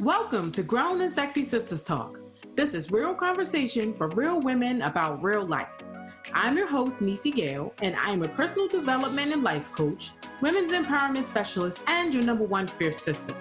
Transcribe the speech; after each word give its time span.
Welcome 0.00 0.50
to 0.52 0.62
Grown 0.62 1.02
and 1.02 1.12
Sexy 1.12 1.42
Sisters 1.42 1.82
Talk. 1.82 2.18
This 2.56 2.72
is 2.72 2.90
real 2.90 3.14
conversation 3.14 3.92
for 3.92 4.08
real 4.08 4.40
women 4.40 4.80
about 4.80 5.22
real 5.22 5.46
life. 5.46 5.74
I'm 6.32 6.56
your 6.56 6.66
host, 6.66 7.02
Nisi 7.02 7.30
Gale, 7.30 7.74
and 7.82 7.94
I 7.94 8.10
am 8.10 8.22
a 8.22 8.28
personal 8.28 8.66
development 8.66 9.30
and 9.30 9.42
life 9.42 9.70
coach, 9.72 10.12
women's 10.40 10.72
empowerment 10.72 11.24
specialist, 11.24 11.82
and 11.86 12.14
your 12.14 12.22
number 12.22 12.44
one 12.44 12.66
fierce 12.66 12.96
sister. 12.96 13.34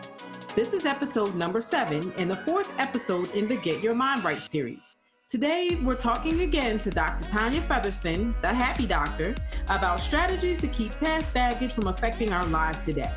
This 0.54 0.74
is 0.74 0.86
episode 0.86 1.34
number 1.34 1.62
seven 1.62 2.12
and 2.18 2.30
the 2.30 2.36
fourth 2.36 2.74
episode 2.78 3.34
in 3.34 3.48
the 3.48 3.56
Get 3.56 3.82
Your 3.82 3.96
Mind 3.96 4.26
Right 4.26 4.38
series. 4.38 4.96
Today, 5.30 5.78
we're 5.86 5.96
talking 5.96 6.42
again 6.42 6.78
to 6.80 6.90
Dr. 6.90 7.24
Tanya 7.24 7.62
Featherston, 7.62 8.36
the 8.42 8.50
happy 8.50 8.86
doctor, 8.86 9.34
about 9.70 10.02
strategies 10.02 10.60
to 10.60 10.68
keep 10.68 10.92
past 11.00 11.34
baggage 11.34 11.72
from 11.72 11.88
affecting 11.88 12.34
our 12.34 12.46
lives 12.48 12.84
today. 12.84 13.14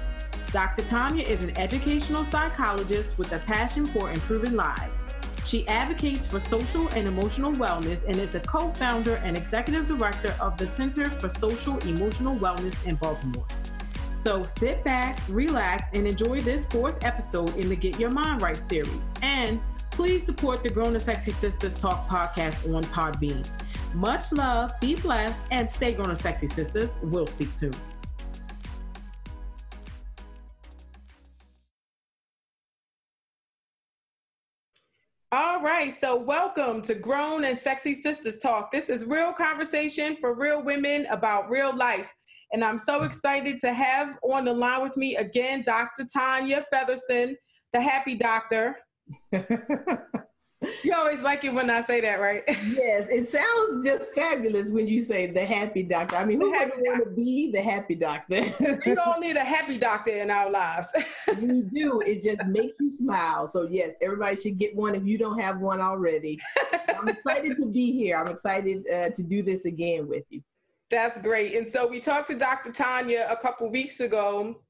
Dr. 0.53 0.83
Tanya 0.83 1.25
is 1.25 1.43
an 1.43 1.57
educational 1.57 2.25
psychologist 2.25 3.17
with 3.17 3.33
a 3.33 3.39
passion 3.39 3.87
for 3.87 4.11
improving 4.11 4.55
lives. 4.55 5.03
She 5.47 5.67
advocates 5.67 6.27
for 6.27 6.39
social 6.39 6.89
and 6.89 7.09
emotional 7.09 7.53
wellness 7.53 8.07
and 8.07 8.17
is 8.19 8.31
the 8.31 8.41
co 8.41 8.71
founder 8.73 9.17
and 9.25 9.35
executive 9.35 9.89
director 9.89 10.37
of 10.41 10.59
the 10.59 10.67
Center 10.67 11.09
for 11.09 11.31
Social 11.31 11.79
Emotional 11.89 12.37
Wellness 12.37 12.77
in 12.87 12.97
Baltimore. 12.97 13.47
So 14.15 14.45
sit 14.45 14.85
back, 14.85 15.19
relax, 15.27 15.89
and 15.95 16.07
enjoy 16.07 16.43
this 16.43 16.67
fourth 16.67 17.03
episode 17.03 17.57
in 17.57 17.71
the 17.71 17.77
Get 17.77 17.99
Your 17.99 18.11
Mind 18.11 18.43
Right 18.43 18.57
series. 18.57 19.11
And 19.23 19.59
please 19.91 20.25
support 20.25 20.63
the 20.63 20.69
Grown 20.69 20.93
and 20.93 21.03
Sexy 21.03 21.31
Sisters 21.31 21.75
Talk 21.75 22.07
podcast 22.09 22.73
on 22.73 22.85
Podbean. 22.85 23.49
Much 23.95 24.33
love, 24.33 24.71
be 24.81 24.97
blessed, 24.97 25.43
and 25.51 25.69
stay 25.69 25.95
grown 25.95 26.11
and 26.11 26.19
sexy 26.19 26.47
sisters. 26.47 26.99
We'll 27.03 27.27
speak 27.27 27.53
soon. 27.53 27.75
Right, 35.63 35.93
so 35.93 36.17
welcome 36.17 36.83
to 36.83 36.93
Grown 36.93 37.45
and 37.45 37.59
Sexy 37.59 37.95
Sisters 37.95 38.39
Talk. 38.39 38.73
This 38.73 38.91
is 38.91 39.05
real 39.05 39.33
conversation 39.33 40.17
for 40.17 40.35
real 40.35 40.61
women 40.61 41.07
about 41.07 41.49
real 41.49 41.75
life. 41.77 42.13
And 42.53 42.65
I'm 42.65 42.81
so 42.81 43.05
excited 43.05 43.61
to 43.61 43.73
have 43.73 44.17
on 44.25 44.45
the 44.45 44.53
line 44.53 44.83
with 44.83 44.97
me 44.97 45.17
again 45.17 45.63
Dr. 45.65 46.05
Tanya 46.13 46.67
Featherston, 46.73 47.37
the 47.73 47.81
happy 47.81 48.17
doctor. 48.17 48.77
You 50.83 50.95
always 50.95 51.23
like 51.23 51.45
it 51.45 51.53
when 51.53 51.71
I 51.71 51.81
say 51.81 52.01
that, 52.01 52.21
right? 52.21 52.43
yes, 52.47 53.09
it 53.09 53.27
sounds 53.29 53.85
just 53.85 54.15
fabulous 54.15 54.71
when 54.71 54.87
you 54.87 55.05
say 55.05 55.27
the 55.27 55.45
happy 55.45 55.83
doctor. 55.83 56.17
I 56.17 56.25
mean, 56.25 56.41
who 56.41 56.51
would 56.51 56.73
want 56.77 57.05
to 57.05 57.11
be 57.11 57.51
the 57.51 57.61
happy 57.61 57.95
doctor? 57.95 58.53
we 58.87 58.95
don't 58.95 59.21
need 59.21 59.37
a 59.37 59.45
happy 59.45 59.79
doctor 59.79 60.11
in 60.11 60.31
our 60.31 60.51
lives. 60.51 60.89
we 61.41 61.63
do. 61.63 62.01
It 62.01 62.23
just 62.23 62.47
makes 62.47 62.75
you 62.81 62.91
smile. 62.91 63.49
So 63.49 63.67
yes, 63.71 63.91
everybody 64.01 64.37
should 64.37 64.59
get 64.59 64.75
one 64.75 64.95
if 64.95 65.05
you 65.05 65.19
don't 65.19 65.39
have 65.39 65.61
one 65.61 65.81
already. 65.81 66.39
I'm 66.89 67.09
excited 67.09 67.57
to 67.57 67.67
be 67.67 67.93
here. 67.93 68.17
I'm 68.17 68.29
excited 68.29 68.89
uh, 68.89 69.11
to 69.11 69.23
do 69.23 69.43
this 69.43 69.65
again 69.65 70.09
with 70.09 70.25
you. 70.31 70.43
That's 70.91 71.21
great. 71.23 71.57
And 71.57 71.67
so 71.67 71.87
we 71.87 72.01
talked 72.01 72.29
to 72.29 72.37
Dr. 72.37 72.71
Tanya 72.71 73.27
a 73.31 73.37
couple 73.37 73.71
weeks 73.71 74.01
ago, 74.01 74.61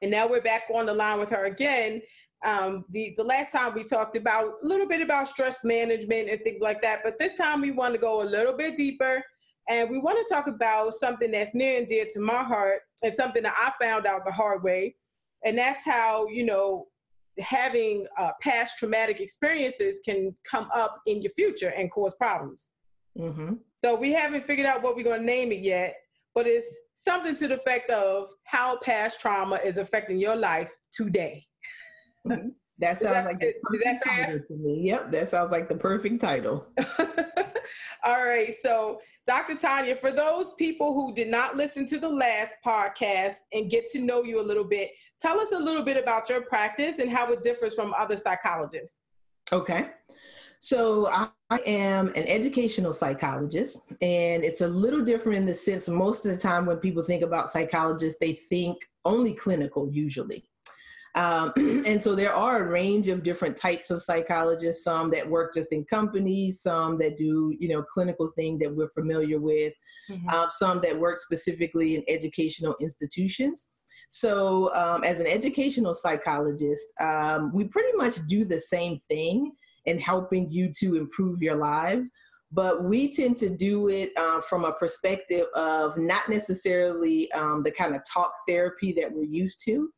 and 0.00 0.10
now 0.10 0.26
we're 0.26 0.40
back 0.40 0.62
on 0.72 0.86
the 0.86 0.94
line 0.94 1.18
with 1.18 1.30
her 1.30 1.44
again 1.44 2.00
um, 2.46 2.84
the 2.90 3.12
the 3.16 3.24
last 3.24 3.52
time 3.52 3.74
we 3.74 3.84
talked 3.84 4.16
about 4.16 4.54
a 4.62 4.66
little 4.66 4.88
bit 4.88 5.02
about 5.02 5.28
stress 5.28 5.62
management 5.64 6.30
and 6.30 6.40
things 6.40 6.62
like 6.62 6.80
that, 6.82 7.00
but 7.04 7.18
this 7.18 7.34
time 7.34 7.60
we 7.60 7.70
want 7.70 7.94
to 7.94 8.00
go 8.00 8.22
a 8.22 8.24
little 8.24 8.56
bit 8.56 8.76
deeper, 8.76 9.22
and 9.68 9.90
we 9.90 9.98
want 9.98 10.18
to 10.26 10.34
talk 10.34 10.46
about 10.46 10.94
something 10.94 11.30
that's 11.30 11.54
near 11.54 11.78
and 11.78 11.86
dear 11.86 12.06
to 12.12 12.20
my 12.20 12.42
heart, 12.42 12.80
and 13.02 13.14
something 13.14 13.42
that 13.42 13.54
I 13.56 13.84
found 13.84 14.06
out 14.06 14.24
the 14.24 14.32
hard 14.32 14.62
way, 14.62 14.96
and 15.44 15.56
that's 15.56 15.84
how 15.84 16.26
you 16.28 16.46
know 16.46 16.86
having 17.38 18.06
uh, 18.18 18.30
past 18.40 18.78
traumatic 18.78 19.20
experiences 19.20 20.00
can 20.04 20.34
come 20.50 20.68
up 20.74 21.00
in 21.06 21.22
your 21.22 21.32
future 21.32 21.72
and 21.76 21.90
cause 21.90 22.14
problems. 22.14 22.70
Mm-hmm. 23.18 23.54
So 23.82 23.96
we 23.96 24.12
haven't 24.12 24.44
figured 24.44 24.66
out 24.66 24.82
what 24.82 24.96
we're 24.96 25.04
going 25.04 25.20
to 25.20 25.26
name 25.26 25.52
it 25.52 25.60
yet, 25.60 25.94
but 26.34 26.46
it's 26.46 26.80
something 26.94 27.34
to 27.36 27.48
the 27.48 27.54
effect 27.54 27.90
of 27.90 28.30
how 28.44 28.78
past 28.82 29.20
trauma 29.20 29.58
is 29.64 29.78
affecting 29.78 30.18
your 30.18 30.36
life 30.36 30.70
today. 30.92 31.46
Mm-hmm. 32.28 32.48
That 32.78 32.98
sounds 32.98 33.12
that, 33.12 33.24
like 33.26 33.40
the 33.40 33.48
is 33.48 33.82
that 33.84 34.02
fair? 34.02 34.38
to 34.38 34.54
me. 34.54 34.80
Yep, 34.82 35.12
that 35.12 35.28
sounds 35.28 35.50
like 35.50 35.68
the 35.68 35.74
perfect 35.74 36.20
title. 36.20 36.66
All 38.04 38.24
right, 38.24 38.54
so 38.60 39.00
Dr. 39.26 39.54
Tanya, 39.54 39.94
for 39.94 40.10
those 40.10 40.54
people 40.54 40.94
who 40.94 41.14
did 41.14 41.28
not 41.28 41.56
listen 41.56 41.84
to 41.86 41.98
the 41.98 42.08
last 42.08 42.52
podcast 42.66 43.34
and 43.52 43.70
get 43.70 43.86
to 43.90 44.00
know 44.00 44.22
you 44.22 44.40
a 44.40 44.42
little 44.42 44.64
bit, 44.64 44.92
tell 45.20 45.38
us 45.38 45.52
a 45.52 45.58
little 45.58 45.82
bit 45.82 45.98
about 45.98 46.28
your 46.30 46.40
practice 46.40 46.98
and 46.98 47.10
how 47.10 47.30
it 47.30 47.42
differs 47.42 47.74
from 47.74 47.94
other 47.98 48.16
psychologists. 48.16 49.00
Okay. 49.52 49.90
So 50.58 51.06
I 51.08 51.30
am 51.66 52.08
an 52.08 52.26
educational 52.26 52.92
psychologist, 52.92 53.80
and 54.00 54.44
it's 54.44 54.60
a 54.60 54.68
little 54.68 55.02
different 55.02 55.38
in 55.38 55.46
the 55.46 55.54
sense 55.54 55.88
most 55.88 56.24
of 56.24 56.32
the 56.32 56.38
time 56.38 56.66
when 56.66 56.76
people 56.78 57.02
think 57.02 57.22
about 57.22 57.50
psychologists, 57.50 58.18
they 58.20 58.34
think 58.34 58.78
only 59.04 59.32
clinical 59.32 59.88
usually. 59.90 60.49
Um, 61.14 61.52
and 61.56 62.02
so 62.02 62.14
there 62.14 62.34
are 62.34 62.62
a 62.62 62.68
range 62.68 63.08
of 63.08 63.22
different 63.22 63.56
types 63.56 63.90
of 63.90 64.02
psychologists, 64.02 64.84
some 64.84 65.10
that 65.10 65.26
work 65.26 65.54
just 65.54 65.72
in 65.72 65.84
companies, 65.84 66.62
some 66.62 66.98
that 66.98 67.16
do, 67.16 67.54
you 67.58 67.68
know, 67.68 67.82
clinical 67.82 68.30
thing 68.36 68.58
that 68.58 68.74
we're 68.74 68.90
familiar 68.90 69.40
with, 69.40 69.72
mm-hmm. 70.08 70.28
uh, 70.28 70.48
some 70.48 70.80
that 70.82 70.98
work 70.98 71.18
specifically 71.18 71.96
in 71.96 72.04
educational 72.08 72.76
institutions. 72.80 73.68
So, 74.08 74.74
um, 74.74 75.04
as 75.04 75.20
an 75.20 75.26
educational 75.26 75.94
psychologist, 75.94 76.84
um, 77.00 77.52
we 77.54 77.64
pretty 77.64 77.96
much 77.96 78.16
do 78.26 78.44
the 78.44 78.58
same 78.58 78.98
thing 79.08 79.52
in 79.86 79.98
helping 79.98 80.50
you 80.50 80.72
to 80.80 80.96
improve 80.96 81.42
your 81.42 81.54
lives 81.54 82.12
but 82.52 82.84
we 82.84 83.12
tend 83.12 83.36
to 83.36 83.48
do 83.48 83.88
it 83.88 84.10
uh, 84.16 84.40
from 84.40 84.64
a 84.64 84.72
perspective 84.72 85.46
of 85.54 85.96
not 85.96 86.28
necessarily 86.28 87.30
um, 87.32 87.62
the 87.62 87.70
kind 87.70 87.94
of 87.94 88.02
talk 88.12 88.32
therapy 88.48 88.92
that 88.92 89.12
we're 89.12 89.22
used 89.22 89.62
to, 89.64 89.88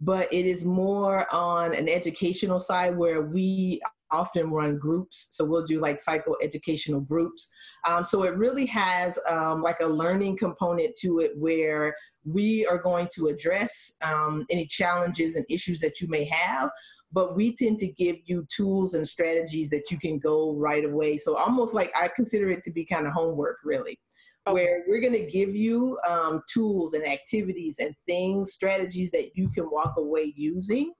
but 0.00 0.32
it 0.32 0.46
is 0.46 0.64
more 0.64 1.32
on 1.32 1.74
an 1.74 1.88
educational 1.88 2.58
side 2.58 2.96
where 2.96 3.22
we 3.22 3.80
often 4.10 4.50
run 4.50 4.78
groups. 4.78 5.28
So 5.30 5.44
we'll 5.44 5.64
do 5.64 5.80
like 5.80 6.02
psychoeducational 6.02 7.06
groups. 7.06 7.52
Um, 7.88 8.04
so 8.04 8.24
it 8.24 8.36
really 8.36 8.66
has 8.66 9.18
um, 9.28 9.62
like 9.62 9.80
a 9.80 9.86
learning 9.86 10.38
component 10.38 10.96
to 10.96 11.20
it 11.20 11.32
where 11.36 11.94
we 12.24 12.66
are 12.66 12.78
going 12.78 13.08
to 13.14 13.28
address 13.28 13.92
um, 14.04 14.46
any 14.50 14.66
challenges 14.66 15.36
and 15.36 15.46
issues 15.48 15.80
that 15.80 16.00
you 16.00 16.08
may 16.08 16.24
have. 16.24 16.70
But 17.12 17.34
we 17.34 17.56
tend 17.56 17.78
to 17.78 17.88
give 17.88 18.16
you 18.24 18.46
tools 18.54 18.94
and 18.94 19.06
strategies 19.06 19.68
that 19.70 19.90
you 19.90 19.98
can 19.98 20.18
go 20.18 20.54
right 20.54 20.84
away. 20.84 21.18
So 21.18 21.36
almost 21.36 21.74
like 21.74 21.90
I 21.96 22.08
consider 22.14 22.48
it 22.50 22.62
to 22.64 22.70
be 22.70 22.84
kind 22.84 23.06
of 23.06 23.12
homework, 23.12 23.58
really 23.64 23.98
where 24.44 24.84
we're 24.88 25.00
going 25.00 25.12
to 25.12 25.26
give 25.26 25.54
you 25.54 25.98
um, 26.08 26.42
tools 26.52 26.94
and 26.94 27.06
activities 27.06 27.78
and 27.78 27.94
things, 28.06 28.52
strategies 28.52 29.10
that 29.10 29.36
you 29.36 29.48
can 29.50 29.64
walk 29.70 29.94
away 29.96 30.32
using 30.36 30.92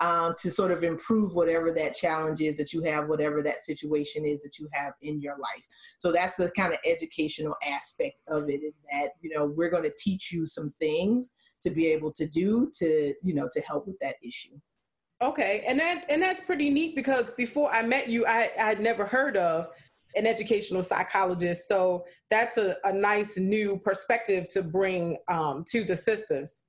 um, 0.00 0.34
to 0.38 0.50
sort 0.50 0.72
of 0.72 0.82
improve 0.82 1.34
whatever 1.34 1.70
that 1.72 1.94
challenge 1.94 2.40
is 2.40 2.56
that 2.56 2.72
you 2.72 2.82
have, 2.82 3.08
whatever 3.08 3.42
that 3.42 3.64
situation 3.64 4.24
is 4.26 4.42
that 4.42 4.58
you 4.58 4.68
have 4.72 4.94
in 5.00 5.20
your 5.20 5.34
life. 5.34 5.66
So 5.98 6.12
that's 6.12 6.34
the 6.34 6.50
kind 6.50 6.72
of 6.72 6.80
educational 6.84 7.56
aspect 7.64 8.16
of 8.28 8.48
it 8.48 8.62
is 8.62 8.78
that, 8.90 9.10
you 9.20 9.30
know, 9.34 9.46
we're 9.46 9.70
going 9.70 9.84
to 9.84 9.94
teach 9.98 10.32
you 10.32 10.44
some 10.44 10.74
things 10.80 11.30
to 11.62 11.70
be 11.70 11.86
able 11.86 12.12
to 12.12 12.26
do 12.26 12.70
to, 12.78 13.14
you 13.22 13.34
know, 13.34 13.48
to 13.52 13.60
help 13.60 13.86
with 13.86 13.98
that 14.00 14.16
issue. 14.22 14.58
Okay, 15.22 15.62
and 15.68 15.78
that 15.78 16.04
and 16.08 16.20
that's 16.20 16.42
pretty 16.42 16.68
neat 16.68 16.96
because 16.96 17.30
before 17.30 17.72
I 17.72 17.82
met 17.82 18.08
you, 18.08 18.26
I, 18.26 18.50
I 18.58 18.64
had 18.64 18.80
never 18.80 19.04
heard 19.04 19.36
of 19.36 19.68
an 20.14 20.26
educational 20.26 20.82
psychologist. 20.82 21.68
So 21.68 22.04
that's 22.30 22.56
a, 22.56 22.76
a 22.84 22.92
nice 22.92 23.38
new 23.38 23.78
perspective 23.78 24.48
to 24.50 24.62
bring 24.62 25.18
um, 25.28 25.64
to 25.70 25.84
the 25.84 25.96
sisters. 25.96 26.62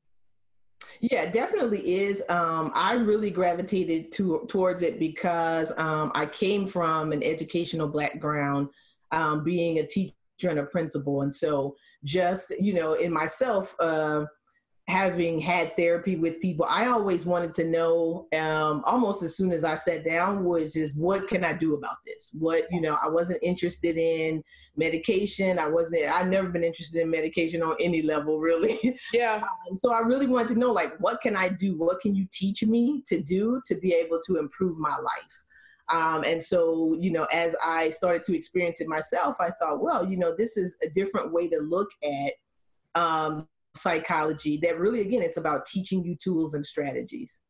Yeah, 1.00 1.30
definitely 1.30 1.96
is. 1.96 2.24
Um, 2.30 2.72
I 2.74 2.94
really 2.94 3.32
gravitated 3.32 4.12
to, 4.14 4.46
towards 4.48 4.82
it 4.82 5.00
because 5.00 5.72
um, 5.78 6.12
I 6.14 6.26
came 6.26 6.68
from 6.68 7.12
an 7.12 7.24
educational 7.24 7.88
background, 7.88 8.70
um, 9.12 9.44
being 9.44 9.80
a 9.80 9.88
teacher 9.88 10.14
and 10.44 10.60
a 10.60 10.66
principal. 10.66 11.22
And 11.22 11.34
so, 11.34 11.76
just, 12.04 12.52
you 12.60 12.74
know, 12.74 12.94
in 12.94 13.12
myself, 13.12 13.76
uh, 13.80 14.26
having 14.88 15.40
had 15.40 15.76
therapy 15.78 16.18
with 16.18 16.42
people, 16.42 16.66
I 16.70 16.88
always 16.88 17.26
wanted 17.26 17.54
to 17.56 17.64
know 17.64 18.28
um, 18.38 18.84
almost 18.86 19.24
as 19.24 19.38
soon 19.38 19.54
as 19.54 19.64
I 19.64 19.76
sat 19.78 20.04
down 20.04 20.44
was 20.44 20.74
just 20.74 21.00
what 21.00 21.28
can 21.30 21.46
I 21.46 21.54
do 21.54 21.76
about 21.76 21.98
this? 22.06 22.32
What, 22.38 22.66
you 22.70 22.82
know, 22.82 22.98
I 23.02 23.08
wasn't 23.10 23.40
interested 23.42 23.98
in 23.98 24.44
medication. 24.76 25.58
I 25.58 25.68
wasn't, 25.70 26.04
I've 26.12 26.28
never 26.28 26.50
been 26.50 26.66
interested 26.66 27.02
in 27.02 27.10
medication 27.10 27.64
on 27.64 27.76
any 27.80 28.02
level, 28.02 28.40
really. 28.40 29.00
Yeah. 29.14 29.44
um, 29.70 29.78
so 29.78 29.94
I 29.94 30.00
really 30.00 30.28
wanted 30.28 30.50
to 30.50 30.60
know, 30.60 30.72
like, 30.72 31.00
what 31.00 31.22
can 31.22 31.36
I 31.36 31.50
do? 31.50 31.78
What 31.78 32.02
can 32.02 32.16
you 32.16 32.28
teach 32.32 32.64
me 32.64 33.04
to 33.06 33.22
do 33.22 33.62
to 33.66 33.76
be 33.76 33.94
able 33.94 34.20
to 34.26 34.38
improve 34.38 34.78
my 34.80 34.96
life? 34.98 35.46
Um, 35.90 36.24
and 36.26 36.44
so, 36.44 36.98
you 37.00 37.12
know, 37.12 37.26
as 37.32 37.56
I 37.64 37.90
started 37.92 38.24
to 38.26 38.36
experience 38.36 38.82
it 38.82 38.88
myself, 38.88 39.38
I 39.40 39.52
thought, 39.52 39.82
well, 39.82 40.06
you 40.06 40.18
know, 40.18 40.36
this 40.36 40.58
is 40.58 40.78
a 40.84 40.90
different 40.90 41.32
way 41.32 41.48
to 41.50 41.60
look 41.60 41.90
at 42.04 42.34
um, 42.96 43.48
psychology 43.76 44.58
that 44.58 44.80
really 44.80 45.02
again 45.02 45.22
it's 45.22 45.38
about 45.38 45.66
teaching 45.66 46.04
you 46.04 46.16
tools 46.16 46.54
and 46.54 46.66
strategies 46.66 47.44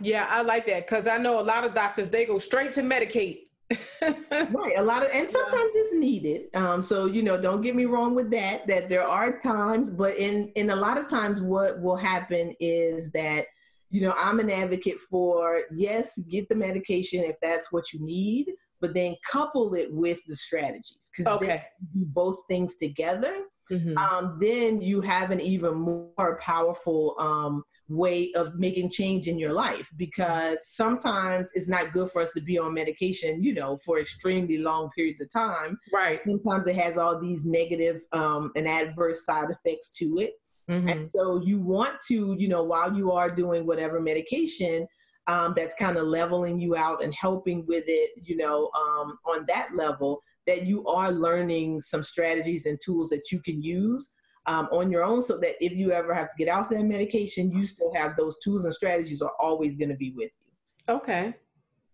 Yeah, 0.00 0.26
I 0.28 0.42
like 0.42 0.66
that 0.66 0.86
because 0.86 1.06
I 1.06 1.18
know 1.18 1.38
a 1.40 1.42
lot 1.42 1.64
of 1.64 1.74
doctors 1.74 2.08
they 2.08 2.24
go 2.24 2.38
straight 2.38 2.72
to 2.74 2.82
medicate. 2.82 3.40
right, 4.02 4.74
a 4.76 4.82
lot 4.82 5.02
of, 5.02 5.08
and 5.14 5.28
sometimes 5.30 5.72
it's 5.74 5.94
needed. 5.94 6.54
Um, 6.54 6.82
so 6.82 7.06
you 7.06 7.22
know, 7.22 7.40
don't 7.40 7.62
get 7.62 7.74
me 7.74 7.84
wrong 7.84 8.14
with 8.14 8.30
that. 8.30 8.66
That 8.66 8.88
there 8.88 9.06
are 9.06 9.38
times, 9.38 9.90
but 9.90 10.16
in 10.16 10.50
in 10.56 10.70
a 10.70 10.76
lot 10.76 10.98
of 10.98 11.08
times, 11.08 11.40
what 11.40 11.80
will 11.80 11.96
happen 11.96 12.54
is 12.60 13.12
that 13.12 13.46
you 13.90 14.02
know 14.02 14.14
I'm 14.16 14.40
an 14.40 14.50
advocate 14.50 15.00
for 15.00 15.62
yes, 15.70 16.18
get 16.30 16.48
the 16.48 16.56
medication 16.56 17.22
if 17.24 17.36
that's 17.40 17.72
what 17.72 17.92
you 17.92 18.00
need, 18.04 18.48
but 18.80 18.94
then 18.94 19.16
couple 19.30 19.74
it 19.74 19.92
with 19.92 20.20
the 20.26 20.36
strategies 20.36 21.10
because 21.10 21.32
okay. 21.34 21.62
do 21.94 22.04
both 22.04 22.36
things 22.48 22.76
together. 22.76 23.36
Mm-hmm. 23.72 23.96
Um, 23.96 24.36
then 24.38 24.82
you 24.82 25.00
have 25.00 25.30
an 25.30 25.40
even 25.40 25.74
more 25.74 26.38
powerful 26.40 27.16
um, 27.18 27.64
way 27.88 28.32
of 28.34 28.54
making 28.56 28.90
change 28.90 29.26
in 29.26 29.38
your 29.38 29.52
life 29.52 29.90
because 29.96 30.68
sometimes 30.68 31.50
it's 31.54 31.68
not 31.68 31.92
good 31.92 32.10
for 32.10 32.22
us 32.22 32.32
to 32.32 32.40
be 32.40 32.58
on 32.58 32.74
medication, 32.74 33.42
you 33.42 33.54
know, 33.54 33.78
for 33.84 33.98
extremely 33.98 34.58
long 34.58 34.90
periods 34.94 35.20
of 35.20 35.30
time. 35.30 35.78
Right. 35.92 36.20
Sometimes 36.26 36.66
it 36.66 36.76
has 36.76 36.98
all 36.98 37.18
these 37.18 37.44
negative 37.44 38.00
um, 38.12 38.52
and 38.56 38.68
adverse 38.68 39.24
side 39.24 39.48
effects 39.50 39.90
to 39.98 40.18
it. 40.18 40.34
Mm-hmm. 40.70 40.88
And 40.88 41.06
so 41.06 41.40
you 41.42 41.58
want 41.60 42.00
to, 42.08 42.36
you 42.38 42.48
know, 42.48 42.62
while 42.62 42.94
you 42.94 43.10
are 43.12 43.30
doing 43.30 43.66
whatever 43.66 44.00
medication, 44.00 44.86
um, 45.26 45.54
that's 45.56 45.74
kind 45.74 45.96
of 45.96 46.06
leveling 46.06 46.60
you 46.60 46.76
out 46.76 47.02
and 47.02 47.14
helping 47.14 47.64
with 47.66 47.84
it, 47.86 48.10
you 48.16 48.36
know, 48.36 48.70
um, 48.74 49.18
on 49.26 49.44
that 49.46 49.70
level, 49.74 50.20
that 50.46 50.66
you 50.66 50.84
are 50.86 51.12
learning 51.12 51.80
some 51.80 52.02
strategies 52.02 52.66
and 52.66 52.80
tools 52.80 53.10
that 53.10 53.30
you 53.30 53.40
can 53.40 53.62
use 53.62 54.12
um, 54.46 54.68
on 54.72 54.90
your 54.90 55.04
own 55.04 55.22
so 55.22 55.38
that 55.38 55.54
if 55.64 55.72
you 55.72 55.92
ever 55.92 56.12
have 56.12 56.28
to 56.30 56.36
get 56.36 56.48
off 56.48 56.68
that 56.70 56.82
medication, 56.84 57.52
you 57.52 57.64
still 57.64 57.92
have 57.94 58.16
those 58.16 58.38
tools 58.40 58.64
and 58.64 58.74
strategies 58.74 59.22
are 59.22 59.32
always 59.38 59.76
going 59.76 59.88
to 59.88 59.96
be 59.96 60.12
with 60.16 60.32
you. 60.40 60.94
Okay. 60.94 61.34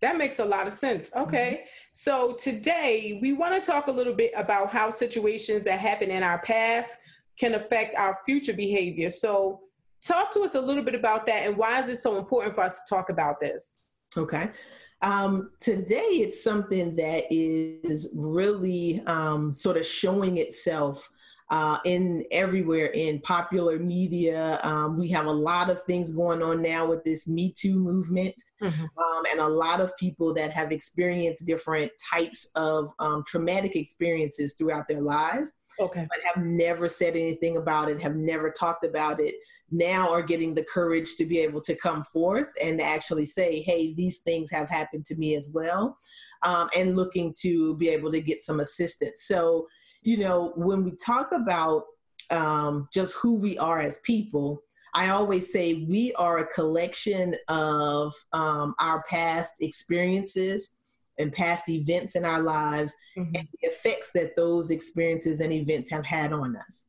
That 0.01 0.17
makes 0.17 0.39
a 0.39 0.45
lot 0.45 0.67
of 0.67 0.73
sense. 0.73 1.11
Okay. 1.15 1.61
Mm-hmm. 1.61 1.69
So 1.93 2.35
today 2.35 3.19
we 3.21 3.33
want 3.33 3.63
to 3.63 3.71
talk 3.71 3.89
a 3.89 3.93
little 3.93 4.15
bit 4.15 4.33
about 4.37 4.71
how 4.71 4.91
situations 4.91 5.65
that 5.65 5.81
happen 5.81 6.11
in 6.11 6.23
our 6.23 6.39
past 6.41 6.97
can 7.39 7.55
affect 7.55 7.95
our 7.97 8.17
future 8.25 8.55
behavior. 8.55 9.11
So 9.11 9.61
talk 10.01 10.33
to 10.33 10.41
us 10.41 10.55
a 10.55 10.61
little 10.61 10.85
bit 10.85 10.95
about 10.95 11.27
that 11.27 11.47
and 11.47 11.57
why 11.57 11.81
is 11.81 11.89
it 11.89 11.97
so 11.97 12.17
important 12.17 12.55
for 12.55 12.63
us 12.63 12.81
to 12.83 12.95
talk 12.95 13.11
about 13.11 13.41
this? 13.41 13.81
Okay. 14.17 14.51
Um, 15.01 15.51
today 15.61 15.99
it's 15.99 16.43
something 16.43 16.97
that 16.97 17.25
is 17.31 18.13
really 18.17 19.03
um, 19.07 19.55
sort 19.55 19.77
of 19.77 19.87
showing 19.87 20.39
itself 20.39 21.09
uh, 21.51 21.79
in 21.85 22.25
everywhere 22.31 22.87
in 22.87 23.21
popular 23.21 23.79
media. 23.79 24.61
Um, 24.63 24.99
we 24.99 25.09
have 25.11 25.27
a 25.27 25.33
lot 25.33 25.71
of 25.71 25.83
things 25.85 26.11
going 26.11 26.43
on 26.43 26.61
now 26.61 26.87
with 26.87 27.05
this 27.05 27.27
Me 27.27 27.55
Too 27.57 27.79
movement, 27.79 28.35
mm-hmm. 28.63 28.83
um, 28.83 29.23
and 29.31 29.41
a 29.41 29.49
lot 29.49 29.81
of 29.81 29.97
people 29.97 30.35
that 30.35 30.53
have 30.53 30.73
experienced 30.73 31.47
different 31.47 31.91
types 32.13 32.51
of 32.55 32.91
um, 32.99 33.25
traumatic 33.27 33.77
experiences 33.77 34.55
throughout 34.55 34.89
their 34.89 35.01
lives. 35.01 35.55
Okay. 35.81 36.07
But 36.11 36.19
have 36.35 36.45
never 36.45 36.89
said 36.89 37.15
anything 37.17 37.57
about 37.57 37.89
it, 37.89 38.03
have 38.03 38.17
never 38.17 38.51
talked 38.51 38.85
about 38.85 39.21
it, 39.21 39.37
now 39.71 40.11
are 40.11 40.23
getting 40.23 40.55
the 40.55 40.65
courage 40.65 41.17
to 41.17 41.25
be 41.25 41.41
able 41.41 41.61
to 41.63 41.75
come 41.75 42.03
forth 42.05 42.53
and 42.63 42.81
actually 42.81 43.25
say, 43.25 43.61
hey, 43.61 43.95
these 43.95 44.19
things 44.19 44.51
have 44.51 44.69
happened 44.69 45.05
to 45.07 45.17
me 45.17 45.35
as 45.35 45.51
well, 45.53 45.97
um, 46.43 46.69
and 46.77 46.97
looking 46.97 47.35
to 47.41 47.77
be 47.77 47.89
able 47.89 48.11
to 48.13 48.21
get 48.21 48.43
some 48.43 48.61
assistance. 48.61 49.25
So, 49.25 49.67
you 50.03 50.19
know, 50.19 50.53
when 50.57 50.85
we 50.85 50.93
talk 50.97 51.33
about 51.33 51.85
um, 52.31 52.89
just 52.93 53.15
who 53.15 53.35
we 53.35 53.59
are 53.59 53.79
as 53.79 53.99
people, 54.01 54.63
I 54.95 55.11
always 55.11 55.53
say 55.53 55.85
we 55.89 56.15
are 56.15 56.39
a 56.39 56.47
collection 56.47 57.35
of 57.49 58.15
um, 58.33 58.75
our 58.81 59.05
past 59.09 59.55
experiences 59.61 60.77
and 61.19 61.33
past 61.33 61.69
events 61.69 62.15
in 62.15 62.25
our 62.25 62.41
lives 62.41 62.97
mm-hmm. 63.17 63.35
and 63.35 63.49
the 63.53 63.69
effects 63.69 64.13
that 64.13 64.37
those 64.37 64.71
experiences 64.71 65.41
and 65.41 65.53
events 65.53 65.91
have 65.91 66.07
had 66.07 66.33
on 66.33 66.57
us. 66.57 66.87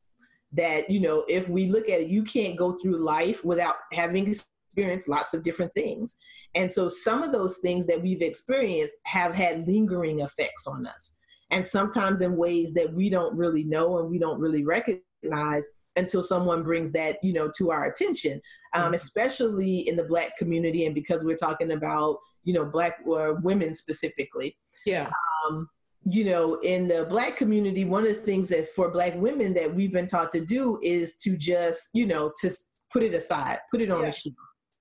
That, 0.52 0.90
you 0.90 1.00
know, 1.00 1.24
if 1.28 1.48
we 1.48 1.68
look 1.68 1.88
at 1.88 2.00
it, 2.00 2.08
you 2.08 2.24
can't 2.24 2.56
go 2.56 2.76
through 2.76 3.04
life 3.04 3.44
without 3.44 3.76
having 3.92 4.26
experienced 4.28 5.08
lots 5.08 5.32
of 5.32 5.44
different 5.44 5.72
things. 5.74 6.16
And 6.56 6.72
so 6.72 6.88
some 6.88 7.22
of 7.22 7.30
those 7.30 7.58
things 7.58 7.86
that 7.86 8.02
we've 8.02 8.22
experienced 8.22 8.96
have 9.06 9.32
had 9.32 9.66
lingering 9.68 10.20
effects 10.20 10.66
on 10.66 10.86
us 10.86 11.16
and 11.50 11.66
sometimes 11.66 12.20
in 12.20 12.36
ways 12.36 12.72
that 12.74 12.92
we 12.92 13.10
don't 13.10 13.36
really 13.36 13.64
know 13.64 13.98
and 13.98 14.10
we 14.10 14.18
don't 14.18 14.40
really 14.40 14.64
recognize 14.64 15.68
until 15.96 16.22
someone 16.22 16.62
brings 16.62 16.92
that 16.92 17.18
you 17.22 17.32
know 17.32 17.50
to 17.56 17.70
our 17.70 17.86
attention 17.86 18.40
um, 18.74 18.84
mm-hmm. 18.84 18.94
especially 18.94 19.88
in 19.88 19.96
the 19.96 20.04
black 20.04 20.36
community 20.38 20.86
and 20.86 20.94
because 20.94 21.24
we're 21.24 21.36
talking 21.36 21.72
about 21.72 22.18
you 22.44 22.54
know 22.54 22.64
black 22.64 22.98
or 23.04 23.34
women 23.40 23.74
specifically 23.74 24.56
yeah 24.86 25.10
um, 25.48 25.68
you 26.04 26.24
know 26.24 26.54
in 26.60 26.88
the 26.88 27.06
black 27.08 27.36
community 27.36 27.84
one 27.84 28.06
of 28.06 28.14
the 28.14 28.22
things 28.22 28.48
that 28.48 28.68
for 28.74 28.90
black 28.90 29.14
women 29.16 29.52
that 29.52 29.72
we've 29.74 29.92
been 29.92 30.06
taught 30.06 30.30
to 30.30 30.44
do 30.44 30.78
is 30.82 31.16
to 31.16 31.36
just 31.36 31.90
you 31.92 32.06
know 32.06 32.32
to 32.40 32.50
put 32.92 33.02
it 33.02 33.12
aside 33.12 33.58
put 33.70 33.82
it 33.82 33.90
on 33.90 34.00
yeah. 34.00 34.06
the 34.06 34.12
shelf 34.12 34.34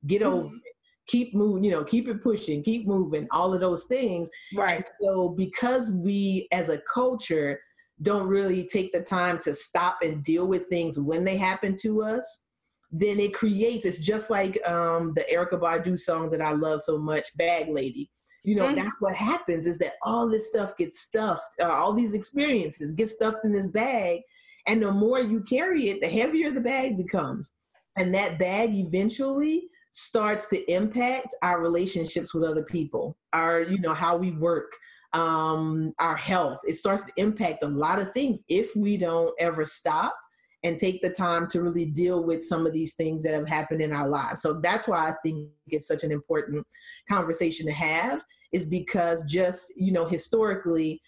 get 0.07 0.21
mm-hmm. 0.21 0.31
over 0.31 0.56
it 0.56 0.74
keep 1.10 1.33
moving, 1.33 1.63
you 1.63 1.71
know, 1.71 1.83
keep 1.83 2.07
it 2.07 2.21
pushing, 2.21 2.62
keep 2.62 2.88
moving, 2.88 3.27
all 3.31 3.54
of 3.54 3.60
those 3.60 3.86
things. 3.86 4.30
Right. 4.56 4.77
And 4.77 4.86
so 5.01 5.30
because 5.30 5.92
we 5.92 6.48
as 6.51 6.69
a 6.69 6.81
culture 6.94 7.60
don't 8.01 8.27
really 8.27 8.66
take 8.68 8.94
the 8.94 9.01
time 9.01 9.39
to 9.39 9.54
stop 9.54 9.98
and 10.04 10.24
deal 10.24 10.45
with 10.48 10.69
things 10.69 11.00
when 11.00 11.24
they 11.24 11.36
happen 11.36 11.75
to 11.81 12.04
us, 12.04 12.45
then 12.92 13.19
it 13.19 13.33
creates, 13.33 13.86
it's 13.86 14.00
just 14.00 14.30
like 14.30 14.60
um, 14.68 15.13
the 15.16 15.25
Erykah 15.33 15.60
Badu 15.60 15.98
song 15.98 16.30
that 16.30 16.42
I 16.42 16.51
love 16.51 16.81
so 16.81 16.98
much, 16.98 17.36
Bag 17.38 17.69
Lady. 17.69 18.10
You 18.44 18.56
know, 18.56 18.65
mm-hmm. 18.65 18.75
that's 18.75 19.01
what 19.01 19.15
happens 19.15 19.68
is 19.68 19.77
that 19.80 19.94
all 20.01 20.30
this 20.30 20.50
stuff 20.50 20.77
gets 20.77 21.00
stuffed, 21.00 21.56
uh, 21.62 21.69
all 21.69 21.94
these 21.94 22.13
experiences 22.13 22.94
get 22.94 23.09
stuffed 23.09 23.44
in 23.44 23.51
this 23.51 23.68
bag. 23.68 24.21
And 24.68 24.81
the 24.81 24.91
more 24.91 25.19
you 25.19 25.41
carry 25.41 25.89
it, 25.89 26.01
the 26.01 26.07
heavier 26.07 26.51
the 26.51 26.62
bag 26.62 26.97
becomes. 26.97 27.53
And 27.97 28.13
that 28.13 28.39
bag 28.39 28.74
eventually 28.74 29.63
starts 29.91 30.47
to 30.47 30.71
impact 30.71 31.36
our 31.41 31.62
relationships 31.62 32.33
with 32.33 32.44
other 32.44 32.63
people, 32.63 33.18
our, 33.33 33.62
you 33.62 33.80
know, 33.80 33.94
how 33.94 34.15
we 34.15 34.31
work, 34.31 34.71
um, 35.13 35.94
our 36.00 36.15
health. 36.15 36.62
It 36.68 36.75
starts 36.75 37.03
to 37.06 37.13
impact 37.18 37.63
a 37.63 37.68
lot 37.68 38.00
of 38.00 38.13
things 38.13 38.42
if 38.47 38.75
we 38.75 38.97
don't 38.97 39.33
ever 39.39 39.65
stop 39.65 40.15
and 40.63 40.77
take 40.77 41.01
the 41.01 41.09
time 41.09 41.47
to 41.47 41.61
really 41.61 41.85
deal 41.85 42.23
with 42.23 42.44
some 42.44 42.67
of 42.67 42.73
these 42.73 42.95
things 42.95 43.23
that 43.23 43.33
have 43.33 43.47
happened 43.47 43.81
in 43.81 43.94
our 43.94 44.07
lives. 44.07 44.41
So 44.41 44.53
that's 44.53 44.88
why 44.88 45.09
I 45.09 45.13
think 45.23 45.50
it's 45.67 45.88
such 45.88 46.03
an 46.03 46.11
important 46.11 46.65
conversation 47.07 47.65
to 47.67 47.71
have 47.71 48.23
is 48.51 48.66
because 48.66 49.23
just, 49.23 49.71
you 49.78 49.92
know, 49.92 50.06
historically 50.06 51.01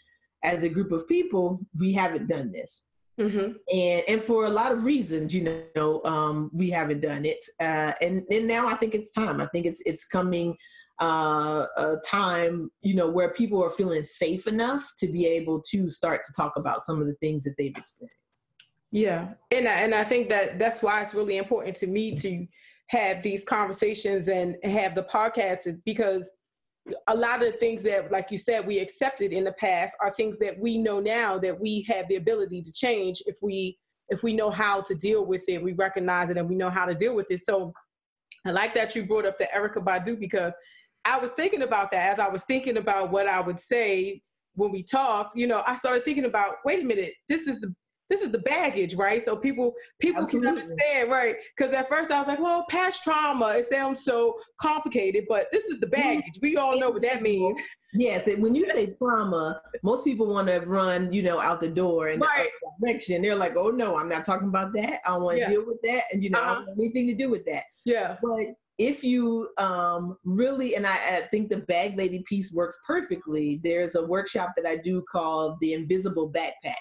as 0.43 0.63
a 0.63 0.69
group 0.69 0.91
of 0.91 1.07
people, 1.07 1.59
we 1.77 1.91
haven't 1.91 2.27
done 2.27 2.51
this. 2.51 2.87
Mm-hmm. 3.19 3.51
And 3.73 4.03
and 4.07 4.21
for 4.21 4.45
a 4.45 4.49
lot 4.49 4.71
of 4.71 4.83
reasons, 4.83 5.33
you 5.33 5.65
know, 5.75 6.01
um, 6.05 6.49
we 6.53 6.69
haven't 6.69 7.01
done 7.01 7.25
it. 7.25 7.43
Uh, 7.59 7.91
and 8.01 8.23
and 8.31 8.47
now 8.47 8.67
I 8.67 8.75
think 8.75 8.95
it's 8.95 9.11
time. 9.11 9.41
I 9.41 9.47
think 9.47 9.65
it's 9.65 9.81
it's 9.85 10.05
coming 10.05 10.55
uh, 10.99 11.65
a 11.77 11.95
time, 12.05 12.71
you 12.81 12.95
know, 12.95 13.09
where 13.09 13.33
people 13.33 13.61
are 13.63 13.69
feeling 13.69 14.03
safe 14.03 14.47
enough 14.47 14.91
to 14.99 15.07
be 15.07 15.27
able 15.27 15.61
to 15.71 15.89
start 15.89 16.21
to 16.25 16.33
talk 16.33 16.53
about 16.55 16.83
some 16.83 17.01
of 17.01 17.07
the 17.07 17.15
things 17.15 17.43
that 17.43 17.55
they've 17.57 17.75
experienced. 17.75 18.20
Yeah, 18.91 19.29
and 19.51 19.67
I, 19.67 19.73
and 19.81 19.95
I 19.95 20.03
think 20.03 20.29
that 20.29 20.59
that's 20.59 20.81
why 20.81 21.01
it's 21.01 21.13
really 21.13 21.37
important 21.37 21.77
to 21.77 21.87
me 21.87 22.13
to 22.15 22.45
have 22.87 23.23
these 23.23 23.45
conversations 23.45 24.27
and 24.27 24.57
have 24.63 24.95
the 24.95 25.03
podcast 25.03 25.81
because 25.85 26.29
a 27.07 27.15
lot 27.15 27.41
of 27.41 27.51
the 27.51 27.57
things 27.57 27.83
that 27.83 28.11
like 28.11 28.31
you 28.31 28.37
said 28.37 28.65
we 28.65 28.79
accepted 28.79 29.31
in 29.31 29.43
the 29.43 29.51
past 29.53 29.95
are 30.01 30.11
things 30.11 30.37
that 30.39 30.59
we 30.59 30.77
know 30.77 30.99
now 30.99 31.37
that 31.37 31.57
we 31.57 31.83
have 31.83 32.07
the 32.09 32.15
ability 32.15 32.61
to 32.61 32.71
change 32.71 33.21
if 33.27 33.37
we 33.41 33.77
if 34.09 34.23
we 34.23 34.33
know 34.33 34.49
how 34.49 34.81
to 34.81 34.95
deal 34.95 35.25
with 35.25 35.47
it 35.47 35.63
we 35.63 35.73
recognize 35.73 36.29
it 36.29 36.37
and 36.37 36.49
we 36.49 36.55
know 36.55 36.69
how 36.69 36.85
to 36.85 36.95
deal 36.95 37.15
with 37.15 37.29
it. 37.31 37.39
So 37.39 37.71
i 38.45 38.51
like 38.51 38.73
that 38.73 38.95
you 38.95 39.05
brought 39.05 39.25
up 39.25 39.37
the 39.37 39.47
Erykah 39.55 39.85
Badu 39.85 40.19
because 40.19 40.55
i 41.05 41.17
was 41.17 41.31
thinking 41.31 41.61
about 41.61 41.91
that 41.91 42.11
as 42.13 42.19
i 42.19 42.27
was 42.27 42.43
thinking 42.43 42.77
about 42.77 43.11
what 43.11 43.27
i 43.27 43.39
would 43.39 43.59
say 43.59 44.21
when 44.55 44.71
we 44.71 44.83
talked 44.83 45.35
you 45.35 45.47
know 45.47 45.63
i 45.65 45.75
started 45.75 46.03
thinking 46.03 46.25
about 46.25 46.55
wait 46.65 46.83
a 46.83 46.85
minute 46.85 47.13
this 47.29 47.47
is 47.47 47.61
the 47.61 47.73
this 48.11 48.21
is 48.21 48.29
the 48.29 48.39
baggage, 48.39 48.93
right? 48.95 49.23
So 49.23 49.37
people 49.37 49.73
people 49.99 50.23
Absolutely. 50.23 50.49
can 50.49 50.59
understand, 50.59 51.09
right? 51.09 51.35
Because 51.55 51.73
at 51.73 51.87
first 51.87 52.11
I 52.11 52.19
was 52.19 52.27
like, 52.27 52.41
well, 52.41 52.65
past 52.69 53.03
trauma, 53.03 53.53
it 53.55 53.65
sounds 53.65 54.03
so 54.03 54.37
complicated, 54.59 55.23
but 55.29 55.47
this 55.53 55.63
is 55.65 55.79
the 55.79 55.87
baggage. 55.87 56.37
We 56.41 56.57
all 56.57 56.77
know 56.77 56.89
what 56.89 57.01
that 57.03 57.21
means. 57.31 57.57
Yes, 57.93 58.27
when 58.37 58.53
you 58.53 58.65
say 58.65 58.93
trauma, 58.97 59.61
most 59.81 60.03
people 60.03 60.27
want 60.27 60.49
to 60.49 60.59
run, 60.59 61.11
you 61.11 61.23
know, 61.23 61.39
out 61.39 61.61
the 61.61 61.69
door 61.69 62.09
in 62.09 62.19
right. 62.19 62.49
the 62.61 62.85
direction. 62.85 63.21
They're 63.21 63.35
like, 63.35 63.55
oh 63.55 63.69
no, 63.69 63.95
I'm 63.95 64.09
not 64.09 64.25
talking 64.25 64.49
about 64.49 64.73
that. 64.73 64.99
I 65.05 65.11
don't 65.11 65.23
want 65.23 65.37
to 65.37 65.41
yeah. 65.41 65.49
deal 65.49 65.65
with 65.65 65.81
that, 65.83 66.03
and 66.11 66.21
you 66.21 66.29
know, 66.29 66.39
uh-huh. 66.39 66.51
I 66.51 66.55
don't 66.55 66.67
want 66.67 66.79
anything 66.79 67.07
to 67.07 67.15
do 67.15 67.29
with 67.29 67.45
that. 67.45 67.63
Yeah, 67.85 68.17
but 68.21 68.55
if 68.77 69.05
you 69.05 69.49
um, 69.57 70.17
really, 70.25 70.75
and 70.75 70.85
I, 70.85 70.95
I, 70.95 71.21
think 71.31 71.49
the 71.49 71.57
bag 71.57 71.97
lady 71.97 72.23
piece 72.27 72.51
works 72.51 72.77
perfectly. 72.85 73.61
There's 73.63 73.95
a 73.95 74.03
workshop 74.05 74.51
that 74.57 74.65
I 74.65 74.77
do 74.77 75.03
called 75.09 75.57
the 75.61 75.73
Invisible 75.73 76.29
Backpack 76.29 76.75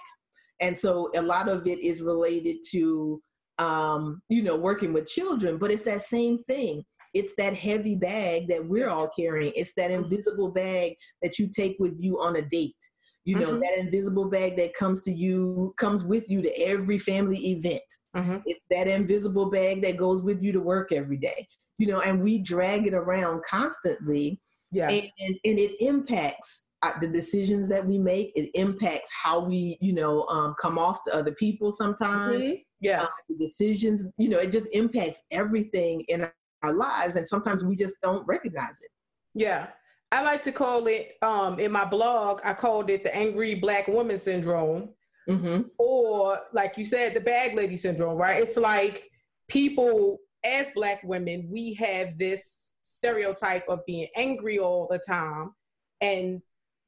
and 0.61 0.77
so 0.77 1.11
a 1.15 1.23
lot 1.23 1.49
of 1.49 1.67
it 1.67 1.79
is 1.81 2.03
related 2.03 2.59
to 2.71 3.21
um, 3.59 4.23
you 4.29 4.43
know 4.43 4.57
working 4.57 4.93
with 4.93 5.07
children 5.09 5.59
but 5.59 5.71
it's 5.71 5.83
that 5.83 6.03
same 6.03 6.39
thing 6.45 6.85
it's 7.13 7.35
that 7.37 7.55
heavy 7.57 7.97
bag 7.97 8.47
that 8.49 8.65
we're 8.65 8.89
all 8.89 9.09
carrying. 9.09 9.53
It's 9.57 9.75
that 9.75 9.91
Mm-hmm. 9.91 10.05
invisible 10.05 10.49
bag 10.53 10.95
that 11.23 11.41
you 11.41 11.49
take 11.49 11.77
with 11.81 11.97
you 11.99 12.21
on 12.21 12.37
a 12.37 12.43
date. 12.43 12.77
You 13.25 13.37
know, 13.41 13.55
Mhm. 13.55 13.61
that 13.63 13.79
invisible 13.79 14.27
bag 14.27 14.57
that 14.59 14.75
comes 14.75 15.03
to 15.03 15.13
you, 15.13 15.75
comes 15.77 16.05
with 16.05 16.31
you 16.31 16.41
to 16.41 16.51
every 16.61 16.99
family 16.99 17.37
event. 17.51 17.83
Mhm. 18.17 18.43
It's 18.47 18.65
that 18.71 18.87
invisible 18.87 19.51
bag 19.51 19.83
that 19.83 19.97
goes 19.97 20.23
with 20.23 20.41
you 20.41 20.53
to 20.53 20.61
work 20.61 20.93
every 20.93 21.17
day. 21.17 21.49
You 21.79 21.89
know, 21.89 22.01
and 22.01 22.23
we 22.23 22.39
drag 22.39 22.87
it 22.87 22.95
around 22.95 23.43
constantly 23.43 24.41
Yeah. 24.71 24.89
and, 24.89 25.11
and, 25.45 25.59
it 25.59 25.81
impacts 25.85 26.70
the 27.01 27.09
decisions 27.09 27.69
that 27.69 27.87
we 27.87 27.99
make. 27.99 28.33
It 28.35 28.51
impacts 28.55 29.11
how 29.13 29.41
we, 29.41 29.79
you 29.81 29.93
know, 29.93 30.27
um, 30.29 30.55
come 30.61 30.79
off 30.79 31.05
to 31.05 31.15
other 31.15 31.33
people 31.33 31.73
sometimes. 31.73 32.51
Mhm. 32.51 32.65
Yes. 32.81 33.03
Uh, 33.03 33.35
decisions, 33.39 34.07
you 34.17 34.29
know, 34.29 34.39
it 34.39 34.51
just 34.51 34.67
impacts 34.73 35.25
everything 35.31 36.01
in 36.09 36.23
our, 36.23 36.35
our 36.63 36.73
lives, 36.73 37.17
and 37.17 37.29
sometimes 37.29 37.63
we 37.65 37.77
just 37.77 37.97
don't 38.03 38.27
recognize 38.27 38.81
it. 38.83 38.91
Yeah. 39.35 39.69
I 40.13 40.23
like 40.23 40.43
to 40.43 40.53
call 40.53 40.87
it 40.89 41.17
um 41.23 41.61
in 41.61 41.71
my 41.71 41.85
blog, 41.85 42.41
I 42.45 42.55
called 42.55 42.91
it 42.91 43.05
the 43.05 43.15
angry 43.15 43.55
black 43.55 43.87
woman 43.89 44.19
syndrome. 44.19 44.91
Mm-hmm. 45.29 45.69
or 45.79 46.41
like 46.53 46.77
you 46.79 46.85
said 46.85 47.13
the 47.15 47.21
bag 47.21 47.55
lady 47.55 47.77
syndrome 47.77 48.17
right 48.17 48.43
it's 48.43 48.57
like 48.57 49.09
people 49.49 50.19
as 50.45 50.71
black 50.75 51.03
women 51.05 51.47
we 51.53 51.75
have 51.75 52.19
this 52.19 52.73
stereotype 52.81 53.69
of 53.69 53.85
being 53.87 54.09
angry 54.17 54.59
all 54.59 54.89
the 54.91 54.99
time 54.99 55.53
and 56.01 56.41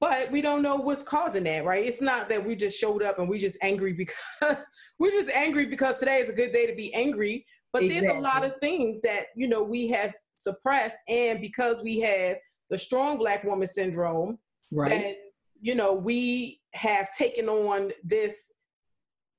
but 0.02 0.32
we 0.32 0.40
don't 0.42 0.62
know 0.62 0.74
what's 0.74 1.04
causing 1.04 1.44
that 1.44 1.64
right? 1.64 1.86
It's 1.86 2.00
not 2.00 2.28
that 2.28 2.44
we 2.44 2.56
just 2.56 2.76
showed 2.76 3.04
up 3.04 3.20
and 3.20 3.28
we 3.28 3.38
just 3.38 3.56
angry 3.62 3.92
because 3.92 4.16
we're 4.98 5.12
just 5.12 5.30
angry 5.30 5.66
because 5.66 5.96
today 5.96 6.18
is 6.18 6.28
a 6.28 6.32
good 6.32 6.52
day 6.52 6.66
to 6.66 6.74
be 6.74 6.92
angry 6.92 7.46
but 7.72 7.84
there's 7.88 8.08
a 8.08 8.20
lot 8.20 8.44
of 8.44 8.52
things 8.60 9.00
that 9.02 9.26
you 9.36 9.46
know 9.48 9.62
we 9.62 9.86
have 9.88 10.12
suppressed 10.38 10.98
and 11.08 11.40
because 11.40 11.80
we 11.82 12.00
have 12.00 12.36
the 12.68 12.76
strong 12.76 13.16
black 13.16 13.44
woman 13.44 13.66
syndrome 13.66 14.38
Right. 14.72 14.88
then 14.90 15.14
you 15.60 15.76
know 15.76 15.92
we 15.92 16.60
have 16.74 17.12
taken 17.16 17.48
on 17.48 17.92
this 18.02 18.52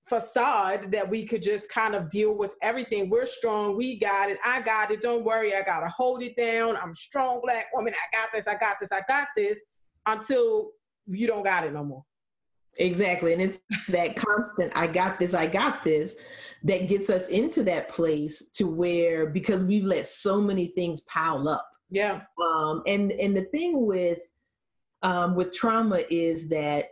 facade 0.08 0.91
that 0.93 1.10
we 1.10 1.25
could 1.25 1.41
just 1.41 1.70
kind 1.72 1.96
of 1.96 2.10
deal 2.10 2.38
with 2.38 2.55
everything. 2.62 3.10
We're 3.10 3.25
strong 3.25 3.75
we 3.75 3.98
got 4.00 4.29
it 4.29 4.38
i 4.46 4.62
got 4.62 4.91
it 4.91 5.01
don't 5.01 5.24
worry 5.25 5.55
i 5.55 5.62
gotta 5.62 5.89
hold 5.89 6.22
it 6.24 6.36
down 6.36 6.77
i'm 6.77 6.91
a 6.91 6.96
strong 6.96 7.41
black 7.43 7.67
woman 7.74 7.93
i 7.93 8.17
got 8.17 8.32
this 8.34 8.48
i 8.48 8.55
got 8.55 8.77
this 8.79 8.91
i 8.91 9.01
got 9.08 9.27
this 9.36 9.62
until 10.05 10.72
you 11.07 11.27
don't 11.27 11.43
got 11.43 11.65
it 11.65 11.74
no 11.74 11.83
more 11.83 12.03
Exactly. 12.77 13.33
And 13.33 13.41
it's 13.41 13.60
that 13.89 14.15
constant, 14.15 14.72
I 14.75 14.88
got 14.88 15.19
this, 15.19 15.33
I 15.33 15.48
got 15.48 15.83
this, 15.83 16.17
that 16.63 16.88
gets 16.88 17.10
us 17.10 17.27
into 17.29 17.63
that 17.63 17.89
place 17.89 18.50
to 18.55 18.67
where, 18.67 19.27
because 19.27 19.63
we've 19.65 19.83
let 19.83 20.07
so 20.07 20.41
many 20.41 20.67
things 20.67 21.01
pile 21.01 21.48
up. 21.48 21.67
yeah 21.89 22.22
Um, 22.43 22.83
and, 22.88 23.12
and 23.13 23.36
the 23.36 23.43
thing 23.45 23.86
with, 23.86 24.22
um, 25.01 25.36
with 25.36 25.53
trauma 25.53 26.03
is 26.10 26.50
that 26.50 26.86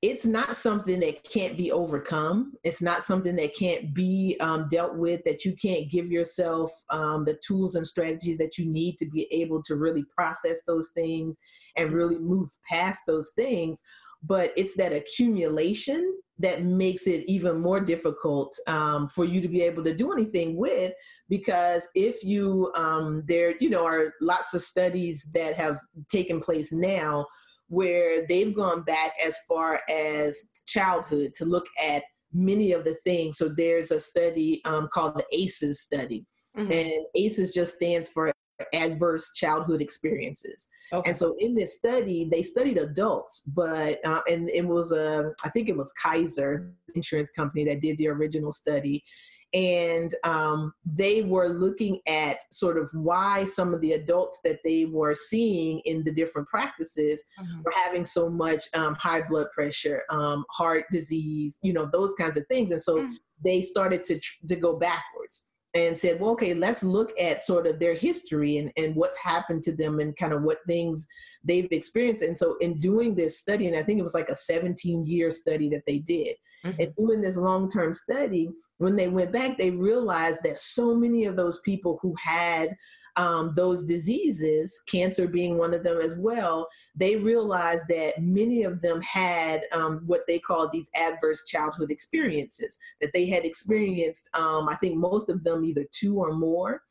it's 0.00 0.24
not 0.24 0.56
something 0.56 1.00
that 1.00 1.24
can't 1.24 1.56
be 1.56 1.72
overcome. 1.72 2.52
It's 2.62 2.80
not 2.80 3.02
something 3.02 3.34
that 3.36 3.56
can't 3.56 3.92
be 3.92 4.36
um, 4.38 4.68
dealt 4.70 4.96
with, 4.96 5.24
that 5.24 5.44
you 5.44 5.56
can't 5.56 5.90
give 5.90 6.06
yourself 6.06 6.70
um, 6.90 7.24
the 7.24 7.38
tools 7.44 7.74
and 7.74 7.86
strategies 7.86 8.38
that 8.38 8.58
you 8.58 8.70
need 8.70 8.96
to 8.98 9.06
be 9.06 9.26
able 9.32 9.60
to 9.64 9.74
really 9.74 10.04
process 10.16 10.62
those 10.66 10.90
things 10.94 11.36
and 11.76 11.92
really 11.92 12.18
move 12.18 12.48
past 12.68 13.02
those 13.08 13.32
things. 13.34 13.82
But 14.22 14.52
it's 14.56 14.76
that 14.76 14.92
accumulation 14.92 16.16
that 16.38 16.62
makes 16.62 17.08
it 17.08 17.24
even 17.28 17.60
more 17.60 17.80
difficult 17.80 18.56
um, 18.68 19.08
for 19.08 19.24
you 19.24 19.40
to 19.40 19.48
be 19.48 19.62
able 19.62 19.82
to 19.82 19.94
do 19.94 20.12
anything 20.12 20.56
with 20.56 20.92
because 21.28 21.88
if 21.94 22.22
you 22.22 22.70
um, 22.76 23.24
there 23.26 23.54
you 23.60 23.68
know 23.68 23.84
are 23.84 24.14
lots 24.20 24.54
of 24.54 24.62
studies 24.62 25.28
that 25.34 25.54
have 25.54 25.78
taken 26.08 26.40
place 26.40 26.72
now 26.72 27.26
where 27.68 28.26
they've 28.26 28.54
gone 28.54 28.82
back 28.82 29.12
as 29.24 29.36
far 29.46 29.80
as 29.90 30.50
childhood 30.66 31.34
to 31.36 31.44
look 31.44 31.66
at 31.82 32.02
many 32.32 32.72
of 32.72 32.84
the 32.84 32.94
things. 33.04 33.38
So 33.38 33.48
there's 33.48 33.90
a 33.90 34.00
study 34.00 34.60
um, 34.64 34.88
called 34.92 35.16
the 35.16 35.24
ACEs 35.32 35.80
study, 35.80 36.26
Mhm. 36.56 36.72
and 36.74 37.06
ACEs 37.14 37.52
just 37.52 37.76
stands 37.76 38.08
for 38.08 38.32
Adverse 38.74 39.32
Childhood 39.34 39.80
Experiences. 39.80 40.68
okay 40.92 41.10
And 41.10 41.16
so 41.18 41.36
in 41.38 41.54
this 41.54 41.78
study, 41.78 42.28
they 42.30 42.42
studied 42.42 42.78
adults, 42.78 43.42
but 43.42 44.04
uh, 44.04 44.22
and 44.28 44.50
it 44.50 44.66
was 44.66 44.90
a 44.92 45.32
I 45.44 45.48
think 45.50 45.68
it 45.68 45.76
was 45.76 45.92
Kaiser 45.92 46.72
insurance 46.94 47.30
company 47.30 47.64
that 47.66 47.80
did 47.80 47.98
the 47.98 48.08
original 48.08 48.52
study, 48.52 49.04
and 49.54 50.14
um, 50.24 50.72
they 50.84 51.22
were 51.22 51.48
looking 51.48 52.00
at 52.06 52.38
sort 52.52 52.76
of 52.76 52.90
why 52.92 53.44
some 53.44 53.72
of 53.72 53.80
the 53.80 53.92
adults 53.92 54.40
that 54.44 54.58
they 54.64 54.84
were 54.84 55.14
seeing 55.14 55.80
in 55.86 56.04
the 56.04 56.12
different 56.12 56.46
practices 56.48 57.24
Mhm. 57.40 57.64
were 57.64 57.72
having 57.72 58.04
so 58.04 58.28
much 58.28 58.64
um, 58.74 58.94
high 58.94 59.22
blood 59.22 59.46
pressure, 59.54 60.02
um, 60.10 60.44
heart 60.50 60.84
disease, 60.92 61.58
you 61.62 61.72
know, 61.72 61.88
those 61.90 62.14
kinds 62.14 62.36
of 62.36 62.46
things. 62.48 62.70
And 62.72 62.82
so 62.82 62.98
Mm. 63.02 63.14
they 63.42 63.62
started 63.62 64.04
to 64.04 64.18
tr- 64.20 64.46
to 64.48 64.56
go 64.56 64.76
backwards 64.76 65.48
and 65.74 65.98
said, 65.98 66.20
well, 66.20 66.32
okay, 66.32 66.54
let's 66.54 66.82
look 66.82 67.12
at 67.20 67.44
sort 67.44 67.66
of 67.66 67.78
their 67.78 67.94
history 67.94 68.56
and, 68.58 68.72
and 68.76 68.96
what's 68.96 69.16
happened 69.18 69.62
to 69.62 69.72
them 69.72 70.00
and 70.00 70.16
kind 70.16 70.32
of 70.32 70.42
what 70.42 70.58
things 70.66 71.06
they've 71.44 71.68
experienced. 71.70 72.22
And 72.22 72.36
so 72.36 72.56
in 72.60 72.78
doing 72.80 73.14
this 73.14 73.38
study, 73.38 73.66
and 73.66 73.76
I 73.76 73.82
think 73.82 73.98
it 73.98 74.02
was 74.02 74.14
like 74.14 74.28
a 74.28 74.36
17 74.36 75.06
year 75.06 75.30
study 75.30 75.68
that 75.70 75.84
they 75.86 75.98
did, 76.00 76.36
Mhm. 76.64 76.76
and 76.80 76.96
doing 76.96 77.20
this 77.20 77.36
long 77.36 77.70
term 77.70 77.92
study, 77.92 78.50
when 78.78 78.96
they 78.96 79.08
went 79.08 79.32
back, 79.32 79.58
they 79.58 79.70
realized 79.70 80.40
that 80.44 80.58
so 80.58 80.94
many 80.94 81.24
of 81.24 81.36
those 81.36 81.60
people 81.60 81.98
who 82.00 82.14
had 82.18 82.76
um, 83.16 83.52
those 83.56 83.84
diseases, 83.84 84.80
cancer 84.86 85.26
being 85.26 85.58
one 85.58 85.74
of 85.74 85.82
them 85.82 86.00
as 86.00 86.16
well, 86.16 86.68
they 86.94 87.16
realized 87.16 87.88
that 87.88 88.22
many 88.22 88.62
of 88.62 88.80
them 88.80 89.02
had 89.02 89.62
um, 89.72 90.04
what 90.06 90.20
they 90.28 90.38
call 90.38 90.68
these 90.68 90.88
adverse 90.94 91.44
childhood 91.46 91.90
experiences, 91.90 92.78
that 93.00 93.10
they 93.12 93.26
had 93.26 93.44
experienced, 93.44 94.30
um, 94.34 94.68
I 94.68 94.76
think 94.76 94.94
most 94.96 95.28
of 95.28 95.42
them 95.42 95.64
either 95.64 95.84
two 95.90 96.16
or 96.16 96.32
more 96.32 96.82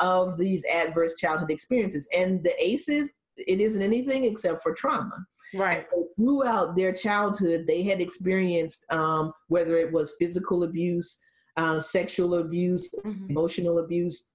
of 0.00 0.36
these 0.36 0.64
adverse 0.74 1.14
childhood 1.14 1.52
experiences. 1.52 2.08
And 2.16 2.42
the 2.42 2.52
ACEs, 2.58 3.12
it 3.36 3.60
isn't 3.60 3.82
anything 3.82 4.24
except 4.24 4.62
for 4.62 4.74
trauma. 4.74 5.24
right 5.54 5.86
So 5.92 6.08
throughout 6.18 6.74
their 6.74 6.92
childhood, 6.92 7.64
they 7.68 7.84
had 7.84 8.00
experienced 8.00 8.84
um, 8.90 9.32
whether 9.48 9.76
it 9.76 9.92
was 9.92 10.14
physical 10.18 10.64
abuse, 10.64 11.22
um, 11.56 11.80
sexual 11.80 12.34
abuse, 12.34 12.90
Mhm. 13.04 13.30
emotional 13.30 13.78
abuse, 13.78 14.32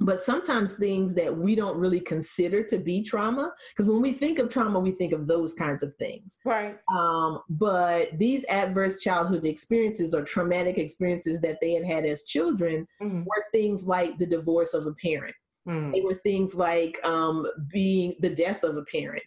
but 0.00 0.20
sometimes 0.20 0.72
things 0.76 1.14
that 1.14 1.36
we 1.36 1.54
don't 1.54 1.78
really 1.78 2.00
consider 2.00 2.64
to 2.64 2.78
be 2.78 3.02
trauma. 3.02 3.52
Because 3.72 3.86
when 3.86 4.02
we 4.02 4.12
think 4.12 4.38
of 4.40 4.48
trauma, 4.48 4.80
we 4.80 4.90
think 4.90 5.12
of 5.12 5.26
those 5.28 5.54
kinds 5.54 5.82
of 5.84 5.94
things. 5.96 6.38
right 6.44 6.76
Um, 6.88 7.40
but 7.48 8.18
these 8.18 8.44
adverse 8.46 9.00
childhood 9.00 9.44
experiences 9.44 10.12
or 10.14 10.22
traumatic 10.22 10.78
experiences 10.78 11.40
that 11.42 11.60
they 11.60 11.72
had 11.74 11.84
had 11.84 12.04
as 12.04 12.24
children 12.24 12.88
Mhm. 13.00 13.24
were 13.24 13.44
things 13.52 13.86
like 13.86 14.18
the 14.18 14.26
divorce 14.26 14.74
of 14.74 14.86
a 14.86 14.92
parent 14.94 15.34
Mhm. 15.68 15.92
they 15.92 16.00
were 16.02 16.16
things 16.16 16.54
like 16.54 16.98
um, 17.06 17.46
being 17.72 18.14
the 18.20 18.34
death 18.34 18.64
of 18.64 18.76
a 18.76 18.84
parent, 18.84 19.24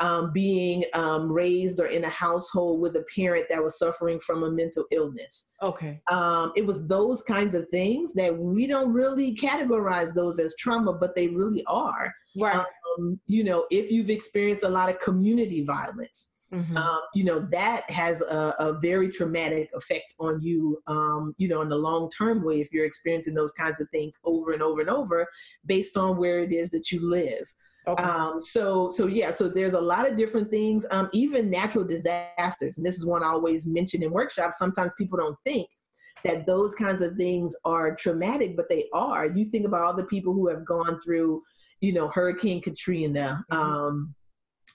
um, 0.00 0.32
being 0.32 0.84
um, 0.94 1.30
raised 1.30 1.78
or 1.80 1.86
in 1.86 2.04
a 2.04 2.08
household 2.08 2.80
with 2.80 2.96
a 2.96 3.04
parent 3.14 3.46
that 3.48 3.62
was 3.62 3.78
suffering 3.78 4.18
from 4.20 4.42
a 4.42 4.50
mental 4.50 4.84
illness. 4.90 5.52
okay 5.62 6.00
Um, 6.10 6.52
it 6.56 6.66
was 6.66 6.86
those 6.88 7.22
kinds 7.22 7.54
of 7.54 7.68
things 7.70 8.12
that 8.14 8.36
we 8.36 8.66
don't 8.66 8.92
really 8.92 9.36
categorize 9.36 10.14
those 10.14 10.38
as 10.38 10.54
trauma, 10.58 10.92
but 10.92 11.14
they 11.14 11.28
really 11.28 11.64
are. 11.66 12.12
right 12.36 12.66
Um, 12.98 13.20
you 13.26 13.42
know, 13.44 13.66
if 13.70 13.90
you've 13.90 14.10
experienced 14.10 14.64
a 14.64 14.68
lot 14.68 14.88
of 14.88 14.98
community 15.00 15.62
violence, 15.64 16.30
Mhm. 16.52 16.76
um, 16.76 17.00
you 17.14 17.24
know 17.24 17.40
that 17.50 17.82
has 17.90 18.20
a, 18.20 18.54
a 18.60 18.78
very 18.80 19.08
traumatic 19.10 19.70
effect 19.74 20.14
on 20.20 20.40
you 20.40 20.80
um, 20.86 21.34
you 21.36 21.48
know 21.48 21.62
in 21.62 21.68
the 21.68 21.76
long 21.88 22.08
term 22.10 22.44
way 22.44 22.60
if 22.60 22.68
you're 22.72 22.84
experiencing 22.84 23.34
those 23.34 23.52
kinds 23.52 23.80
of 23.80 23.88
things 23.90 24.14
over 24.24 24.52
and 24.52 24.62
over 24.62 24.80
and 24.80 24.90
over 24.90 25.26
based 25.66 25.96
on 25.96 26.16
where 26.16 26.38
it 26.46 26.52
is 26.52 26.70
that 26.70 26.92
you 26.92 27.00
live 27.18 27.46
okay 27.86 28.02
um, 28.02 28.40
so 28.40 28.90
so 28.90 29.06
yeah 29.06 29.30
so 29.32 29.48
there's 29.48 29.74
a 29.74 29.80
lot 29.80 30.08
of 30.08 30.16
different 30.16 30.50
things 30.50 30.86
um, 30.90 31.08
even 31.12 31.50
natural 31.50 31.84
disasters 31.84 32.76
and 32.78 32.86
this 32.86 32.96
is 32.96 33.06
one 33.06 33.22
i 33.22 33.28
always 33.28 33.66
mention 33.66 34.02
in 34.02 34.10
workshops 34.10 34.58
sometimes 34.58 34.92
people 34.96 35.18
don't 35.18 35.36
think 35.44 35.68
that 36.24 36.46
those 36.46 36.74
kinds 36.74 37.02
of 37.02 37.14
things 37.16 37.54
are 37.64 37.94
traumatic 37.94 38.56
but 38.56 38.68
they 38.68 38.86
are 38.92 39.26
you 39.26 39.44
think 39.44 39.66
about 39.66 39.82
all 39.82 39.94
the 39.94 40.04
people 40.04 40.32
who 40.32 40.48
have 40.48 40.64
gone 40.64 40.98
through 41.00 41.42
you 41.80 41.92
know 41.92 42.08
hurricane 42.08 42.62
katrina 42.62 43.44
Mhm. 43.50 43.56
um, 43.56 44.14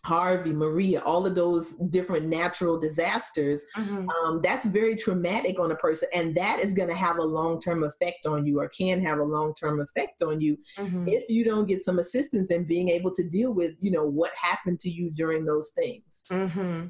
harvey 0.05 0.53
maria 0.53 1.01
all 1.01 1.25
of 1.25 1.35
those 1.35 1.73
different 1.89 2.25
natural 2.25 2.79
disasters 2.79 3.65
Mhm. 3.75 4.07
um, 4.09 4.39
that's 4.41 4.65
very 4.65 4.95
traumatic 4.95 5.59
on 5.59 5.71
a 5.71 5.75
person 5.75 6.07
and 6.13 6.33
that 6.35 6.59
is 6.59 6.73
going 6.73 6.87
to 6.89 6.95
have 6.95 7.17
a 7.17 7.23
long-term 7.23 7.83
effect 7.83 8.25
on 8.25 8.45
you 8.45 8.59
or 8.59 8.69
can 8.69 9.01
have 9.01 9.19
a 9.19 9.23
long-term 9.23 9.81
effect 9.81 10.21
on 10.23 10.39
you 10.39 10.57
Mhm. 10.77 11.11
if 11.11 11.29
you 11.29 11.43
don't 11.43 11.67
get 11.67 11.83
some 11.83 11.99
assistance 11.99 12.49
in 12.51 12.63
being 12.63 12.87
able 12.87 13.11
to 13.11 13.23
deal 13.23 13.53
with 13.53 13.75
you 13.81 13.91
know 13.91 14.05
what 14.05 14.31
happened 14.35 14.79
to 14.81 14.89
you 14.89 15.11
during 15.11 15.43
those 15.45 15.71
things 15.71 16.25
hmm 16.29 16.85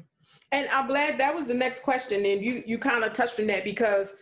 And 0.52 0.68
I'm 0.70 0.88
glad 0.88 1.18
that 1.18 1.32
was 1.34 1.46
the 1.46 1.54
next 1.54 1.84
question, 1.84 2.24
and 2.26 2.44
you 2.44 2.64
you 2.66 2.76
kind 2.76 3.04
of 3.04 3.12
touched 3.12 3.38
on 3.38 3.46
that 3.48 3.62
because 3.64 4.12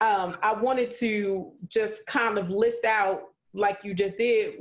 um, 0.00 0.36
I 0.42 0.52
wanted 0.52 0.90
to 1.02 1.52
just 1.68 2.06
kind 2.06 2.38
of 2.38 2.48
list 2.48 2.84
out, 2.86 3.20
like 3.52 3.84
you 3.84 3.92
just 3.94 4.16
did, 4.16 4.54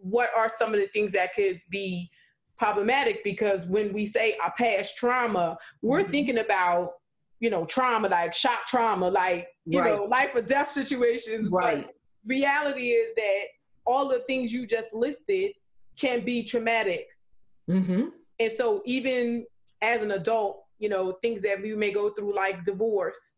what 0.00 0.30
are 0.36 0.48
some 0.48 0.74
of 0.74 0.80
the 0.80 0.88
things 0.88 1.12
that 1.12 1.32
could 1.32 1.60
be 1.70 2.10
problematic 2.58 3.24
because 3.24 3.66
when 3.66 3.92
we 3.92 4.06
say 4.06 4.36
a 4.44 4.50
past 4.50 4.96
trauma, 4.96 5.56
we're 5.82 6.02
mm-hmm. 6.02 6.10
thinking 6.10 6.38
about 6.38 6.92
you 7.40 7.50
know 7.50 7.64
trauma 7.64 8.08
like 8.08 8.34
shock 8.34 8.66
trauma, 8.66 9.08
like 9.08 9.48
you 9.66 9.80
right. 9.80 9.94
know 9.94 10.04
life 10.04 10.30
or 10.34 10.42
death 10.42 10.70
situations. 10.70 11.48
Right. 11.50 11.84
But 11.84 11.94
reality 12.26 12.90
is 12.90 13.12
that 13.16 13.42
all 13.84 14.08
the 14.08 14.20
things 14.20 14.52
you 14.52 14.66
just 14.66 14.94
listed 14.94 15.52
can 15.98 16.20
be 16.20 16.42
traumatic. 16.42 17.08
Mm-hmm. 17.68 18.08
And 18.40 18.52
so 18.52 18.82
even 18.84 19.46
as 19.82 20.02
an 20.02 20.12
adult, 20.12 20.64
you 20.78 20.88
know 20.88 21.12
things 21.12 21.42
that 21.42 21.60
we 21.62 21.74
may 21.74 21.92
go 21.92 22.10
through 22.10 22.34
like 22.34 22.64
divorce 22.64 23.36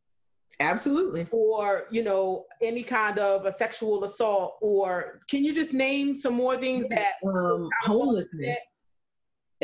Absolutely. 0.60 1.26
Or, 1.32 1.84
you 1.90 2.02
know, 2.02 2.46
any 2.62 2.82
kind 2.82 3.18
of 3.18 3.44
a 3.44 3.52
sexual 3.52 4.04
assault 4.04 4.56
or 4.60 5.20
can 5.28 5.44
you 5.44 5.54
just 5.54 5.74
name 5.74 6.16
some 6.16 6.34
more 6.34 6.56
things 6.56 6.88
that 6.88 7.14
um, 7.26 7.68
homelessness 7.82 8.58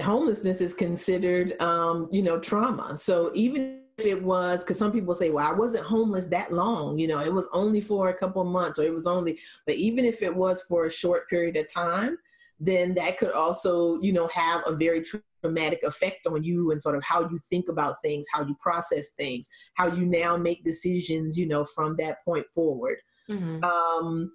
homelessness 0.00 0.60
is 0.60 0.74
considered, 0.74 1.60
um, 1.60 2.08
you 2.10 2.22
know, 2.22 2.38
trauma. 2.38 2.96
So 2.96 3.30
even 3.34 3.80
if 3.98 4.06
it 4.06 4.22
was, 4.22 4.64
because 4.64 4.78
some 4.78 4.92
people 4.92 5.14
say, 5.14 5.30
well, 5.30 5.46
I 5.46 5.54
wasn't 5.54 5.84
homeless 5.84 6.26
that 6.26 6.52
long, 6.52 6.98
you 6.98 7.06
know, 7.06 7.20
it 7.20 7.32
was 7.32 7.48
only 7.52 7.80
for 7.80 8.08
a 8.08 8.14
couple 8.14 8.42
months 8.44 8.78
or 8.78 8.84
it 8.84 8.94
was 8.94 9.06
only, 9.06 9.38
but 9.66 9.74
even 9.74 10.04
if 10.04 10.22
it 10.22 10.34
was 10.34 10.62
for 10.62 10.86
a 10.86 10.90
short 10.90 11.28
period 11.28 11.56
of 11.56 11.72
time, 11.72 12.16
then 12.58 12.94
that 12.94 13.18
could 13.18 13.32
also, 13.32 14.00
you 14.00 14.12
know, 14.12 14.28
have 14.28 14.62
a 14.66 14.74
very 14.74 15.04
traumatic 15.42 15.82
effect 15.82 16.26
on 16.26 16.42
you 16.44 16.70
and 16.70 16.80
sort 16.80 16.96
of 16.96 17.02
how 17.04 17.20
you 17.28 17.38
think 17.50 17.68
about 17.68 17.96
things, 18.02 18.24
how 18.32 18.46
you 18.46 18.56
process 18.60 19.10
things, 19.10 19.48
how 19.74 19.88
you 19.88 20.06
now 20.06 20.36
make 20.36 20.64
decisions, 20.64 21.36
you 21.36 21.46
know, 21.46 21.64
from 21.64 21.96
that 21.96 22.24
point 22.24 22.46
forward. 22.54 22.98
Mm-hmm. 23.28 23.64
Um, 23.64 24.32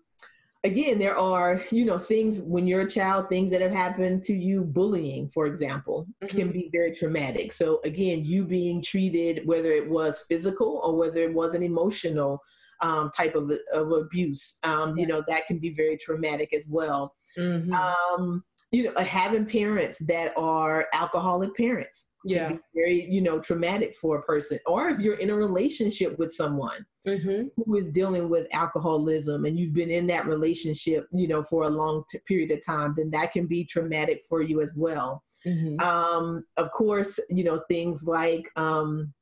again, 0.67 1.00
there 1.00 1.17
are, 1.17 1.63
you 1.71 1.86
know, 1.86 1.97
things 1.97 2.41
when 2.41 2.67
you're 2.67 2.81
a 2.81 2.89
child, 2.89 3.27
things 3.27 3.50
that 3.51 3.62
have 3.62 3.71
happened 3.71 4.21
to 4.24 4.33
you, 4.33 4.63
bullying, 4.63 5.29
for 5.29 5.45
example, 5.45 6.05
mm-hmm. 6.21 6.38
can 6.38 6.51
be 6.51 6.69
very 6.71 6.93
traumatic. 6.93 7.51
So, 7.51 7.79
again, 7.83 8.24
you 8.24 8.45
being 8.45 8.83
treated, 8.83 9.47
whether 9.47 9.71
it 9.71 9.89
was 9.89 10.25
physical 10.27 10.81
or 10.83 10.95
whether 10.95 11.21
it 11.24 11.33
was 11.33 11.55
an 11.55 11.63
emotional 11.63 12.41
um, 12.81 13.09
type 13.15 13.36
of, 13.36 13.51
of 13.74 13.91
abuse, 13.91 14.59
um, 14.63 14.95
yeah. 14.95 15.01
you 15.01 15.07
know, 15.07 15.24
that 15.27 15.47
can 15.47 15.57
be 15.57 15.74
very 15.74 15.97
traumatic 15.97 16.53
as 16.53 16.67
well. 16.67 17.15
Mm-hmm. 17.38 17.74
Um, 17.74 18.43
you 18.71 18.83
know, 18.83 18.93
having 19.01 19.45
parents 19.45 20.00
that 20.00 20.33
are 20.38 20.88
alcoholic 20.93 21.55
parents 21.55 22.12
yeah 22.25 22.51
very 22.75 23.05
you 23.09 23.21
know 23.21 23.39
traumatic 23.39 23.95
for 23.95 24.17
a 24.17 24.21
person 24.24 24.59
or 24.65 24.89
if 24.89 25.00
you're 25.00 25.15
in 25.15 25.29
a 25.29 25.36
relationship 25.36 26.17
with 26.19 26.31
someone 26.33 26.86
mm-hmm. 27.07 27.47
who 27.55 27.77
is 27.77 27.89
dealing 27.89 28.29
with 28.29 28.47
alcoholism 28.53 29.45
and 29.45 29.57
you've 29.57 29.74
been 29.74 29.89
in 29.89 30.05
that 30.07 30.25
relationship 30.25 31.07
you 31.13 31.27
know 31.27 31.41
for 31.41 31.63
a 31.63 31.69
long 31.69 32.03
t- 32.09 32.19
period 32.27 32.51
of 32.51 32.65
time 32.65 32.93
then 32.97 33.09
that 33.09 33.31
can 33.31 33.47
be 33.47 33.63
traumatic 33.63 34.24
for 34.27 34.41
you 34.41 34.62
as 34.62 34.74
well 34.75 35.24
mm-hmm. 35.45 35.79
um, 35.79 36.43
of 36.57 36.71
course 36.71 37.19
you 37.29 37.43
know 37.43 37.62
things 37.69 38.03
like 38.05 38.50
um, 38.55 39.13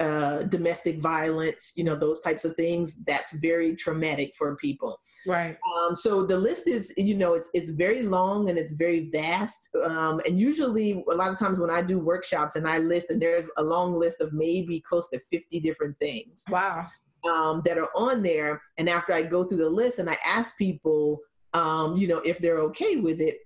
uh, 0.00 0.42
domestic 0.44 1.00
violence, 1.00 1.72
you 1.76 1.84
know, 1.84 1.94
those 1.94 2.20
types 2.20 2.44
of 2.44 2.56
things, 2.56 3.02
that's 3.04 3.32
very 3.34 3.76
traumatic 3.76 4.34
for 4.36 4.56
people. 4.56 5.00
Right. 5.26 5.56
Um, 5.76 5.94
so 5.94 6.26
the 6.26 6.36
list 6.36 6.66
is, 6.66 6.92
you 6.96 7.16
know, 7.16 7.34
it's 7.34 7.48
it's 7.54 7.70
very 7.70 8.02
long 8.02 8.48
and 8.48 8.58
it's 8.58 8.72
very 8.72 9.08
vast. 9.10 9.68
Um, 9.84 10.20
and 10.26 10.38
usually, 10.38 11.04
a 11.10 11.14
lot 11.14 11.30
of 11.30 11.38
times 11.38 11.58
when 11.58 11.70
I 11.70 11.82
do 11.82 11.98
workshops 11.98 12.56
and 12.56 12.66
I 12.66 12.78
list, 12.78 13.10
and 13.10 13.22
there's 13.22 13.50
a 13.56 13.62
long 13.62 13.94
list 13.98 14.20
of 14.20 14.32
maybe 14.32 14.80
close 14.80 15.08
to 15.10 15.20
50 15.30 15.60
different 15.60 15.98
things. 15.98 16.44
Wow. 16.50 16.86
Um, 17.30 17.62
that 17.64 17.78
are 17.78 17.88
on 17.96 18.22
there. 18.22 18.60
And 18.76 18.86
after 18.86 19.14
I 19.14 19.22
go 19.22 19.44
through 19.44 19.56
the 19.56 19.70
list 19.70 19.98
and 19.98 20.10
I 20.10 20.16
ask 20.26 20.58
people, 20.58 21.20
um, 21.54 21.96
you 21.96 22.06
know, 22.06 22.18
if 22.18 22.38
they're 22.38 22.58
okay 22.58 22.96
with 22.96 23.18
it, 23.18 23.38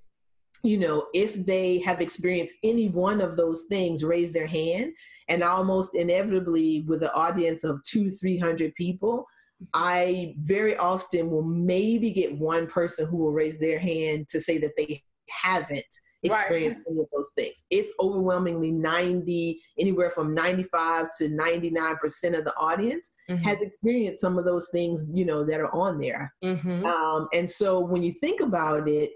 you 0.64 0.78
know, 0.78 1.07
if 1.14 1.47
they 1.47 1.78
have 1.78 2.00
experienced 2.00 2.55
any 2.64 2.88
one 2.88 3.21
of 3.21 3.37
those 3.37 3.67
things, 3.69 4.02
raise 4.02 4.33
their 4.33 4.49
hand 4.49 4.95
and 5.29 5.43
almost 5.43 5.95
inevitably 5.95 6.85
with 6.87 7.03
an 7.03 7.11
audience 7.14 7.64
of 7.64 7.83
two, 7.85 8.11
300 8.11 8.75
people, 8.75 9.27
I 9.75 10.35
very 10.38 10.77
often 10.77 11.31
will 11.31 11.43
maybe 11.43 12.11
get 12.11 12.38
one 12.38 12.67
person 12.67 13.07
who 13.07 13.17
will 13.17 13.33
raise 13.33 13.59
their 13.59 13.79
hand 13.79 14.29
to 14.31 14.41
say 14.41 14.59
that 14.59 14.77
they 14.77 15.03
haven't 15.29 15.85
experienced 16.23 16.79
right. 16.79 16.93
any 16.93 17.01
of 17.01 17.07
those 17.14 17.31
things. 17.37 17.64
It's 17.71 17.93
overwhelmingly 18.01 18.73
90, 18.73 19.61
anywhere 19.79 20.11
from 20.11 20.35
95 20.35 21.07
to 21.19 21.29
99% 21.29 22.38
of 22.38 22.45
the 22.45 22.55
audience 22.57 23.12
mm-hmm. 23.31 23.43
has 23.43 23.62
experienced 23.62 24.21
some 24.21 24.38
of 24.38 24.45
those 24.45 24.69
things, 24.71 25.07
you 25.12 25.25
know, 25.25 25.45
that 25.45 25.61
are 25.61 25.75
on 25.75 26.01
there. 26.01 26.33
Mm-hmm. 26.43 26.85
Um, 26.85 27.29
and 27.33 27.49
so 27.49 27.81
when 27.81 28.03
you 28.03 28.12
think 28.12 28.41
about 28.41 28.88
it, 28.88 29.11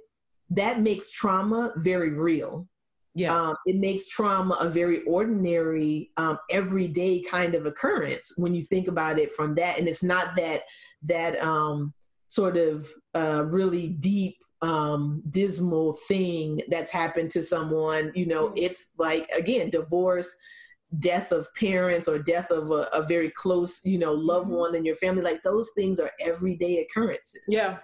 that 0.50 0.80
makes 0.80 1.10
trauma 1.10 1.72
very 1.78 2.10
real. 2.10 2.68
Yeah. 3.14 3.36
Um, 3.36 3.56
it 3.66 3.76
makes 3.76 4.08
trauma 4.08 4.56
a 4.60 4.68
very 4.68 5.02
ordinary, 5.02 6.10
um, 6.16 6.38
everyday 6.50 7.22
kind 7.22 7.54
of 7.54 7.66
occurrence 7.66 8.32
when 8.36 8.54
you 8.54 8.62
think 8.62 8.88
about 8.88 9.18
it 9.18 9.32
from 9.32 9.54
that. 9.56 9.78
And 9.78 9.86
it's 9.86 10.02
not 10.02 10.34
that 10.36 10.62
that 11.04 11.42
um, 11.42 11.92
sort 12.28 12.56
of 12.56 12.88
uh, 13.14 13.44
really 13.48 13.88
deep, 13.88 14.36
um, 14.62 15.22
dismal 15.28 15.94
thing 16.08 16.60
that's 16.68 16.92
happened 16.92 17.30
to 17.32 17.42
someone. 17.42 18.12
You 18.14 18.26
know, 18.26 18.48
mm-hmm. 18.48 18.58
it's 18.58 18.92
like 18.98 19.28
again, 19.36 19.68
divorce, 19.68 20.34
death 20.98 21.32
of 21.32 21.52
parents, 21.54 22.08
or 22.08 22.18
death 22.18 22.50
of 22.50 22.70
a, 22.70 22.88
a 22.94 23.02
very 23.02 23.30
close, 23.30 23.80
you 23.84 23.98
know, 23.98 24.12
loved 24.12 24.46
mm-hmm. 24.46 24.56
one 24.56 24.74
in 24.74 24.86
your 24.86 24.96
family. 24.96 25.22
Like 25.22 25.42
those 25.42 25.70
things 25.76 26.00
are 26.00 26.12
everyday 26.20 26.78
occurrences. 26.78 27.42
Yeah. 27.46 27.78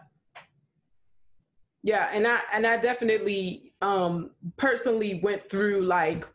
Yeah, 1.83 2.09
and 2.13 2.27
I 2.27 2.41
and 2.53 2.67
I 2.67 2.77
definitely 2.77 3.73
um 3.81 4.31
personally 4.57 5.21
went 5.23 5.49
through 5.49 5.83
like 5.83 6.27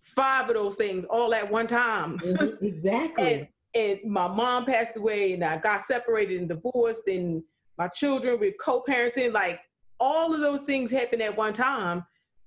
five 0.00 0.48
of 0.48 0.54
those 0.54 0.76
things 0.76 1.04
all 1.04 1.34
at 1.34 1.50
one 1.50 1.66
time. 1.66 2.18
Mm-hmm, 2.18 2.64
exactly. 2.64 3.34
and, 3.34 3.48
and 3.74 4.10
my 4.10 4.26
mom 4.26 4.64
passed 4.64 4.96
away 4.96 5.34
and 5.34 5.44
I 5.44 5.58
got 5.58 5.82
separated 5.82 6.40
and 6.40 6.48
divorced 6.48 7.06
and 7.06 7.42
my 7.78 7.88
children 7.88 8.38
with 8.38 8.54
co-parenting 8.60 9.32
like 9.32 9.60
all 9.98 10.34
of 10.34 10.40
those 10.40 10.62
things 10.64 10.90
happened 10.90 11.22
at 11.22 11.36
one 11.36 11.54
time 11.54 12.04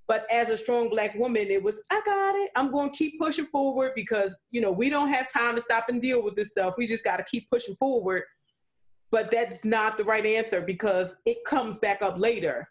but 0.08 0.28
as 0.32 0.50
a 0.50 0.58
strong 0.58 0.90
black 0.90 1.16
woman 1.16 1.48
it 1.50 1.64
was 1.64 1.82
i 1.92 2.00
got 2.06 2.36
it 2.36 2.52
i'm 2.56 2.72
going 2.72 2.90
to 2.90 2.96
keep 2.96 3.20
pushing 3.20 3.48
forward 3.48 3.94
because 3.96 4.36
you 4.52 4.62
know 4.62 4.72
we 4.72 4.90
don't 4.90 5.12
have 5.12 5.32
time 5.32 5.56
to 5.56 5.62
stop 5.62 5.86
and 5.90 6.02
deal 6.02 6.24
with 6.24 6.36
this 6.36 6.50
stuff 6.50 6.76
we 6.78 6.86
just 6.86 7.04
got 7.04 7.18
to 7.18 7.24
keep 7.24 7.50
pushing 7.50 7.76
forward 7.76 8.22
but 9.14 9.30
that's 9.30 9.64
not 9.64 9.96
the 9.96 10.04
right 10.04 10.26
answer 10.26 10.60
because 10.60 11.16
it 11.28 11.46
comes 11.46 11.78
back 11.78 12.02
up 12.02 12.18
later. 12.18 12.68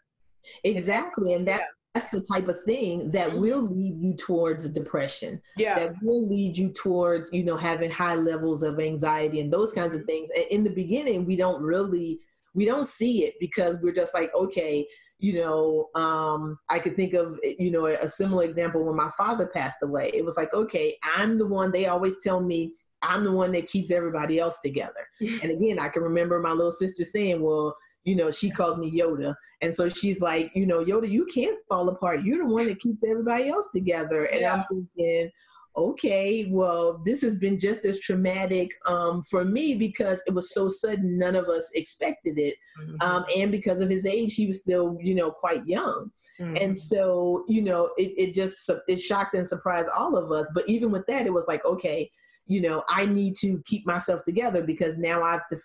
Exactly. 0.65 1.35
And 1.35 1.47
that, 1.47 1.61
yeah. 1.61 1.65
that's 1.93 2.09
the 2.09 2.19
type 2.19 2.49
of 2.49 2.61
thing 2.63 3.09
that 3.11 3.29
mm-hmm. 3.29 3.39
will 3.39 3.61
lead 3.61 3.97
you 3.97 4.13
towards 4.13 4.67
depression. 4.67 5.41
Yeah. 5.55 5.79
That 5.79 5.93
will 6.03 6.27
lead 6.27 6.57
you 6.57 6.73
towards, 6.73 7.31
you 7.31 7.45
know, 7.45 7.55
having 7.55 7.89
high 7.89 8.15
levels 8.15 8.61
of 8.61 8.81
anxiety 8.81 9.39
and 9.39 9.53
those 9.53 9.71
kinds 9.71 9.95
of 9.95 10.01
mm-hmm. 10.01 10.07
things. 10.07 10.29
In 10.51 10.65
the 10.65 10.69
beginning, 10.69 11.25
we 11.25 11.37
don't 11.37 11.63
really 11.63 12.19
we 12.53 12.65
don't 12.65 12.85
see 12.85 13.23
it 13.23 13.35
because 13.39 13.77
we're 13.81 13.95
just 13.95 14.13
like, 14.13 14.29
okay, 14.35 14.85
you 15.19 15.41
know, 15.41 15.89
um, 15.95 16.59
I 16.69 16.77
could 16.77 16.95
think 16.95 17.13
of, 17.13 17.39
you 17.43 17.71
know, 17.71 17.85
a 17.85 18.07
similar 18.07 18.43
example 18.43 18.83
when 18.83 18.95
my 18.97 19.09
father 19.17 19.47
passed 19.47 19.81
away. 19.81 20.11
It 20.13 20.25
was 20.25 20.37
like, 20.37 20.53
okay, 20.53 20.97
I'm 21.15 21.37
the 21.37 21.47
one, 21.47 21.71
they 21.71 21.87
always 21.87 22.17
tell 22.21 22.41
me, 22.41 22.73
I'm 23.03 23.23
the 23.23 23.31
one 23.31 23.51
that 23.51 23.67
keeps 23.67 23.91
everybody 23.91 24.39
else 24.39 24.59
together. 24.59 25.07
and 25.19 25.51
again, 25.51 25.79
I 25.79 25.89
can 25.89 26.03
remember 26.03 26.39
my 26.39 26.51
little 26.51 26.71
sister 26.71 27.03
saying, 27.03 27.41
well, 27.41 27.75
you 28.03 28.15
know, 28.15 28.31
she 28.31 28.49
calls 28.49 28.77
me 28.77 28.91
Yoda. 28.91 29.35
And 29.61 29.73
so 29.73 29.87
she's 29.89 30.19
like, 30.19 30.51
you 30.55 30.65
know, 30.65 30.83
Yoda, 30.83 31.09
you 31.09 31.25
can't 31.33 31.57
fall 31.69 31.87
apart. 31.89 32.23
You're 32.23 32.45
the 32.45 32.53
one 32.53 32.67
that 32.67 32.79
keeps 32.79 33.03
everybody 33.03 33.49
else 33.49 33.69
together. 33.73 34.25
And 34.25 34.41
yeah. 34.41 34.53
I'm 34.53 34.65
thinking, 34.69 35.31
okay, 35.75 36.47
well, 36.51 37.01
this 37.05 37.21
has 37.21 37.35
been 37.35 37.57
just 37.57 37.83
as 37.85 37.99
traumatic 37.99 38.71
um, 38.85 39.23
for 39.23 39.43
me 39.43 39.75
because 39.75 40.21
it 40.27 40.33
was 40.33 40.53
so 40.53 40.67
sudden. 40.67 41.17
None 41.17 41.35
of 41.35 41.47
us 41.47 41.71
expected 41.73 42.37
it. 42.37 42.55
Mm-hmm. 42.81 42.95
Um, 43.01 43.25
and 43.35 43.51
because 43.51 43.81
of 43.81 43.89
his 43.89 44.05
age, 44.05 44.35
he 44.35 44.47
was 44.47 44.61
still, 44.61 44.97
you 45.01 45.15
know, 45.15 45.31
quite 45.31 45.65
young. 45.65 46.11
Mm-hmm. 46.39 46.57
And 46.61 46.77
so, 46.77 47.45
you 47.47 47.61
know, 47.61 47.89
it, 47.97 48.11
it 48.17 48.33
just, 48.33 48.69
it 48.87 48.99
shocked 48.99 49.35
and 49.35 49.47
surprised 49.47 49.89
all 49.95 50.15
of 50.15 50.31
us. 50.31 50.51
But 50.53 50.67
even 50.67 50.91
with 50.91 51.05
that, 51.07 51.25
it 51.25 51.33
was 51.33 51.45
like, 51.47 51.63
okay, 51.65 52.11
you 52.45 52.61
know, 52.61 52.83
I 52.89 53.05
need 53.05 53.35
to 53.37 53.61
keep 53.65 53.85
myself 53.85 54.23
together 54.23 54.63
because 54.63 54.97
now 54.97 55.23
I 55.23 55.31
have 55.33 55.47
to 55.51 55.59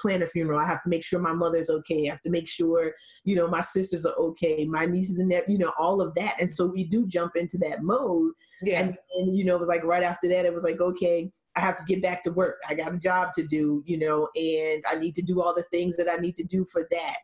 plan 0.00 0.22
a 0.22 0.26
funeral. 0.26 0.60
I 0.60 0.66
have 0.66 0.82
to 0.82 0.88
make 0.88 1.02
sure 1.02 1.20
my 1.20 1.32
mother's 1.32 1.70
okay. 1.70 2.06
I 2.06 2.10
have 2.10 2.20
to 2.22 2.30
make 2.30 2.48
sure, 2.48 2.92
you 3.24 3.34
know, 3.34 3.48
my 3.48 3.62
sisters 3.62 4.04
are 4.04 4.14
okay, 4.14 4.64
my 4.64 4.86
nieces 4.86 5.18
and 5.18 5.30
that, 5.32 5.48
you 5.48 5.58
know, 5.58 5.72
all 5.78 6.00
of 6.00 6.14
that. 6.14 6.36
And 6.38 6.50
so 6.50 6.66
we 6.66 6.84
do 6.84 7.06
jump 7.06 7.36
into 7.36 7.58
that 7.58 7.82
mode. 7.82 8.32
Yeah. 8.62 8.80
And, 8.80 8.98
and 9.16 9.36
you 9.36 9.44
know, 9.44 9.56
it 9.56 9.60
was 9.60 9.68
like 9.68 9.84
right 9.84 10.02
after 10.02 10.28
that, 10.28 10.44
it 10.44 10.52
was 10.52 10.64
like, 10.64 10.80
okay, 10.80 11.30
I 11.56 11.60
have 11.60 11.76
to 11.78 11.84
get 11.84 12.02
back 12.02 12.22
to 12.24 12.32
work. 12.32 12.58
I 12.68 12.74
got 12.74 12.94
a 12.94 12.98
job 12.98 13.32
to 13.34 13.46
do, 13.46 13.82
you 13.86 13.98
know, 13.98 14.28
and 14.36 14.84
I 14.88 14.96
need 14.96 15.14
to 15.16 15.22
do 15.22 15.42
all 15.42 15.54
the 15.54 15.64
things 15.64 15.96
that 15.96 16.08
I 16.08 16.16
need 16.16 16.36
to 16.36 16.44
do 16.44 16.64
for 16.70 16.86
that 16.90 17.18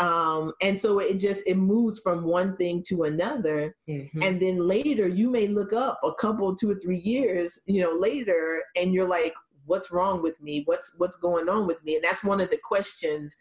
um, 0.00 0.52
and 0.60 0.78
so 0.78 0.98
it 0.98 1.18
just 1.18 1.42
it 1.46 1.56
moves 1.56 2.00
from 2.00 2.24
one 2.24 2.56
thing 2.56 2.82
to 2.88 3.04
another 3.04 3.76
mm-hmm. 3.88 4.22
and 4.22 4.40
then 4.40 4.58
later 4.58 5.06
you 5.06 5.30
may 5.30 5.46
look 5.46 5.72
up 5.72 6.00
a 6.02 6.12
couple 6.14 6.54
two 6.54 6.70
or 6.70 6.78
three 6.78 6.98
years 6.98 7.60
you 7.66 7.80
know 7.80 7.92
later 7.92 8.62
and 8.76 8.92
you're 8.92 9.06
like 9.06 9.34
what's 9.66 9.92
wrong 9.92 10.22
with 10.22 10.40
me 10.42 10.62
what's 10.64 10.96
what's 10.98 11.16
going 11.16 11.48
on 11.48 11.66
with 11.66 11.84
me 11.84 11.94
and 11.94 12.04
that's 12.04 12.24
one 12.24 12.40
of 12.40 12.50
the 12.50 12.58
questions 12.64 13.36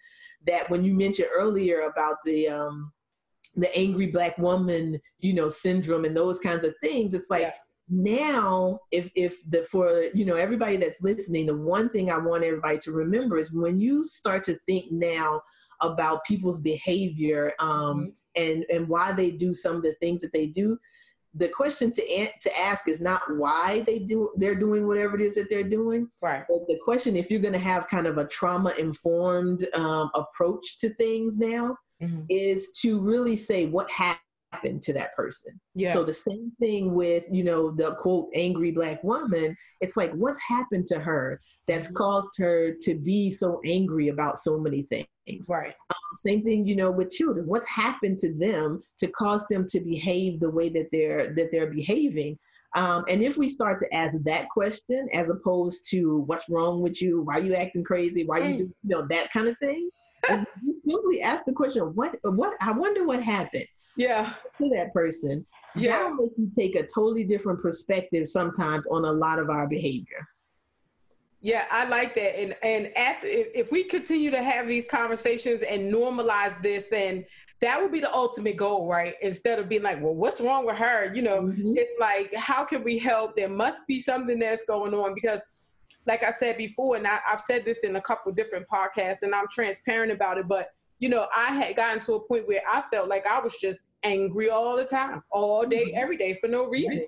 that 0.45 0.69
when 0.69 0.83
you 0.83 0.93
mentioned 0.93 1.27
earlier 1.35 1.81
about 1.81 2.17
the 2.23 2.47
um, 2.47 2.91
the 3.55 3.75
angry 3.77 4.07
black 4.07 4.37
woman, 4.37 4.99
you 5.19 5.33
know, 5.33 5.49
syndrome 5.49 6.05
and 6.05 6.15
those 6.15 6.39
kinds 6.39 6.63
of 6.63 6.73
things. 6.81 7.13
It's 7.13 7.29
like 7.29 7.41
yeah. 7.41 7.51
now, 7.89 8.79
if 8.91 9.09
if 9.15 9.37
the 9.49 9.63
for 9.63 10.05
you 10.13 10.25
know 10.25 10.35
everybody 10.35 10.77
that's 10.77 11.01
listening, 11.01 11.45
the 11.45 11.57
one 11.57 11.89
thing 11.89 12.11
I 12.11 12.17
want 12.17 12.43
everybody 12.43 12.77
to 12.79 12.91
remember 12.91 13.37
is 13.37 13.51
when 13.51 13.79
you 13.79 14.05
start 14.05 14.43
to 14.45 14.55
think 14.65 14.91
now 14.91 15.41
about 15.81 16.25
people's 16.25 16.59
behavior 16.59 17.53
um, 17.59 17.69
mm-hmm. 17.69 18.09
and 18.35 18.65
and 18.69 18.87
why 18.87 19.11
they 19.11 19.31
do 19.31 19.53
some 19.53 19.75
of 19.75 19.83
the 19.83 19.95
things 20.01 20.21
that 20.21 20.33
they 20.33 20.47
do 20.47 20.77
the 21.35 21.47
question 21.47 21.91
to 21.91 22.27
to 22.41 22.59
ask 22.59 22.87
is 22.87 22.99
not 22.99 23.21
why 23.37 23.83
they 23.85 23.99
do 23.99 24.31
they're 24.37 24.55
doing 24.55 24.87
whatever 24.87 25.15
it 25.15 25.21
is 25.21 25.35
that 25.35 25.49
they're 25.49 25.63
doing. 25.63 26.09
Right. 26.21 26.43
But 26.47 26.67
the 26.67 26.79
question, 26.83 27.15
if 27.15 27.29
you're 27.29 27.39
going 27.39 27.53
to 27.53 27.59
have 27.59 27.87
kind 27.87 28.07
of 28.07 28.17
a 28.17 28.25
trauma 28.25 28.73
informed 28.77 29.67
um, 29.73 30.09
approach 30.15 30.79
to 30.79 30.89
things 30.95 31.37
now, 31.37 31.77
mm-hmm. 32.01 32.21
is 32.29 32.71
to 32.81 32.99
really 32.99 33.35
say 33.35 33.67
what 33.67 33.89
happened 33.91 34.81
to 34.81 34.93
that 34.93 35.15
person. 35.15 35.59
Yeah. 35.75 35.93
So 35.93 36.03
the 36.03 36.13
same 36.13 36.51
thing 36.59 36.95
with 36.95 37.25
you 37.31 37.43
know 37.43 37.71
the 37.71 37.93
quote 37.95 38.29
angry 38.33 38.71
black 38.71 39.03
woman. 39.03 39.55
It's 39.81 39.95
like 39.95 40.11
what's 40.13 40.41
happened 40.41 40.87
to 40.87 40.99
her 40.99 41.39
that's 41.67 41.89
mm-hmm. 41.89 41.97
caused 41.97 42.31
her 42.39 42.73
to 42.81 42.95
be 42.95 43.29
so 43.29 43.61
angry 43.65 44.07
about 44.07 44.39
so 44.39 44.59
many 44.59 44.81
things 44.83 45.07
things. 45.29 45.49
Right. 45.49 45.73
Um, 45.89 45.95
same 46.15 46.43
thing, 46.43 46.65
you 46.65 46.75
know, 46.75 46.91
with 46.91 47.11
children. 47.11 47.47
What's 47.47 47.67
happened 47.67 48.19
to 48.19 48.33
them 48.33 48.83
to 48.99 49.07
cause 49.07 49.45
them 49.47 49.67
to 49.67 49.79
behave 49.79 50.39
the 50.39 50.49
way 50.49 50.69
that 50.69 50.89
they're 50.91 51.33
that 51.35 51.49
they're 51.51 51.71
behaving? 51.71 52.37
Um, 52.75 53.03
and 53.09 53.23
if 53.23 53.37
we 53.37 53.49
start 53.49 53.79
to 53.81 53.95
ask 53.95 54.15
that 54.25 54.49
question 54.49 55.09
as 55.13 55.29
opposed 55.29 55.89
to 55.89 56.19
what's 56.27 56.49
wrong 56.49 56.81
with 56.81 57.01
you, 57.01 57.21
why 57.21 57.39
are 57.39 57.41
you 57.41 57.55
acting 57.55 57.83
crazy, 57.83 58.25
why 58.25 58.41
mm. 58.41 58.51
you 58.51 58.57
do, 58.57 58.63
you 58.83 58.95
know, 58.95 59.07
that 59.07 59.31
kind 59.31 59.47
of 59.47 59.57
thing, 59.57 59.89
you 60.29 60.81
simply 60.87 61.21
ask 61.21 61.45
the 61.45 61.51
question, 61.51 61.83
what, 61.95 62.15
what, 62.21 62.53
I 62.61 62.71
wonder 62.71 63.05
what 63.07 63.23
happened. 63.23 63.65
Yeah. 63.97 64.33
To 64.59 64.69
that 64.75 64.93
person. 64.93 65.45
Yeah. 65.75 65.97
That'll 65.97 66.13
make 66.13 66.31
you 66.37 66.51
take 66.57 66.75
a 66.75 66.83
totally 66.83 67.23
different 67.23 67.59
perspective 67.59 68.27
sometimes 68.27 68.85
on 68.87 69.03
a 69.03 69.11
lot 69.11 69.39
of 69.39 69.49
our 69.49 69.67
behavior. 69.67 70.27
Yeah, 71.41 71.65
I 71.71 71.87
like 71.87 72.15
that. 72.15 72.39
And 72.39 72.55
and 72.63 72.95
after 72.97 73.27
if, 73.27 73.71
we 73.71 73.85
continue 73.85 74.29
to 74.31 74.43
have 74.43 74.67
these 74.67 74.87
conversations 74.87 75.61
and 75.61 75.93
normalize 75.93 76.61
this, 76.61 76.87
then 76.91 77.25
that 77.61 77.81
would 77.81 77.91
be 77.91 78.01
the 78.01 78.13
ultimate 78.13 78.57
goal, 78.57 78.87
right? 78.87 79.15
Instead 79.21 79.59
of 79.59 79.69
being 79.69 79.83
like, 79.83 80.01
well, 80.01 80.15
what's 80.15 80.41
wrong 80.41 80.65
with 80.65 80.77
her? 80.77 81.13
You 81.13 81.21
know, 81.21 81.41
mm-hmm. 81.41 81.73
it's 81.77 81.93
like, 81.99 82.33
how 82.33 82.65
can 82.65 82.83
we 82.83 82.97
help? 82.97 83.35
There 83.35 83.49
must 83.49 83.87
be 83.87 83.99
something 83.99 84.39
that's 84.39 84.65
going 84.65 84.93
on 84.93 85.13
because, 85.13 85.41
like 86.05 86.23
I 86.23 86.31
said 86.31 86.57
before, 86.57 86.97
and 86.97 87.07
I, 87.07 87.19
have 87.25 87.41
said 87.41 87.63
this 87.63 87.83
in 87.83 87.95
a 87.95 88.01
couple 88.01 88.31
different 88.33 88.65
podcasts, 88.67 89.21
and 89.21 89.33
I'm 89.33 89.47
transparent 89.51 90.11
about 90.11 90.37
it, 90.37 90.47
but 90.47 90.69
you 90.99 91.07
know, 91.07 91.27
I 91.33 91.53
had 91.53 91.77
gotten 91.77 92.01
to 92.01 92.15
a 92.15 92.19
point 92.19 92.45
where 92.45 92.61
I 92.69 92.83
felt 92.91 93.07
like 93.07 93.25
I 93.25 93.39
was 93.39 93.55
just 93.55 93.85
angry 94.03 94.49
all 94.49 94.75
the 94.75 94.83
time, 94.83 95.23
all 95.31 95.65
day, 95.65 95.87
mm-hmm. 95.87 95.97
every 95.97 96.17
day 96.17 96.33
for 96.33 96.49
no 96.49 96.65
reason. 96.65 96.99
Right 96.99 97.07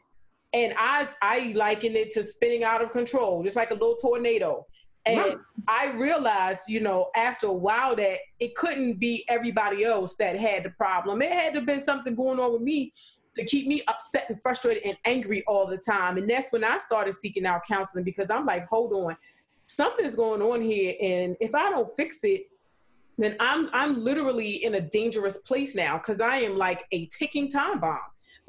and 0.54 0.74
I 0.78 1.08
I 1.22 1.54
liken 1.56 1.96
it 1.96 2.12
to 2.12 2.24
spinning 2.24 2.64
out 2.64 2.82
of 2.82 2.92
control, 2.92 3.44
just 3.44 3.56
like 3.56 3.72
a 3.72 3.76
little 3.76 3.96
tornado. 3.96 4.66
And 5.06 5.20
right. 5.20 5.38
I 5.68 5.92
realized, 5.94 6.70
you 6.70 6.80
know, 6.80 7.10
after 7.16 7.48
a 7.48 7.54
while 7.54 7.96
that 7.96 8.20
it 8.40 8.56
couldn't 8.56 9.00
be 9.00 9.26
everybody 9.28 9.84
else 9.84 10.16
that 10.18 10.38
had 10.38 10.64
the 10.64 10.70
problem. 10.72 11.22
It 11.24 11.32
had 11.32 11.54
to 11.54 11.60
have 11.60 11.66
been 11.66 11.84
something 11.84 12.14
going 12.14 12.40
on 12.40 12.54
with 12.54 12.62
me 12.62 12.94
to 13.36 13.46
keep 13.46 13.66
me 13.66 13.82
upset 13.88 14.26
and 14.30 14.40
frustrated 14.42 14.84
and 14.84 14.98
angry 15.06 15.44
all 15.48 15.66
the 15.66 15.78
time. 15.78 16.18
And 16.18 16.30
that's 16.30 16.52
when 16.52 16.64
I 16.64 16.78
started 16.78 17.16
seeking 17.16 17.46
out 17.46 17.62
counseling 17.68 18.04
because 18.04 18.30
I'm 18.30 18.46
like, 18.46 18.68
hold 18.68 18.94
on, 18.94 19.18
something's 19.64 20.16
going 20.16 20.42
on 20.42 20.62
here. 20.62 20.96
And 21.02 21.36
if 21.40 21.56
I 21.56 21.72
don't 21.72 21.90
fix 21.96 22.20
it, 22.24 22.48
then 23.18 23.36
I'm 23.40 23.70
I'm 23.74 24.04
literally 24.04 24.64
in 24.64 24.76
a 24.76 24.82
dangerous 24.82 25.38
place 25.38 25.76
now 25.76 25.98
because 25.98 26.22
I 26.22 26.38
am 26.38 26.58
like 26.58 26.84
a 26.92 27.08
ticking 27.08 27.50
time 27.50 27.80
bomb 27.80 28.00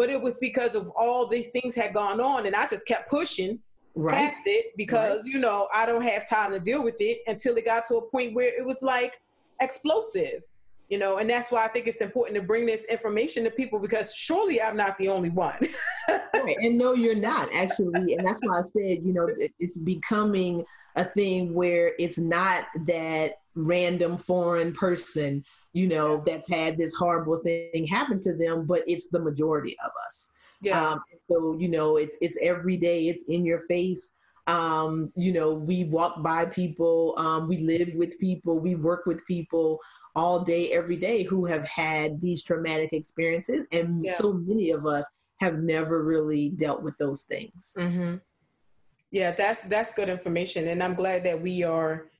but 0.02 0.10
it 0.10 0.20
was 0.20 0.36
because 0.38 0.74
of 0.74 0.90
all 0.96 1.28
these 1.28 1.50
things 1.50 1.76
had 1.76 1.94
gone 1.94 2.20
on 2.20 2.44
and 2.46 2.56
I 2.56 2.66
just 2.66 2.88
kept 2.88 3.08
pushing 3.08 3.60
right. 3.94 4.32
past 4.32 4.42
it 4.46 4.72
because, 4.76 5.18
right. 5.18 5.26
you 5.26 5.38
know, 5.38 5.68
I 5.72 5.86
don't 5.86 6.02
have 6.02 6.28
time 6.28 6.50
to 6.50 6.58
deal 6.58 6.82
with 6.82 6.96
it 6.98 7.20
until 7.28 7.56
it 7.56 7.64
got 7.64 7.84
to 7.84 7.98
a 7.98 8.02
point 8.02 8.34
where 8.34 8.48
it 8.48 8.66
was 8.66 8.82
like 8.82 9.20
explosive, 9.60 10.42
you 10.88 10.98
know, 10.98 11.18
and 11.18 11.30
that's 11.30 11.52
why 11.52 11.64
I 11.64 11.68
think 11.68 11.86
it's 11.86 12.00
important 12.00 12.34
to 12.34 12.42
bring 12.42 12.66
this 12.66 12.84
information 12.86 13.44
to 13.44 13.50
people 13.52 13.78
because 13.78 14.12
surely 14.12 14.60
I'm 14.60 14.76
not 14.76 14.98
the 14.98 15.08
only 15.08 15.30
one. 15.30 15.68
right. 16.08 16.56
And 16.60 16.76
no, 16.76 16.94
you're 16.94 17.14
not 17.14 17.48
actually. 17.54 18.14
And 18.14 18.26
that's 18.26 18.40
why 18.42 18.58
I 18.58 18.62
said, 18.62 19.04
you 19.04 19.12
know, 19.12 19.28
it's 19.60 19.76
becoming 19.76 20.64
a 20.96 21.04
thing 21.04 21.54
where 21.54 21.92
it's 22.00 22.18
not 22.18 22.64
that 22.86 23.34
random 23.54 24.18
foreign 24.18 24.72
person 24.72 25.44
you 25.72 25.86
know, 25.86 26.22
that's 26.24 26.48
had 26.48 26.76
this 26.76 26.94
horrible 26.94 27.38
thing 27.38 27.86
happen 27.86 28.20
to 28.20 28.34
them, 28.34 28.66
but 28.66 28.82
it's 28.86 29.08
the 29.08 29.20
majority 29.20 29.76
of 29.84 29.90
us. 30.06 30.32
Yeah. 30.60 30.90
Um, 30.90 31.00
so 31.30 31.56
you 31.58 31.68
know, 31.68 31.96
it's 31.96 32.16
it's 32.20 32.38
every 32.40 32.76
day. 32.76 33.08
It's 33.08 33.24
in 33.24 33.44
your 33.44 33.60
face. 33.60 34.14
Um, 34.46 35.12
you 35.16 35.32
know, 35.32 35.52
we 35.52 35.84
walk 35.84 36.22
by 36.22 36.46
people. 36.46 37.14
Um, 37.16 37.48
we 37.48 37.58
live 37.58 37.90
with 37.94 38.18
people. 38.18 38.58
We 38.58 38.74
work 38.74 39.06
with 39.06 39.24
people 39.26 39.80
all 40.14 40.40
day, 40.40 40.72
every 40.72 40.96
day 40.96 41.22
who 41.22 41.46
have 41.46 41.66
had 41.66 42.20
these 42.20 42.42
traumatic 42.42 42.92
experiences, 42.92 43.66
and 43.72 44.04
yeah. 44.04 44.12
so 44.12 44.32
many 44.32 44.70
of 44.70 44.86
us 44.86 45.08
have 45.40 45.58
never 45.58 46.04
really 46.04 46.50
dealt 46.50 46.82
with 46.82 46.96
those 46.98 47.24
things. 47.24 47.74
Mm-hmm. 47.78 48.16
Yeah, 49.10 49.32
that's 49.32 49.62
that's 49.62 49.92
good 49.92 50.08
information, 50.08 50.68
and 50.68 50.82
I'm 50.82 50.94
glad 50.94 51.24
that 51.24 51.40
we 51.40 51.62
are 51.62 52.11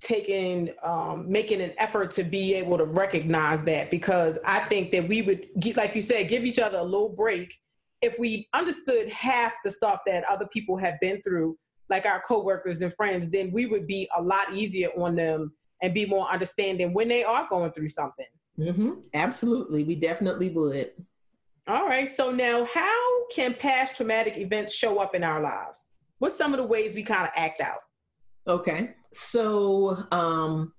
taking 0.00 0.70
um, 0.82 1.24
making 1.26 1.60
an 1.60 1.72
effort 1.78 2.10
to 2.10 2.22
be 2.22 2.54
able 2.54 2.76
to 2.76 2.84
recognize 2.84 3.62
that 3.62 3.90
because 3.90 4.38
i 4.44 4.60
think 4.60 4.90
that 4.90 5.08
we 5.08 5.22
would 5.22 5.46
like 5.74 5.94
you 5.94 6.02
said 6.02 6.28
give 6.28 6.44
each 6.44 6.58
other 6.58 6.78
a 6.78 6.82
little 6.82 7.08
break 7.08 7.56
if 8.02 8.18
we 8.18 8.46
understood 8.52 9.08
half 9.08 9.54
the 9.64 9.70
stuff 9.70 10.00
that 10.06 10.22
other 10.24 10.46
people 10.52 10.76
have 10.76 11.00
been 11.00 11.20
through 11.22 11.56
like 11.88 12.04
our 12.04 12.20
coworkers 12.28 12.82
and 12.82 12.92
friends 12.94 13.30
then 13.30 13.50
we 13.52 13.64
would 13.64 13.86
be 13.86 14.06
a 14.16 14.22
lot 14.22 14.52
easier 14.52 14.90
on 14.98 15.16
them 15.16 15.50
and 15.82 15.94
be 15.94 16.06
more 16.06 16.30
understanding 16.30 16.92
when 16.92 17.08
they 17.08 17.24
are 17.24 17.46
going 17.48 17.72
through 17.72 17.88
something. 17.88 18.26
Mm-hmm. 18.58 18.92
absolutely. 19.12 19.84
We 19.84 19.96
definitely 19.96 20.48
would. 20.48 20.92
All 21.68 21.86
right. 21.86 22.08
So 22.08 22.30
now 22.30 22.64
how 22.64 23.28
can 23.28 23.52
past 23.52 23.96
traumatic 23.96 24.38
events 24.38 24.74
show 24.74 24.98
up 24.98 25.14
in 25.14 25.22
our 25.22 25.42
lives? 25.42 25.88
What's 26.18 26.36
some 26.36 26.54
of 26.54 26.58
the 26.58 26.66
ways 26.66 26.94
we 26.94 27.02
kind 27.02 27.24
of 27.24 27.30
act 27.36 27.60
out? 27.60 27.80
Okay. 28.46 28.94
So 29.12 30.04
um, 30.10 30.72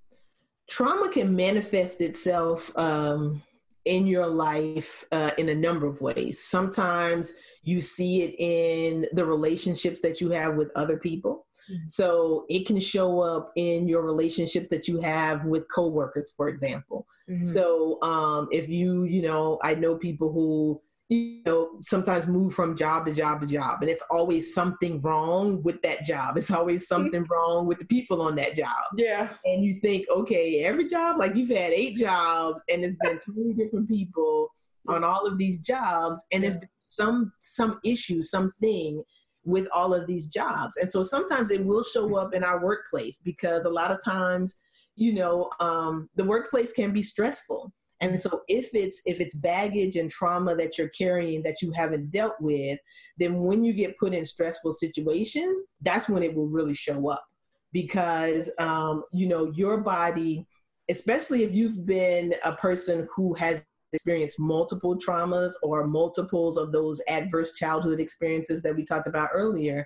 trauma 0.68 1.08
can 1.08 1.34
manifest 1.34 2.00
itself 2.00 2.76
um, 2.78 3.42
in 3.84 4.06
your 4.06 4.26
life 4.26 5.04
uh, 5.12 5.30
in 5.38 5.48
a 5.48 5.54
number 5.54 5.86
of 5.86 6.00
ways. 6.00 6.44
Sometimes 6.44 7.34
you 7.62 7.80
see 7.80 8.22
it 8.22 8.34
in 8.38 9.06
the 9.12 9.24
relationships 9.24 10.00
that 10.02 10.20
you 10.20 10.30
have 10.30 10.56
with 10.56 10.70
other 10.76 10.98
people. 10.98 11.46
Mm-hmm. 11.70 11.88
So 11.88 12.44
it 12.48 12.66
can 12.66 12.80
show 12.80 13.20
up 13.20 13.52
in 13.56 13.88
your 13.88 14.02
relationships 14.02 14.68
that 14.68 14.88
you 14.88 15.00
have 15.00 15.44
with 15.44 15.64
coworkers, 15.74 16.32
for 16.36 16.48
example. 16.48 17.06
Mm-hmm. 17.28 17.42
So 17.42 18.00
um, 18.02 18.48
if 18.50 18.68
you, 18.68 19.04
you 19.04 19.22
know, 19.22 19.58
I 19.62 19.74
know 19.74 19.96
people 19.96 20.32
who 20.32 20.80
you 21.08 21.40
know 21.46 21.70
sometimes 21.82 22.26
move 22.26 22.54
from 22.54 22.76
job 22.76 23.06
to 23.06 23.14
job 23.14 23.40
to 23.40 23.46
job. 23.46 23.80
And 23.80 23.90
it's 23.90 24.04
always 24.10 24.52
something 24.52 25.00
wrong 25.00 25.62
with 25.62 25.80
that 25.82 26.04
job. 26.04 26.36
It's 26.36 26.50
always 26.50 26.86
something 26.86 27.24
wrong 27.30 27.66
with 27.66 27.78
the 27.78 27.86
people 27.86 28.20
on 28.20 28.36
that 28.36 28.54
job. 28.54 28.76
Yeah. 28.96 29.30
And 29.44 29.64
you 29.64 29.74
think 29.74 30.06
okay 30.10 30.64
every 30.64 30.86
job 30.86 31.18
like 31.18 31.34
you've 31.34 31.50
had 31.50 31.72
eight 31.72 31.96
jobs 31.96 32.62
and 32.70 32.84
it's 32.84 32.96
been 32.96 33.18
20 33.18 33.54
different 33.54 33.88
people 33.88 34.48
on 34.86 35.04
all 35.04 35.26
of 35.26 35.38
these 35.38 35.60
jobs 35.60 36.22
and 36.32 36.44
there's 36.44 36.56
been 36.56 36.68
some 36.78 37.32
some 37.40 37.80
issue 37.84 38.22
something 38.22 39.02
with 39.44 39.66
all 39.72 39.94
of 39.94 40.06
these 40.06 40.28
jobs. 40.28 40.76
And 40.76 40.90
so 40.90 41.02
sometimes 41.02 41.50
it 41.50 41.64
will 41.64 41.82
show 41.82 42.16
up 42.16 42.34
in 42.34 42.44
our 42.44 42.62
workplace 42.62 43.18
because 43.18 43.64
a 43.64 43.70
lot 43.70 43.90
of 43.90 44.04
times 44.04 44.60
you 44.94 45.14
know 45.14 45.48
um, 45.60 46.10
the 46.16 46.24
workplace 46.24 46.72
can 46.72 46.92
be 46.92 47.02
stressful 47.02 47.72
and 48.00 48.20
so 48.22 48.42
if 48.48 48.74
it's 48.74 49.02
if 49.06 49.20
it's 49.20 49.34
baggage 49.34 49.96
and 49.96 50.10
trauma 50.10 50.54
that 50.54 50.78
you're 50.78 50.90
carrying 50.90 51.42
that 51.42 51.60
you 51.60 51.72
haven't 51.72 52.10
dealt 52.10 52.36
with, 52.40 52.78
then 53.18 53.40
when 53.40 53.64
you 53.64 53.72
get 53.72 53.98
put 53.98 54.14
in 54.14 54.24
stressful 54.24 54.72
situations, 54.72 55.62
that's 55.80 56.08
when 56.08 56.22
it 56.22 56.34
will 56.34 56.46
really 56.46 56.74
show 56.74 57.08
up. 57.10 57.24
Because 57.72 58.50
um, 58.58 59.04
you 59.12 59.26
know, 59.26 59.50
your 59.54 59.78
body, 59.78 60.46
especially 60.88 61.42
if 61.42 61.52
you've 61.52 61.84
been 61.86 62.34
a 62.44 62.52
person 62.52 63.08
who 63.14 63.34
has 63.34 63.64
experienced 63.92 64.38
multiple 64.38 64.96
traumas 64.96 65.52
or 65.62 65.86
multiples 65.86 66.56
of 66.56 66.72
those 66.72 67.00
adverse 67.08 67.54
childhood 67.54 68.00
experiences 68.00 68.62
that 68.62 68.76
we 68.76 68.84
talked 68.84 69.06
about 69.06 69.30
earlier, 69.32 69.84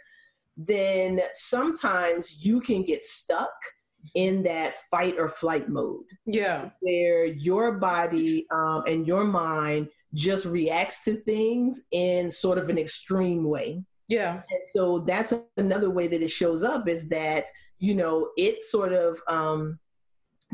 then 0.57 1.21
sometimes 1.33 2.45
you 2.45 2.61
can 2.61 2.83
get 2.83 3.03
stuck 3.03 3.53
in 4.15 4.43
that 4.43 4.75
fight 4.91 5.17
or 5.19 5.29
flight 5.29 5.69
mode. 5.69 6.05
Yeah. 6.27 6.71
Where 6.81 7.25
your 7.25 7.73
body 7.73 8.47
um, 8.51 8.85
and 8.87 9.07
your 9.07 9.25
mind 9.25 9.89
just 10.15 10.45
reacts 10.45 11.05
to 11.05 11.17
things 11.17 11.83
in 11.91 12.31
sort 12.31 12.59
of 12.59 12.69
an 12.69 12.79
extreme 12.79 13.45
way. 13.45 13.83
Yeah. 14.09 14.43
And 14.51 14.61
so 14.73 14.99
that's 15.01 15.33
another 15.57 15.91
way 15.91 16.07
that 16.09 16.23
it 16.23 16.31
shows 16.31 16.63
up 16.63 16.89
is 16.89 17.09
that, 17.09 17.47
you 17.79 17.95
know, 17.95 18.31
it 18.37 18.63
sort 18.63 18.93
of 18.93 19.21
um, 19.27 19.79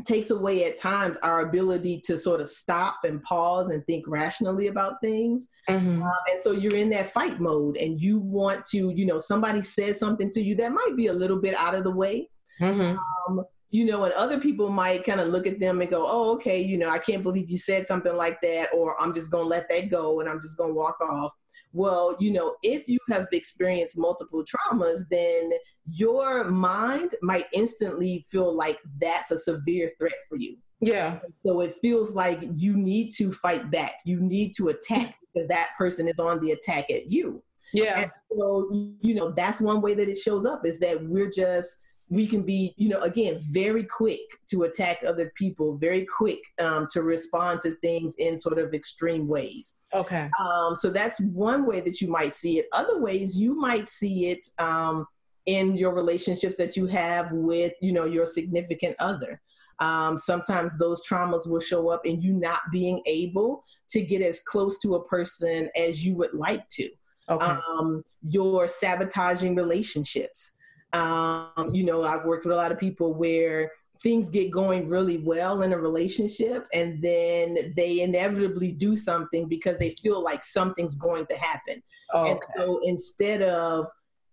takes 0.05 0.29
away 0.29 0.63
at 0.63 0.77
times 0.77 1.17
our 1.23 1.41
ability 1.41 1.99
to 2.05 2.17
sort 2.17 2.39
of 2.39 2.49
stop 2.49 2.99
and 3.03 3.21
pause 3.21 3.69
and 3.69 3.85
think 3.85 4.05
rationally 4.07 4.67
about 4.67 5.01
things. 5.01 5.49
Mm-hmm. 5.69 6.01
Uh, 6.01 6.31
and 6.31 6.41
so 6.41 6.51
you're 6.51 6.75
in 6.75 6.89
that 6.91 7.11
fight 7.11 7.41
mode 7.41 7.75
and 7.75 7.99
you 7.99 8.19
want 8.19 8.63
to, 8.65 8.91
you 8.91 9.05
know, 9.05 9.19
somebody 9.19 9.61
says 9.61 9.99
something 9.99 10.31
to 10.31 10.41
you 10.41 10.55
that 10.55 10.71
might 10.71 10.95
be 10.95 11.07
a 11.07 11.13
little 11.13 11.41
bit 11.41 11.55
out 11.55 11.75
of 11.75 11.83
the 11.83 11.91
way. 11.91 12.29
Mm-hmm. 12.61 12.97
Um, 13.37 13.45
you 13.71 13.85
know, 13.85 14.03
and 14.03 14.13
other 14.13 14.39
people 14.39 14.69
might 14.69 15.03
kind 15.03 15.19
of 15.19 15.27
look 15.27 15.45
at 15.45 15.59
them 15.59 15.81
and 15.81 15.89
go, 15.89 16.05
oh, 16.07 16.31
okay, 16.33 16.59
you 16.59 16.77
know, 16.77 16.89
I 16.89 16.97
can't 16.97 17.21
believe 17.21 17.51
you 17.51 17.57
said 17.57 17.85
something 17.85 18.15
like 18.15 18.41
that, 18.41 18.69
or 18.73 18.99
I'm 18.99 19.13
just 19.13 19.31
going 19.31 19.43
to 19.43 19.47
let 19.47 19.69
that 19.69 19.89
go 19.91 20.19
and 20.19 20.29
I'm 20.29 20.41
just 20.41 20.57
going 20.57 20.71
to 20.71 20.75
walk 20.75 20.99
off. 21.01 21.33
Well, 21.71 22.17
you 22.19 22.31
know, 22.31 22.55
if 22.63 22.87
you 22.87 22.97
have 23.09 23.27
experienced 23.31 23.95
multiple 23.97 24.43
traumas, 24.43 25.01
then 25.11 25.51
your 25.91 26.45
mind 26.45 27.13
might 27.21 27.45
instantly 27.53 28.25
feel 28.29 28.51
like 28.51 28.79
that's 28.99 29.29
a 29.29 29.37
severe 29.37 29.91
threat 29.99 30.15
for 30.27 30.37
you. 30.37 30.57
Yeah. 30.79 31.19
So 31.45 31.61
it 31.61 31.73
feels 31.81 32.11
like 32.11 32.39
you 32.55 32.75
need 32.75 33.11
to 33.17 33.31
fight 33.31 33.69
back. 33.69 33.95
You 34.05 34.19
need 34.19 34.53
to 34.55 34.69
attack 34.69 35.15
because 35.33 35.47
that 35.49 35.69
person 35.77 36.07
is 36.07 36.19
on 36.19 36.39
the 36.39 36.51
attack 36.51 36.89
at 36.89 37.11
you. 37.11 37.43
Yeah. 37.71 38.01
And 38.01 38.11
so, 38.35 38.95
you 39.01 39.13
know, 39.13 39.31
that's 39.31 39.61
one 39.61 39.81
way 39.81 39.93
that 39.93 40.09
it 40.09 40.17
shows 40.17 40.45
up 40.45 40.65
is 40.65 40.79
that 40.79 41.03
we're 41.03 41.29
just 41.29 41.81
we 42.09 42.25
can 42.25 42.41
be, 42.41 42.73
you 42.75 42.89
know, 42.89 43.01
again, 43.01 43.39
very 43.51 43.83
quick 43.83 44.19
to 44.47 44.63
attack 44.63 45.03
other 45.07 45.31
people, 45.35 45.77
very 45.77 46.05
quick 46.05 46.39
um, 46.59 46.87
to 46.91 47.03
respond 47.03 47.61
to 47.61 47.75
things 47.75 48.15
in 48.17 48.37
sort 48.37 48.57
of 48.57 48.73
extreme 48.73 49.27
ways. 49.27 49.75
Okay. 49.93 50.29
Um, 50.39 50.75
so 50.75 50.89
that's 50.89 51.21
one 51.21 51.65
way 51.65 51.81
that 51.81 52.01
you 52.01 52.09
might 52.09 52.33
see 52.33 52.57
it. 52.57 52.65
Other 52.73 52.99
ways 52.99 53.39
you 53.39 53.55
might 53.55 53.87
see 53.87 54.27
it 54.27 54.43
um, 54.57 55.05
in 55.45 55.77
your 55.77 55.93
relationships 55.93 56.57
that 56.57 56.75
you 56.75 56.87
have 56.87 57.31
with, 57.31 57.73
you 57.79 57.93
know, 57.93 58.05
your 58.05 58.25
significant 58.25 58.95
other. 58.99 59.39
Um, 59.79 60.17
sometimes 60.17 60.77
those 60.77 61.07
traumas 61.07 61.47
will 61.49 61.61
show 61.61 61.89
up 61.89 62.05
in 62.05 62.21
you 62.21 62.33
not 62.33 62.59
being 62.71 63.01
able 63.05 63.63
to 63.89 64.01
get 64.01 64.21
as 64.21 64.41
close 64.41 64.79
to 64.79 64.95
a 64.95 65.05
person 65.05 65.69
as 65.77 66.03
you 66.03 66.15
would 66.15 66.33
like 66.33 66.67
to. 66.69 66.89
Okay. 67.29 67.45
Um, 67.45 68.03
your 68.23 68.67
sabotaging 68.67 69.55
relationships. 69.55 70.57
Um, 70.93 71.69
you 71.71 71.83
know, 71.83 72.03
I've 72.03 72.25
worked 72.25 72.45
with 72.45 72.53
a 72.53 72.57
lot 72.57 72.71
of 72.71 72.79
people 72.79 73.13
where 73.13 73.71
things 74.01 74.29
get 74.29 74.49
going 74.49 74.87
really 74.87 75.17
well 75.17 75.61
in 75.63 75.73
a 75.73 75.77
relationship 75.77 76.65
and 76.73 77.01
then 77.01 77.73
they 77.75 78.01
inevitably 78.01 78.71
do 78.71 78.95
something 78.95 79.47
because 79.47 79.77
they 79.77 79.89
feel 79.89 80.23
like 80.23 80.41
something's 80.41 80.95
going 80.95 81.25
to 81.27 81.35
happen. 81.35 81.83
Okay. 82.13 82.31
And 82.31 82.39
so 82.55 82.79
instead 82.83 83.41
of 83.41 83.87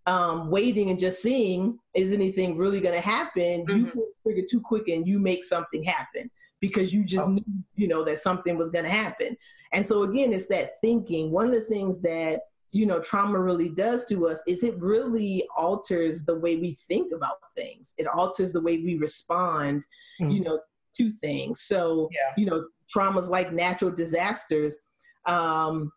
um, 0.05 0.49
waiting 0.49 0.89
and 0.89 0.97
just 0.97 1.21
seeing 1.21 1.77
is 1.93 2.13
anything 2.13 2.57
really 2.57 2.79
going 2.79 2.95
to 2.95 3.01
happen, 3.01 3.65
mm-hmm. 3.65 3.77
you 3.77 4.13
trigger 4.23 4.47
too 4.49 4.61
quick 4.61 4.87
and 4.87 5.05
you 5.05 5.19
make 5.19 5.43
something 5.43 5.83
happen 5.83 6.31
because 6.61 6.93
you 6.93 7.03
just 7.03 7.27
oh. 7.27 7.31
knew, 7.31 7.43
you 7.75 7.87
know, 7.87 8.05
that 8.05 8.19
something 8.19 8.57
was 8.57 8.69
going 8.69 8.85
to 8.85 8.89
happen. 8.91 9.35
And 9.73 9.85
so 9.85 10.03
again, 10.03 10.31
it's 10.31 10.47
that 10.47 10.79
thinking. 10.79 11.29
One 11.29 11.47
of 11.47 11.53
the 11.53 11.65
things 11.65 11.99
that 12.01 12.39
you 12.71 12.85
know 12.85 12.99
trauma 12.99 13.39
really 13.39 13.69
does 13.69 14.05
to 14.05 14.27
us 14.27 14.41
is 14.47 14.63
it 14.63 14.77
really 14.79 15.43
alters 15.55 16.25
the 16.25 16.37
way 16.37 16.57
we 16.57 16.77
think 16.87 17.11
about 17.13 17.37
things 17.55 17.93
it 17.97 18.07
alters 18.07 18.51
the 18.51 18.61
way 18.61 18.77
we 18.77 18.97
respond 18.97 19.85
mm. 20.21 20.33
you 20.33 20.43
know 20.43 20.59
to 20.93 21.11
things 21.21 21.61
so 21.61 22.09
yeah. 22.11 22.33
you 22.37 22.45
know 22.45 22.65
traumas 22.93 23.29
like 23.29 23.53
natural 23.53 23.91
disasters 23.91 24.79
um 25.25 25.91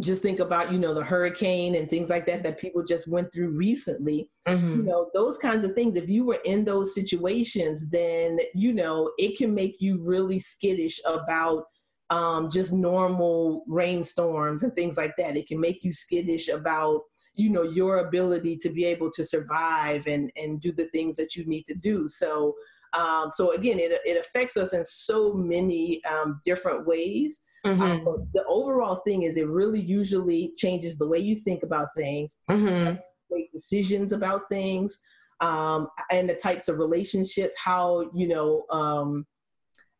just 0.00 0.22
think 0.22 0.40
about 0.40 0.72
you 0.72 0.78
know 0.78 0.94
the 0.94 1.04
hurricane 1.04 1.74
and 1.74 1.90
things 1.90 2.08
like 2.08 2.24
that 2.24 2.42
that 2.42 2.58
people 2.58 2.82
just 2.82 3.06
went 3.08 3.30
through 3.32 3.50
recently 3.50 4.28
mm-hmm. 4.48 4.76
you 4.76 4.82
know 4.82 5.10
those 5.12 5.36
kinds 5.36 5.64
of 5.64 5.74
things 5.74 5.96
if 5.96 6.08
you 6.08 6.24
were 6.24 6.40
in 6.44 6.64
those 6.64 6.94
situations 6.94 7.88
then 7.90 8.38
you 8.54 8.72
know 8.72 9.10
it 9.18 9.36
can 9.36 9.54
make 9.54 9.76
you 9.80 9.98
really 10.02 10.38
skittish 10.38 10.98
about 11.04 11.64
um, 12.10 12.50
just 12.50 12.72
normal 12.72 13.64
rainstorms 13.66 14.62
and 14.62 14.74
things 14.74 14.96
like 14.96 15.14
that. 15.16 15.36
It 15.36 15.46
can 15.46 15.60
make 15.60 15.82
you 15.82 15.92
skittish 15.92 16.48
about 16.48 17.02
you 17.34 17.48
know 17.48 17.62
your 17.62 17.98
ability 17.98 18.58
to 18.58 18.68
be 18.68 18.84
able 18.84 19.10
to 19.10 19.24
survive 19.24 20.06
and 20.06 20.30
and 20.36 20.60
do 20.60 20.72
the 20.72 20.86
things 20.86 21.16
that 21.16 21.34
you 21.34 21.46
need 21.46 21.64
to 21.66 21.74
do. 21.74 22.08
So 22.08 22.54
um, 22.92 23.30
so 23.30 23.52
again, 23.52 23.78
it 23.78 24.00
it 24.04 24.20
affects 24.20 24.56
us 24.56 24.72
in 24.72 24.84
so 24.84 25.32
many 25.32 26.04
um, 26.04 26.40
different 26.44 26.86
ways. 26.86 27.42
Mm-hmm. 27.64 27.82
Um, 27.82 28.28
the 28.34 28.44
overall 28.48 28.96
thing 29.06 29.22
is 29.22 29.36
it 29.36 29.46
really 29.46 29.80
usually 29.80 30.52
changes 30.56 30.98
the 30.98 31.06
way 31.06 31.18
you 31.18 31.36
think 31.36 31.62
about 31.62 31.88
things, 31.96 32.38
mm-hmm. 32.50 32.96
make 33.30 33.52
decisions 33.52 34.12
about 34.12 34.48
things, 34.48 35.00
um, 35.40 35.88
and 36.10 36.28
the 36.28 36.34
types 36.34 36.68
of 36.68 36.78
relationships, 36.78 37.54
how 37.62 38.10
you 38.14 38.28
know 38.28 38.64
um, 38.70 39.26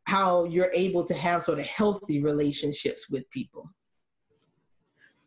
how 0.05 0.45
you're 0.45 0.71
able 0.73 1.05
to 1.05 1.15
have 1.15 1.43
sort 1.43 1.59
of 1.59 1.67
healthy 1.67 2.23
relationships 2.23 3.09
with 3.11 3.29
people. 3.31 3.69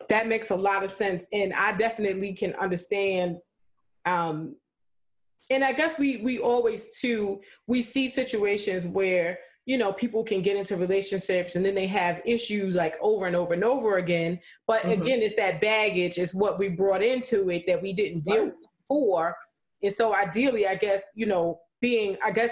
That 0.10 0.28
makes 0.28 0.52
a 0.52 0.56
lot 0.56 0.84
of 0.84 0.92
sense. 0.92 1.26
And 1.34 1.54
I 1.54 1.72
definitely 1.74 2.34
can 2.34 2.54
understand 2.56 3.38
um, 4.06 4.56
and 5.50 5.64
I 5.64 5.74
guess 5.74 6.00
we 6.00 6.18
we 6.18 6.40
always 6.40 6.90
too 7.00 7.42
we 7.68 7.82
see 7.82 8.08
situations 8.08 8.88
where 8.88 9.40
you 9.66 9.78
know 9.78 9.94
people 9.94 10.24
can 10.24 10.42
get 10.42 10.56
into 10.56 10.76
relationships 10.78 11.56
and 11.56 11.64
then 11.64 11.76
they 11.76 11.88
have 11.88 12.22
issues 12.26 12.76
like 12.76 12.96
over 13.02 13.26
and 13.28 13.36
over 13.36 13.54
and 13.54 13.64
over 13.64 13.98
again. 13.98 14.40
But 14.68 14.84
mm-hmm. 14.84 15.02
again, 15.02 15.22
it's 15.22 15.36
that 15.36 15.62
baggage 15.62 16.18
is 16.18 16.34
what 16.34 16.58
we 16.58 16.70
brought 16.70 17.04
into 17.04 17.50
it 17.50 17.66
that 17.68 17.82
we 17.82 17.94
didn't 17.94 18.24
deal 18.24 18.38
right. 18.38 18.46
with 18.48 18.68
before. 18.88 19.36
And 19.84 19.94
so 19.94 20.16
ideally, 20.16 20.68
I 20.68 20.76
guess 20.76 21.12
you 21.16 21.26
know 21.26 21.60
being 21.86 22.18
i 22.24 22.32
guess 22.32 22.52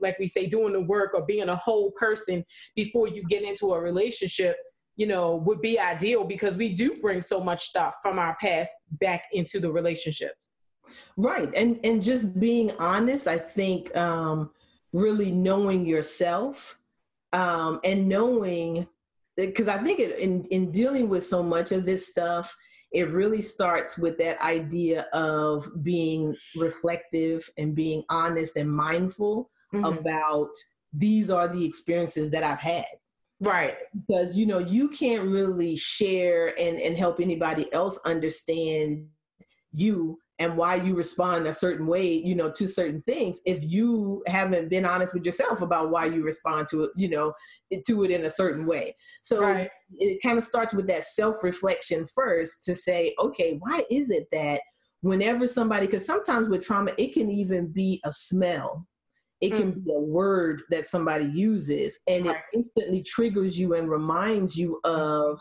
like 0.00 0.16
we 0.20 0.26
say 0.26 0.46
doing 0.46 0.72
the 0.72 0.80
work 0.80 1.10
or 1.14 1.22
being 1.26 1.48
a 1.48 1.56
whole 1.56 1.90
person 2.04 2.44
before 2.76 3.08
you 3.08 3.22
get 3.24 3.42
into 3.42 3.72
a 3.72 3.80
relationship 3.80 4.56
you 4.98 5.06
know 5.06 5.36
would 5.46 5.62
be 5.62 5.78
ideal 5.78 6.24
because 6.24 6.56
we 6.56 6.68
do 6.74 6.94
bring 7.00 7.22
so 7.22 7.40
much 7.40 7.64
stuff 7.64 7.94
from 8.02 8.18
our 8.18 8.36
past 8.40 8.72
back 9.00 9.22
into 9.32 9.60
the 9.60 9.72
relationships. 9.72 10.50
Right. 11.16 11.50
And 11.54 11.80
and 11.82 12.02
just 12.02 12.38
being 12.38 12.70
honest 12.78 13.26
i 13.26 13.38
think 13.38 13.96
um 13.96 14.50
really 14.92 15.30
knowing 15.32 15.86
yourself 15.86 16.78
um 17.32 17.80
and 17.84 18.08
knowing 18.08 18.86
because 19.36 19.68
i 19.68 19.78
think 19.78 19.98
it, 19.98 20.18
in 20.18 20.44
in 20.56 20.70
dealing 20.70 21.08
with 21.08 21.24
so 21.26 21.42
much 21.42 21.72
of 21.72 21.84
this 21.84 22.06
stuff 22.06 22.56
it 22.92 23.10
really 23.10 23.42
starts 23.42 23.98
with 23.98 24.16
that 24.18 24.40
idea 24.40 25.02
of 25.12 25.66
being 25.82 26.34
reflective 26.56 27.48
and 27.58 27.74
being 27.74 28.02
honest 28.08 28.56
and 28.56 28.70
mindful 28.70 29.50
mm-hmm. 29.74 29.84
about 29.84 30.50
these 30.92 31.30
are 31.30 31.48
the 31.48 31.64
experiences 31.64 32.30
that 32.30 32.44
I've 32.44 32.60
had. 32.60 32.86
Right. 33.40 33.74
Because, 33.94 34.36
you 34.36 34.46
know, 34.46 34.58
you 34.58 34.88
can't 34.88 35.28
really 35.28 35.76
share 35.76 36.58
and, 36.58 36.78
and 36.78 36.96
help 36.96 37.20
anybody 37.20 37.72
else 37.72 37.98
understand 38.04 39.06
you 39.72 40.18
and 40.38 40.56
why 40.56 40.76
you 40.76 40.94
respond 40.94 41.46
a 41.46 41.52
certain 41.52 41.86
way, 41.86 42.12
you 42.12 42.34
know, 42.34 42.50
to 42.52 42.68
certain 42.68 43.02
things 43.02 43.40
if 43.44 43.62
you 43.62 44.22
haven't 44.26 44.68
been 44.68 44.86
honest 44.86 45.12
with 45.12 45.24
yourself 45.26 45.62
about 45.62 45.90
why 45.90 46.04
you 46.06 46.22
respond 46.22 46.68
to 46.68 46.84
it, 46.84 46.90
you 46.96 47.10
know, 47.10 47.32
to 47.86 48.04
it 48.04 48.10
in 48.10 48.24
a 48.24 48.30
certain 48.30 48.66
way. 48.66 48.94
So 49.20 49.42
right. 49.42 49.70
it 49.98 50.22
kind 50.22 50.38
of 50.38 50.44
starts 50.44 50.72
with 50.72 50.86
that 50.86 51.04
self-reflection 51.04 52.06
first 52.14 52.64
to 52.64 52.74
say, 52.74 53.14
okay, 53.18 53.58
why 53.60 53.82
is 53.90 54.10
it 54.10 54.28
that 54.32 54.60
whenever 55.00 55.46
somebody 55.46 55.86
because 55.86 56.04
sometimes 56.04 56.48
with 56.48 56.62
trauma 56.62 56.90
it 56.98 57.12
can 57.12 57.30
even 57.30 57.68
be 57.68 58.00
a 58.04 58.12
smell 58.12 58.86
it 59.40 59.50
can 59.50 59.72
mm. 59.72 59.84
be 59.84 59.92
a 59.92 60.00
word 60.00 60.62
that 60.70 60.86
somebody 60.86 61.26
uses 61.26 62.00
and 62.08 62.26
right. 62.26 62.36
it 62.36 62.42
instantly 62.52 63.02
triggers 63.02 63.58
you 63.58 63.74
and 63.74 63.88
reminds 63.88 64.56
you 64.56 64.80
of 64.84 65.38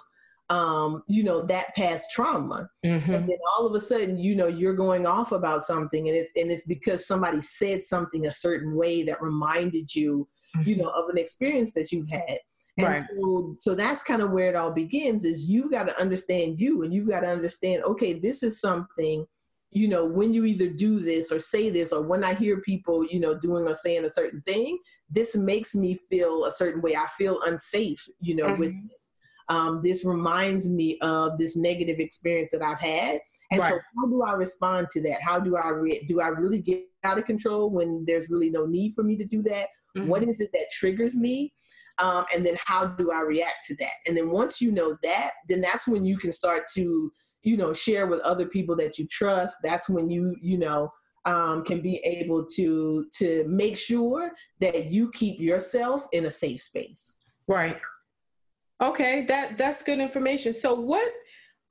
um, 0.50 1.04
you 1.08 1.24
know, 1.24 1.42
that 1.46 1.76
past 1.76 2.12
trauma. 2.12 2.70
Mm-hmm. 2.86 3.14
And 3.14 3.30
then 3.30 3.38
all 3.58 3.66
of 3.66 3.74
a 3.74 3.80
sudden, 3.80 4.18
you 4.18 4.36
know, 4.36 4.48
you're 4.48 4.74
going 4.74 5.06
off 5.06 5.32
about 5.32 5.64
something 5.64 6.08
and 6.08 6.18
it's 6.18 6.32
and 6.36 6.52
it's 6.52 6.66
because 6.66 7.06
somebody 7.06 7.42
said 7.42 7.84
something 7.84 8.26
a 8.26 8.32
certain 8.32 8.76
way 8.76 9.04
that 9.04 9.22
reminded 9.22 9.94
you, 9.94 10.28
mm-hmm. 10.56 10.70
you 10.70 10.78
know, 10.78 10.90
of 10.90 11.10
an 11.10 11.18
experience 11.18 11.74
that 11.74 11.92
you 11.92 12.06
had. 12.10 12.40
And 12.78 12.88
right. 12.88 13.06
so 13.20 13.56
so 13.58 13.76
that's 13.76 14.04
kind 14.04 14.22
of 14.22 14.32
where 14.32 14.50
it 14.50 14.56
all 14.56 14.72
begins 14.72 15.26
is 15.26 15.50
you've 15.50 15.72
got 15.72 15.86
to 15.86 16.00
understand 16.00 16.60
you 16.60 16.84
and 16.84 16.94
you've 16.94 17.10
got 17.10 17.22
to 17.22 17.28
understand, 17.28 17.84
okay, 17.84 18.14
this 18.14 18.44
is 18.44 18.62
something 18.62 19.26
you 19.70 19.90
know, 19.90 20.06
when 20.06 20.34
you 20.34 20.46
either 20.46 20.70
do 20.70 21.00
this 21.00 21.30
or 21.30 21.40
say 21.40 21.70
this, 21.70 21.92
or 21.92 22.02
when 22.02 22.24
I 22.24 22.34
hear 22.34 22.62
people, 22.62 23.06
you 23.06 23.20
know, 23.20 23.38
doing 23.38 23.68
or 23.68 23.76
saying 23.76 24.06
a 24.06 24.10
certain 24.10 24.42
thing, 24.48 24.80
this 25.10 25.36
makes 25.36 25.76
me 25.76 25.94
feel 25.94 26.46
a 26.46 26.52
certain 26.52 26.82
way. 26.82 26.96
I 26.96 27.06
feel 27.18 27.42
unsafe, 27.42 28.08
you 28.22 28.36
know, 28.36 28.46
mm-hmm. 28.46 28.60
with 28.60 28.74
this 28.90 29.10
um, 29.50 29.82
this 29.82 30.04
reminds 30.04 30.68
me 30.68 30.98
of 31.02 31.38
this 31.38 31.56
negative 31.56 32.00
experience 32.00 32.52
that 32.52 32.62
I've 32.62 32.80
had. 32.80 33.20
And 33.52 33.62
right. 33.62 33.70
so, 33.72 33.80
how 33.96 34.08
do 34.08 34.22
I 34.24 34.34
respond 34.34 34.90
to 34.92 35.02
that? 35.04 35.22
How 35.22 35.40
do 35.40 35.56
I 35.56 35.70
re- 35.70 36.06
do 36.08 36.20
I 36.20 36.28
really 36.28 36.62
get 36.62 36.84
out 37.04 37.18
of 37.18 37.26
control 37.26 37.70
when 37.70 38.04
there's 38.06 38.30
really 38.30 38.50
no 38.50 38.66
need 38.66 38.94
for 38.94 39.04
me 39.04 39.16
to 39.18 39.26
do 39.26 39.42
that? 39.44 39.68
Mm-hmm. 39.98 40.08
What 40.08 40.24
is 40.24 40.42
it 40.42 40.50
that 40.54 40.66
triggers 40.72 41.16
me? 41.16 41.54
Um, 42.00 42.26
and 42.36 42.46
then 42.46 42.58
how 42.64 42.88
do 42.88 43.12
I 43.12 43.22
react 43.22 43.66
to 43.66 43.76
that? 43.78 43.94
And 44.06 44.16
then 44.16 44.30
once 44.30 44.62
you 44.62 44.72
know 44.72 44.98
that, 45.02 45.32
then 45.50 45.62
that's 45.62 45.88
when 45.88 46.06
you 46.06 46.18
can 46.18 46.32
start 46.32 46.64
to, 46.76 47.12
you 47.42 47.58
know, 47.58 47.74
share 47.74 48.06
with 48.06 48.20
other 48.20 48.46
people 48.46 48.76
that 48.76 49.00
you 49.00 49.08
trust. 49.08 49.58
That's 49.64 49.90
when 49.90 50.10
you, 50.10 50.36
you 50.42 50.58
know, 50.58 50.92
um, 51.26 51.64
can 51.64 51.82
be 51.82 51.98
able 51.98 52.46
to 52.56 53.06
to 53.18 53.46
make 53.48 53.78
sure 53.78 54.32
that 54.60 54.86
you 54.86 55.12
keep 55.12 55.40
yourself 55.40 56.08
in 56.12 56.26
a 56.26 56.32
safe 56.32 56.62
space. 56.62 57.18
Right. 57.48 57.78
Okay, 58.82 59.26
that 59.26 59.58
that's 59.58 59.82
good 59.82 60.00
information. 60.00 60.54
So 60.54 60.74
what 60.76 61.12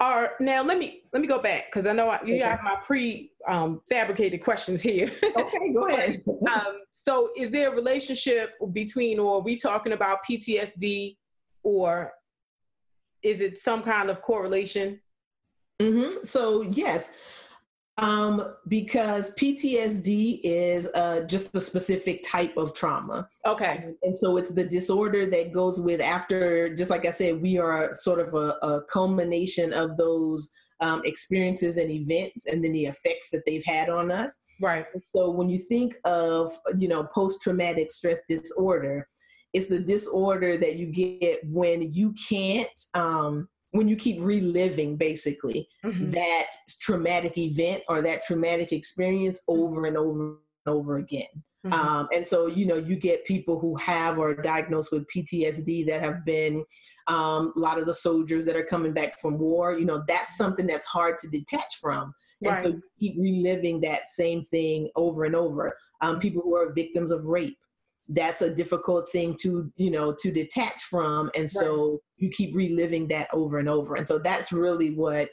are 0.01 0.33
now? 0.41 0.63
Let 0.65 0.79
me 0.79 1.03
let 1.13 1.23
me 1.23 1.29
go 1.29 1.41
back 1.41 1.67
because 1.67 1.87
I 1.87 1.93
know 1.93 2.09
I, 2.09 2.21
you 2.25 2.35
okay. 2.35 2.45
have 2.45 2.61
my 2.65 2.77
pre 2.85 3.31
um, 3.49 3.81
fabricated 3.89 4.43
questions 4.43 4.83
here. 4.83 5.13
okay, 5.37 5.73
go 5.73 5.87
ahead. 5.87 6.23
um, 6.53 6.81
so, 6.91 7.31
is 7.37 7.51
there 7.51 7.73
a 7.73 7.75
relationship 7.75 8.55
between, 8.73 9.21
or 9.21 9.37
are 9.37 9.43
we 9.43 9.57
talking 9.57 9.93
about 9.93 10.19
PTSD, 10.29 11.17
or 11.63 12.13
is 13.23 13.41
it 13.41 13.57
some 13.59 13.83
kind 13.83 14.11
of 14.11 14.21
correlation? 14.21 15.01
Mm-hmm. 15.81 16.25
So 16.25 16.63
yes, 16.63 17.13
um, 17.99 18.55
because 18.69 19.35
PTSD 19.37 20.41
is 20.43 20.89
uh, 20.95 21.23
just 21.23 21.55
a 21.57 21.61
specific 21.61 22.25
type 22.27 22.57
of 22.57 22.75
trauma. 22.75 23.29
Okay. 23.47 23.95
And 24.03 24.15
so 24.15 24.37
it's 24.37 24.51
the 24.51 24.65
disorder 24.65 25.29
that 25.31 25.53
goes 25.53 25.81
with 25.81 26.01
after, 26.01 26.75
just 26.75 26.91
like 26.91 27.07
I 27.07 27.11
said, 27.11 27.41
we 27.41 27.59
are 27.59 27.93
sort 27.95 28.21
of 28.21 28.35
a, 28.35 28.57
a 28.67 28.83
culmination 28.91 29.73
of 29.73 29.97
those 29.97 30.53
um, 30.81 31.01
experiences 31.05 31.79
and 31.79 31.91
events 31.91 32.47
and 32.47 32.63
then 32.63 32.73
the 32.73 32.85
effects 32.85 33.31
that 33.31 33.45
they've 33.47 33.65
had 33.65 33.89
on 33.89 34.11
us. 34.11 34.37
Right. 34.61 34.87
So 35.09 35.31
when 35.31 35.49
you 35.49 35.59
think 35.59 35.95
of, 36.05 36.53
you 36.77 36.89
know, 36.89 37.05
post 37.05 37.41
traumatic 37.43 37.91
stress 37.91 38.21
disorder, 38.29 39.09
it's 39.55 39.69
the 39.69 39.81
disorder 39.81 40.59
that 40.59 40.77
you 40.77 40.87
get 40.87 41.41
when 41.45 41.95
you 41.95 42.15
can't 42.29 42.69
um, 42.95 43.49
when 43.77 43.89
you 43.89 43.97
keep 43.97 44.21
reliving 44.21 44.97
basically 44.97 45.69
mm-hmm. 45.85 46.09
that 46.09 46.47
traumatic 46.81 47.37
event 47.39 47.83
or 47.89 48.01
that 48.03 48.25
traumatic 48.25 48.73
experience 48.73 49.41
over 49.49 49.87
and 49.87 49.97
over 49.97 50.21
and 50.21 50.39
over 50.67 50.99
again. 50.99 51.27
Mm-hmm. 51.67 51.73
Um, 51.73 52.09
and 52.15 52.27
so, 52.27 52.47
you 52.47 52.67
know, 52.67 52.77
you 52.77 52.97
get 52.97 53.25
people 53.25 53.59
who 53.59 53.77
have 53.77 54.19
or 54.19 54.35
diagnosed 54.35 54.93
with 54.93 55.07
PTSD 55.09 55.87
that 55.87 56.01
have 56.01 56.25
been 56.25 56.65
um, 57.09 57.53
a 57.57 57.61
lot 57.61 57.79
of 57.79 57.87
the 57.87 57.95
soldiers 57.95 58.45
that 58.47 58.57
are 58.57 58.65
coming 58.65 58.93
back 58.93 59.19
from 59.19 59.39
war. 59.39 59.77
You 59.77 59.85
know, 59.85 60.05
that's 60.07 60.37
something 60.37 60.67
that's 60.67 60.85
hard 60.85 61.19
to 61.19 61.29
detach 61.29 61.77
from. 61.81 62.15
And 62.43 62.53
right. 62.53 62.61
so 62.61 62.69
you 62.69 62.83
keep 63.01 63.17
reliving 63.19 63.81
that 63.81 64.09
same 64.09 64.43
thing 64.43 64.91
over 64.95 65.25
and 65.25 65.35
over. 65.35 65.77
Um, 66.03 66.21
people 66.21 66.43
who 66.43 66.55
are 66.55 66.73
victims 66.73 67.11
of 67.11 67.27
rape, 67.27 67.59
that's 68.09 68.43
a 68.43 68.55
difficult 68.55 69.11
thing 69.11 69.35
to 69.41 69.71
you 69.77 69.91
know 69.91 70.15
to 70.19 70.31
detach 70.31 70.83
from. 70.83 71.31
And 71.37 71.51
so 71.51 71.91
right. 71.91 71.99
you 72.19 72.31
keep 72.31 72.55
reliving 72.55 73.09
that 73.09 73.29
over 73.33 73.59
and 73.59 73.69
over. 73.69 73.97
And 73.97 74.07
so 74.07 74.19
that's 74.19 74.53
really 74.53 74.91
what 74.91 75.31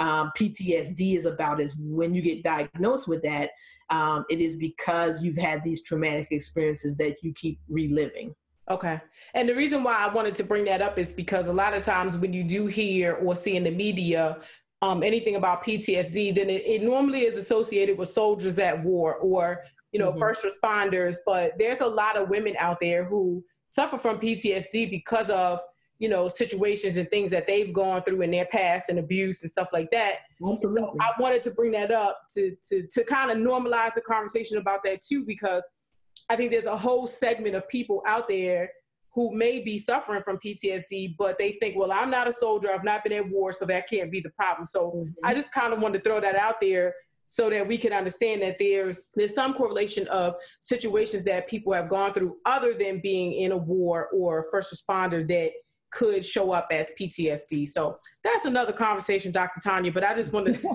um, 0.00 0.32
ptsd 0.36 1.16
is 1.16 1.24
about 1.24 1.60
is 1.60 1.76
when 1.78 2.14
you 2.14 2.22
get 2.22 2.42
diagnosed 2.42 3.06
with 3.06 3.22
that 3.22 3.50
um, 3.90 4.24
it 4.28 4.40
is 4.40 4.56
because 4.56 5.22
you've 5.22 5.36
had 5.36 5.62
these 5.62 5.84
traumatic 5.84 6.28
experiences 6.30 6.96
that 6.96 7.16
you 7.22 7.32
keep 7.34 7.60
reliving. 7.68 8.34
Okay. 8.70 9.00
And 9.34 9.48
the 9.48 9.54
reason 9.54 9.84
why 9.84 9.94
i 9.94 10.12
wanted 10.12 10.34
to 10.36 10.44
bring 10.44 10.64
that 10.64 10.82
up 10.82 10.98
is 10.98 11.12
because 11.12 11.48
a 11.48 11.52
lot 11.52 11.74
of 11.74 11.84
times 11.84 12.16
when 12.16 12.32
you 12.32 12.42
do 12.42 12.66
hear 12.66 13.14
or 13.14 13.36
see 13.36 13.56
in 13.56 13.64
the 13.64 13.70
media 13.70 14.38
um, 14.82 15.02
anything 15.02 15.36
about 15.36 15.62
ptsd 15.64 16.34
then 16.34 16.50
it, 16.50 16.62
it 16.66 16.82
normally 16.82 17.20
is 17.20 17.38
associated 17.38 17.96
with 17.96 18.08
soldiers 18.08 18.58
at 18.58 18.82
war 18.82 19.16
or 19.16 19.60
you 19.94 20.00
know, 20.00 20.10
mm-hmm. 20.10 20.18
first 20.18 20.44
responders, 20.44 21.16
but 21.24 21.52
there's 21.56 21.80
a 21.80 21.86
lot 21.86 22.16
of 22.16 22.28
women 22.28 22.56
out 22.58 22.78
there 22.80 23.04
who 23.04 23.42
suffer 23.70 23.96
from 23.96 24.18
PTSD 24.18 24.90
because 24.90 25.30
of, 25.30 25.60
you 26.00 26.08
know, 26.08 26.26
situations 26.26 26.96
and 26.96 27.08
things 27.10 27.30
that 27.30 27.46
they've 27.46 27.72
gone 27.72 28.02
through 28.02 28.20
in 28.22 28.32
their 28.32 28.46
past 28.46 28.88
and 28.88 28.98
abuse 28.98 29.42
and 29.44 29.50
stuff 29.50 29.68
like 29.72 29.88
that. 29.92 30.14
Absolutely. 30.44 30.82
So 30.82 30.96
I 31.00 31.12
wanted 31.20 31.44
to 31.44 31.52
bring 31.52 31.70
that 31.72 31.92
up 31.92 32.18
to 32.34 32.56
to 32.70 32.88
to 32.90 33.04
kind 33.04 33.30
of 33.30 33.38
normalize 33.38 33.94
the 33.94 34.00
conversation 34.00 34.58
about 34.58 34.80
that 34.84 35.00
too, 35.00 35.24
because 35.24 35.64
I 36.28 36.34
think 36.34 36.50
there's 36.50 36.66
a 36.66 36.76
whole 36.76 37.06
segment 37.06 37.54
of 37.54 37.68
people 37.68 38.02
out 38.04 38.28
there 38.28 38.68
who 39.14 39.32
may 39.32 39.60
be 39.60 39.78
suffering 39.78 40.22
from 40.22 40.40
PTSD, 40.44 41.14
but 41.16 41.38
they 41.38 41.56
think, 41.60 41.76
well, 41.78 41.92
I'm 41.92 42.10
not 42.10 42.26
a 42.26 42.32
soldier, 42.32 42.72
I've 42.72 42.82
not 42.82 43.04
been 43.04 43.12
at 43.12 43.30
war, 43.30 43.52
so 43.52 43.64
that 43.66 43.88
can't 43.88 44.10
be 44.10 44.18
the 44.18 44.30
problem. 44.30 44.66
So 44.66 44.86
mm-hmm. 44.88 45.10
I 45.22 45.34
just 45.34 45.52
kind 45.52 45.72
of 45.72 45.80
wanted 45.80 46.02
to 46.02 46.10
throw 46.10 46.20
that 46.20 46.34
out 46.34 46.56
there 46.60 46.92
so 47.26 47.48
that 47.50 47.66
we 47.66 47.78
can 47.78 47.92
understand 47.92 48.42
that 48.42 48.56
there's 48.58 49.10
there's 49.14 49.34
some 49.34 49.54
correlation 49.54 50.06
of 50.08 50.34
situations 50.60 51.24
that 51.24 51.48
people 51.48 51.72
have 51.72 51.88
gone 51.88 52.12
through 52.12 52.36
other 52.44 52.74
than 52.74 53.00
being 53.00 53.32
in 53.32 53.52
a 53.52 53.56
war 53.56 54.08
or 54.12 54.46
first 54.50 54.74
responder 54.74 55.26
that 55.28 55.50
could 55.90 56.26
show 56.26 56.52
up 56.52 56.68
as 56.70 56.90
PTSD. 57.00 57.66
So 57.68 57.96
that's 58.24 58.44
another 58.44 58.72
conversation, 58.72 59.30
Dr. 59.30 59.60
Tanya. 59.60 59.92
But 59.92 60.04
I 60.04 60.14
just 60.14 60.32
wanted. 60.32 60.62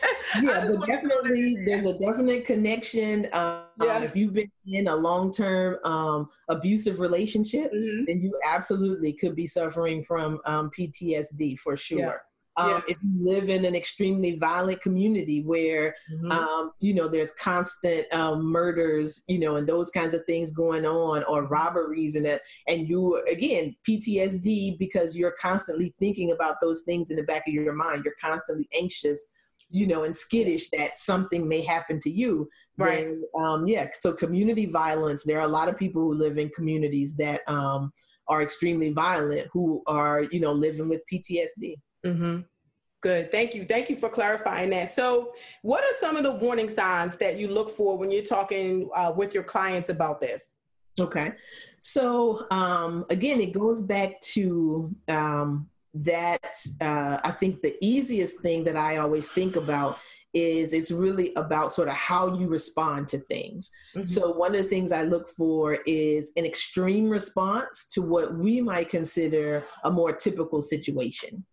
yeah, 0.42 0.64
but 0.64 0.86
definitely 0.86 1.56
there's 1.66 1.84
a 1.84 1.98
definite 1.98 2.46
connection. 2.46 3.26
Um, 3.32 3.64
yeah. 3.82 3.98
If 4.00 4.14
you've 4.14 4.32
been 4.32 4.50
in 4.66 4.86
a 4.86 4.94
long 4.94 5.32
term 5.32 5.78
um, 5.84 6.28
abusive 6.48 7.00
relationship, 7.00 7.72
mm-hmm. 7.72 8.04
then 8.06 8.20
you 8.20 8.38
absolutely 8.46 9.12
could 9.12 9.34
be 9.34 9.46
suffering 9.46 10.02
from 10.02 10.40
um, 10.44 10.70
PTSD 10.78 11.58
for 11.58 11.76
sure. 11.76 12.22
Um, 12.58 12.70
yeah. 12.70 12.80
If 12.88 12.98
you 13.02 13.10
live 13.20 13.48
in 13.48 13.64
an 13.64 13.76
extremely 13.76 14.36
violent 14.36 14.82
community 14.82 15.42
where, 15.42 15.94
mm-hmm. 16.12 16.32
um, 16.32 16.72
you 16.80 16.92
know, 16.92 17.06
there's 17.06 17.30
constant 17.32 18.12
um, 18.12 18.44
murders, 18.44 19.22
you 19.28 19.38
know, 19.38 19.56
and 19.56 19.66
those 19.66 19.90
kinds 19.90 20.12
of 20.12 20.24
things 20.26 20.50
going 20.50 20.84
on, 20.84 21.22
or 21.24 21.44
robberies, 21.44 22.16
and 22.16 22.26
that, 22.26 22.40
and 22.66 22.88
you 22.88 23.22
again 23.30 23.76
PTSD 23.88 24.78
because 24.78 25.16
you're 25.16 25.34
constantly 25.40 25.94
thinking 26.00 26.32
about 26.32 26.56
those 26.60 26.82
things 26.82 27.10
in 27.10 27.16
the 27.16 27.22
back 27.22 27.46
of 27.46 27.54
your 27.54 27.72
mind. 27.72 28.04
You're 28.04 28.14
constantly 28.20 28.68
anxious, 28.76 29.30
you 29.70 29.86
know, 29.86 30.02
and 30.02 30.16
skittish 30.16 30.70
that 30.70 30.98
something 30.98 31.48
may 31.48 31.60
happen 31.60 32.00
to 32.00 32.10
you. 32.10 32.48
Right. 32.76 33.04
Then, 33.06 33.22
um, 33.38 33.68
yeah. 33.68 33.88
So 34.00 34.12
community 34.12 34.66
violence. 34.66 35.24
There 35.24 35.38
are 35.38 35.46
a 35.46 35.48
lot 35.48 35.68
of 35.68 35.76
people 35.76 36.02
who 36.02 36.14
live 36.14 36.38
in 36.38 36.48
communities 36.50 37.16
that 37.16 37.40
um, 37.48 37.92
are 38.28 38.42
extremely 38.42 38.92
violent 38.92 39.48
who 39.52 39.82
are, 39.86 40.24
you 40.30 40.40
know, 40.40 40.52
living 40.52 40.88
with 40.88 41.02
PTSD. 41.12 41.76
Mm-hmm. 42.04 42.40
Good. 43.00 43.30
Thank 43.30 43.54
you. 43.54 43.64
Thank 43.64 43.90
you 43.90 43.96
for 43.96 44.08
clarifying 44.08 44.70
that. 44.70 44.88
So, 44.88 45.32
what 45.62 45.84
are 45.84 45.92
some 46.00 46.16
of 46.16 46.24
the 46.24 46.32
warning 46.32 46.68
signs 46.68 47.16
that 47.18 47.38
you 47.38 47.48
look 47.48 47.70
for 47.70 47.96
when 47.96 48.10
you're 48.10 48.24
talking 48.24 48.88
uh, 48.94 49.12
with 49.14 49.34
your 49.34 49.44
clients 49.44 49.88
about 49.88 50.20
this? 50.20 50.56
Okay. 50.98 51.32
So, 51.78 52.46
um, 52.50 53.06
again, 53.08 53.40
it 53.40 53.52
goes 53.52 53.80
back 53.80 54.20
to 54.32 54.92
um, 55.06 55.68
that. 55.94 56.60
Uh, 56.80 57.20
I 57.22 57.30
think 57.30 57.62
the 57.62 57.76
easiest 57.80 58.40
thing 58.40 58.64
that 58.64 58.76
I 58.76 58.96
always 58.96 59.28
think 59.28 59.54
about 59.54 60.00
is 60.34 60.72
it's 60.72 60.90
really 60.90 61.32
about 61.36 61.72
sort 61.72 61.88
of 61.88 61.94
how 61.94 62.36
you 62.36 62.48
respond 62.48 63.08
to 63.08 63.18
things. 63.18 63.70
Mm-hmm. 63.94 64.06
So, 64.06 64.32
one 64.32 64.56
of 64.56 64.62
the 64.64 64.68
things 64.68 64.90
I 64.90 65.04
look 65.04 65.28
for 65.28 65.74
is 65.86 66.32
an 66.36 66.44
extreme 66.44 67.08
response 67.08 67.86
to 67.92 68.02
what 68.02 68.34
we 68.34 68.60
might 68.60 68.88
consider 68.88 69.62
a 69.84 69.90
more 69.90 70.12
typical 70.12 70.62
situation. 70.62 71.44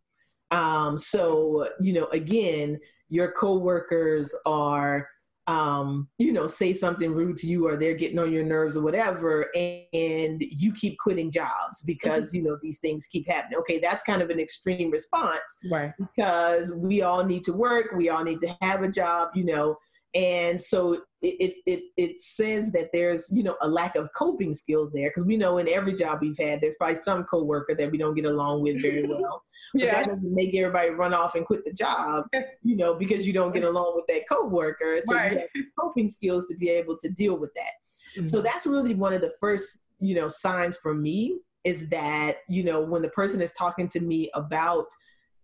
Um, 0.51 0.97
so, 0.97 1.67
you 1.79 1.93
know, 1.93 2.05
again, 2.07 2.79
your 3.09 3.31
coworkers 3.31 4.33
are, 4.45 5.07
um, 5.47 6.07
you 6.17 6.31
know, 6.31 6.47
say 6.47 6.73
something 6.73 7.13
rude 7.13 7.37
to 7.37 7.47
you 7.47 7.67
or 7.67 7.77
they're 7.77 7.93
getting 7.93 8.17
on 8.17 8.33
your 8.33 8.43
nerves 8.43 8.75
or 8.75 8.83
whatever, 8.83 9.47
and, 9.55 9.83
and 9.93 10.41
you 10.41 10.73
keep 10.73 10.97
quitting 10.97 11.29
jobs 11.29 11.81
because, 11.85 12.29
mm-hmm. 12.29 12.37
you 12.37 12.43
know, 12.43 12.57
these 12.61 12.79
things 12.79 13.05
keep 13.05 13.27
happening. 13.27 13.59
Okay, 13.59 13.79
that's 13.79 14.01
kind 14.03 14.21
of 14.21 14.29
an 14.29 14.39
extreme 14.39 14.89
response. 14.89 15.39
Right. 15.69 15.93
Because 15.99 16.73
we 16.75 17.03
all 17.03 17.23
need 17.23 17.43
to 17.43 17.53
work, 17.53 17.87
we 17.95 18.09
all 18.09 18.23
need 18.23 18.41
to 18.41 18.57
have 18.61 18.81
a 18.81 18.89
job, 18.89 19.29
you 19.35 19.45
know, 19.45 19.77
and 20.15 20.61
so 20.61 21.01
it, 21.21 21.55
it, 21.65 21.83
it, 21.97 22.21
says 22.21 22.71
that 22.71 22.91
there's 22.93 23.29
you 23.33 23.43
know 23.43 23.55
a 23.61 23.67
lack 23.67 23.95
of 23.95 24.09
coping 24.13 24.53
skills 24.53 24.91
there 24.91 25.09
because 25.09 25.25
we 25.25 25.35
know 25.35 25.57
in 25.57 25.67
every 25.67 25.93
job 25.93 26.19
we've 26.21 26.37
had 26.37 26.61
there's 26.61 26.75
probably 26.75 26.95
some 26.95 27.23
coworker 27.25 27.75
that 27.75 27.91
we 27.91 27.97
don't 27.97 28.15
get 28.15 28.25
along 28.25 28.61
with 28.61 28.81
very 28.81 29.03
well 29.07 29.43
but 29.73 29.83
yeah. 29.83 29.91
that 29.91 30.05
doesn't 30.05 30.33
make 30.33 30.55
everybody 30.55 30.89
run 30.91 31.13
off 31.13 31.35
and 31.35 31.45
quit 31.45 31.65
the 31.65 31.73
job 31.73 32.25
you 32.63 32.77
know 32.77 32.95
because 32.95 33.27
you 33.27 33.33
don't 33.33 33.53
get 33.53 33.63
along 33.63 33.93
with 33.95 34.05
that 34.07 34.27
coworker 34.29 34.99
so 35.03 35.15
right. 35.15 35.33
you 35.33 35.39
have 35.39 35.47
coping 35.79 36.09
skills 36.09 36.45
to 36.45 36.55
be 36.55 36.69
able 36.69 36.97
to 36.97 37.09
deal 37.09 37.37
with 37.37 37.53
that 37.55 37.73
mm-hmm. 38.15 38.25
so 38.25 38.41
that's 38.41 38.65
really 38.65 38.93
one 38.93 39.13
of 39.13 39.21
the 39.21 39.33
first 39.39 39.85
you 39.99 40.15
know 40.15 40.29
signs 40.29 40.77
for 40.77 40.93
me 40.93 41.37
is 41.63 41.89
that 41.89 42.37
you 42.47 42.63
know 42.63 42.79
when 42.79 43.01
the 43.01 43.09
person 43.09 43.41
is 43.41 43.51
talking 43.53 43.89
to 43.89 43.99
me 43.99 44.29
about 44.35 44.85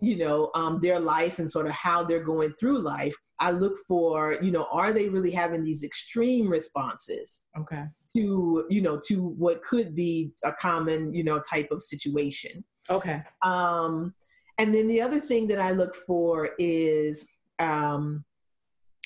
you 0.01 0.17
know 0.17 0.49
um, 0.55 0.79
their 0.81 0.99
life 0.99 1.39
and 1.39 1.49
sort 1.49 1.67
of 1.67 1.71
how 1.71 2.03
they're 2.03 2.23
going 2.23 2.51
through 2.59 2.79
life 2.79 3.15
i 3.39 3.51
look 3.51 3.75
for 3.87 4.37
you 4.41 4.51
know 4.51 4.67
are 4.71 4.91
they 4.91 5.07
really 5.07 5.31
having 5.31 5.63
these 5.63 5.83
extreme 5.83 6.49
responses 6.49 7.43
okay. 7.57 7.85
to 8.11 8.65
you 8.69 8.81
know 8.81 8.99
to 9.07 9.23
what 9.37 9.63
could 9.63 9.95
be 9.95 10.31
a 10.43 10.51
common 10.53 11.13
you 11.13 11.23
know 11.23 11.39
type 11.39 11.69
of 11.71 11.81
situation. 11.81 12.63
Okay. 12.89 13.21
Um 13.43 14.13
and 14.57 14.73
then 14.73 14.87
the 14.87 15.01
other 15.01 15.19
thing 15.19 15.47
that 15.47 15.59
i 15.59 15.71
look 15.71 15.95
for 15.95 16.49
is 16.59 17.29
um 17.59 18.23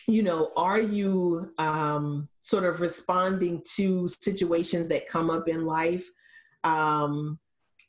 you 0.08 0.24
know 0.24 0.52
are 0.56 0.80
you 0.80 1.52
um 1.58 2.30
sort 2.40 2.64
of 2.64 2.82
responding 2.82 3.62
to 3.76 4.08
situations 4.20 4.88
that 4.88 5.08
come 5.08 5.30
up 5.30 5.48
in 5.48 5.66
life? 5.66 6.06
Um 6.64 7.40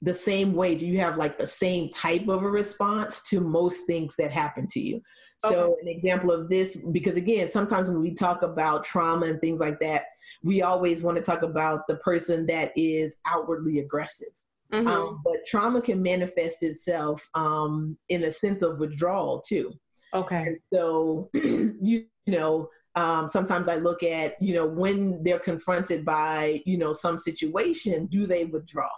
the 0.02 0.14
same 0.14 0.54
way? 0.54 0.74
Do 0.74 0.86
you 0.86 1.00
have 1.00 1.16
like 1.16 1.38
the 1.38 1.46
same 1.46 1.88
type 1.90 2.28
of 2.28 2.42
a 2.42 2.50
response 2.50 3.22
to 3.30 3.40
most 3.40 3.86
things 3.86 4.14
that 4.16 4.30
happen 4.30 4.66
to 4.70 4.80
you? 4.80 5.00
So, 5.38 5.72
okay. 5.72 5.82
an 5.82 5.88
example 5.88 6.32
of 6.32 6.48
this, 6.48 6.76
because 6.92 7.16
again, 7.16 7.50
sometimes 7.50 7.90
when 7.90 8.00
we 8.00 8.14
talk 8.14 8.42
about 8.42 8.84
trauma 8.84 9.26
and 9.26 9.40
things 9.40 9.60
like 9.60 9.80
that, 9.80 10.04
we 10.42 10.62
always 10.62 11.02
want 11.02 11.16
to 11.18 11.22
talk 11.22 11.42
about 11.42 11.86
the 11.88 11.96
person 11.96 12.46
that 12.46 12.72
is 12.74 13.18
outwardly 13.26 13.78
aggressive. 13.80 14.32
Mm-hmm. 14.72 14.88
Um, 14.88 15.20
but 15.22 15.36
trauma 15.48 15.82
can 15.82 16.02
manifest 16.02 16.62
itself 16.62 17.28
um, 17.34 17.98
in 18.08 18.24
a 18.24 18.32
sense 18.32 18.62
of 18.62 18.80
withdrawal 18.80 19.42
too. 19.46 19.72
Okay. 20.14 20.42
And 20.42 20.58
so, 20.72 21.28
you 21.34 22.06
know, 22.26 22.70
um, 22.94 23.28
sometimes 23.28 23.68
I 23.68 23.76
look 23.76 24.02
at, 24.02 24.40
you 24.40 24.54
know, 24.54 24.66
when 24.66 25.22
they're 25.22 25.38
confronted 25.38 26.04
by, 26.04 26.62
you 26.64 26.78
know, 26.78 26.92
some 26.92 27.18
situation, 27.18 28.06
do 28.06 28.26
they 28.26 28.46
withdraw? 28.46 28.88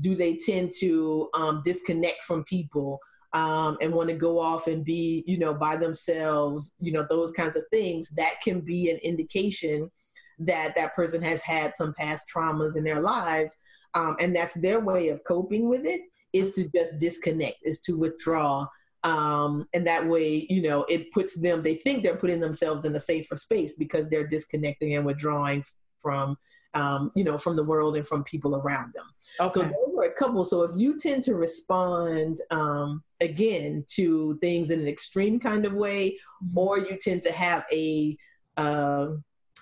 Do 0.00 0.14
they 0.14 0.36
tend 0.36 0.72
to 0.80 1.28
um, 1.34 1.62
disconnect 1.64 2.24
from 2.24 2.44
people 2.44 3.00
um, 3.32 3.76
and 3.80 3.92
want 3.92 4.08
to 4.10 4.14
go 4.14 4.38
off 4.38 4.66
and 4.66 4.84
be, 4.84 5.24
you 5.26 5.38
know, 5.38 5.54
by 5.54 5.76
themselves, 5.76 6.74
you 6.80 6.92
know, 6.92 7.06
those 7.08 7.32
kinds 7.32 7.56
of 7.56 7.64
things? 7.70 8.10
That 8.10 8.34
can 8.42 8.60
be 8.60 8.90
an 8.90 8.98
indication 8.98 9.90
that 10.38 10.74
that 10.74 10.94
person 10.94 11.22
has 11.22 11.42
had 11.42 11.74
some 11.74 11.94
past 11.94 12.28
traumas 12.34 12.76
in 12.76 12.84
their 12.84 13.00
lives. 13.00 13.56
Um, 13.94 14.16
and 14.18 14.34
that's 14.34 14.54
their 14.54 14.80
way 14.80 15.08
of 15.08 15.22
coping 15.24 15.68
with 15.68 15.86
it 15.86 16.00
is 16.32 16.52
to 16.52 16.68
just 16.70 16.98
disconnect, 16.98 17.58
is 17.62 17.80
to 17.82 17.96
withdraw 17.96 18.66
um, 19.04 19.68
and 19.74 19.86
that 19.86 20.06
way 20.06 20.46
you 20.48 20.62
know 20.62 20.84
it 20.88 21.12
puts 21.12 21.38
them 21.40 21.62
they 21.62 21.74
think 21.74 22.02
they're 22.02 22.16
putting 22.16 22.40
themselves 22.40 22.84
in 22.84 22.96
a 22.96 23.00
safer 23.00 23.36
space 23.36 23.74
because 23.74 24.08
they're 24.08 24.26
disconnecting 24.26 24.96
and 24.96 25.04
withdrawing 25.04 25.62
from 26.00 26.36
um, 26.74 27.12
you 27.14 27.24
know 27.24 27.38
from 27.38 27.56
the 27.56 27.62
world 27.62 27.96
and 27.96 28.06
from 28.06 28.24
people 28.24 28.56
around 28.56 28.92
them 28.94 29.06
okay. 29.40 29.52
so 29.52 29.62
those 29.62 29.96
are 29.96 30.04
a 30.04 30.12
couple 30.12 30.44
so 30.44 30.62
if 30.62 30.72
you 30.76 30.98
tend 30.98 31.22
to 31.22 31.34
respond 31.34 32.38
um, 32.50 33.02
again 33.20 33.84
to 33.88 34.36
things 34.40 34.70
in 34.70 34.80
an 34.80 34.88
extreme 34.88 35.38
kind 35.38 35.64
of 35.64 35.72
way 35.72 36.10
mm-hmm. 36.10 36.58
or 36.58 36.78
you 36.78 36.96
tend 37.00 37.22
to 37.22 37.32
have 37.32 37.64
a 37.72 38.16
uh, 38.56 39.08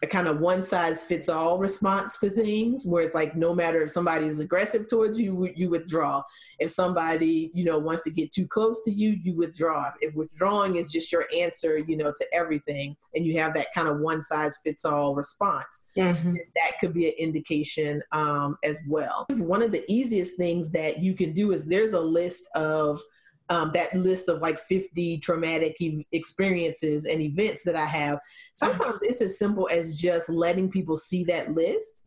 a 0.02 0.06
kind 0.06 0.26
of 0.26 0.40
one 0.40 0.62
size 0.62 1.04
fits 1.04 1.28
all 1.28 1.58
response 1.58 2.18
to 2.18 2.28
things 2.28 2.84
where 2.84 3.04
it's 3.04 3.14
like 3.14 3.36
no 3.36 3.54
matter 3.54 3.82
if 3.82 3.90
somebody 3.90 4.26
is 4.26 4.40
aggressive 4.40 4.88
towards 4.88 5.18
you 5.18 5.50
you 5.54 5.70
withdraw. 5.70 6.22
If 6.58 6.70
somebody 6.72 7.50
you 7.54 7.64
know 7.64 7.78
wants 7.78 8.02
to 8.04 8.10
get 8.10 8.32
too 8.32 8.46
close 8.46 8.82
to 8.82 8.90
you 8.90 9.10
you 9.22 9.34
withdraw. 9.34 9.92
If 10.00 10.14
withdrawing 10.14 10.76
is 10.76 10.90
just 10.90 11.12
your 11.12 11.26
answer 11.34 11.78
you 11.78 11.96
know 11.96 12.12
to 12.16 12.26
everything 12.34 12.96
and 13.14 13.24
you 13.24 13.38
have 13.38 13.54
that 13.54 13.68
kind 13.74 13.88
of 13.88 14.00
one 14.00 14.22
size 14.22 14.58
fits 14.64 14.84
all 14.84 15.14
response 15.14 15.84
mm-hmm. 15.96 16.34
that 16.56 16.78
could 16.80 16.92
be 16.92 17.06
an 17.06 17.14
indication 17.18 18.02
um, 18.10 18.58
as 18.64 18.80
well. 18.88 19.26
One 19.30 19.62
of 19.62 19.70
the 19.70 19.84
easiest 19.88 20.36
things 20.36 20.72
that 20.72 20.98
you 20.98 21.14
can 21.14 21.32
do 21.32 21.52
is 21.52 21.64
there's 21.64 21.92
a 21.92 22.00
list 22.00 22.48
of 22.56 23.00
um, 23.52 23.70
that 23.74 23.94
list 23.94 24.30
of 24.30 24.40
like 24.40 24.58
50 24.58 25.18
traumatic 25.18 25.78
e- 25.78 26.06
experiences 26.12 27.04
and 27.04 27.20
events 27.20 27.64
that 27.64 27.76
I 27.76 27.84
have. 27.84 28.18
Sometimes 28.54 29.02
it's 29.02 29.20
as 29.20 29.38
simple 29.38 29.68
as 29.70 29.94
just 29.94 30.30
letting 30.30 30.70
people 30.70 30.96
see 30.96 31.22
that 31.24 31.52
list 31.52 32.04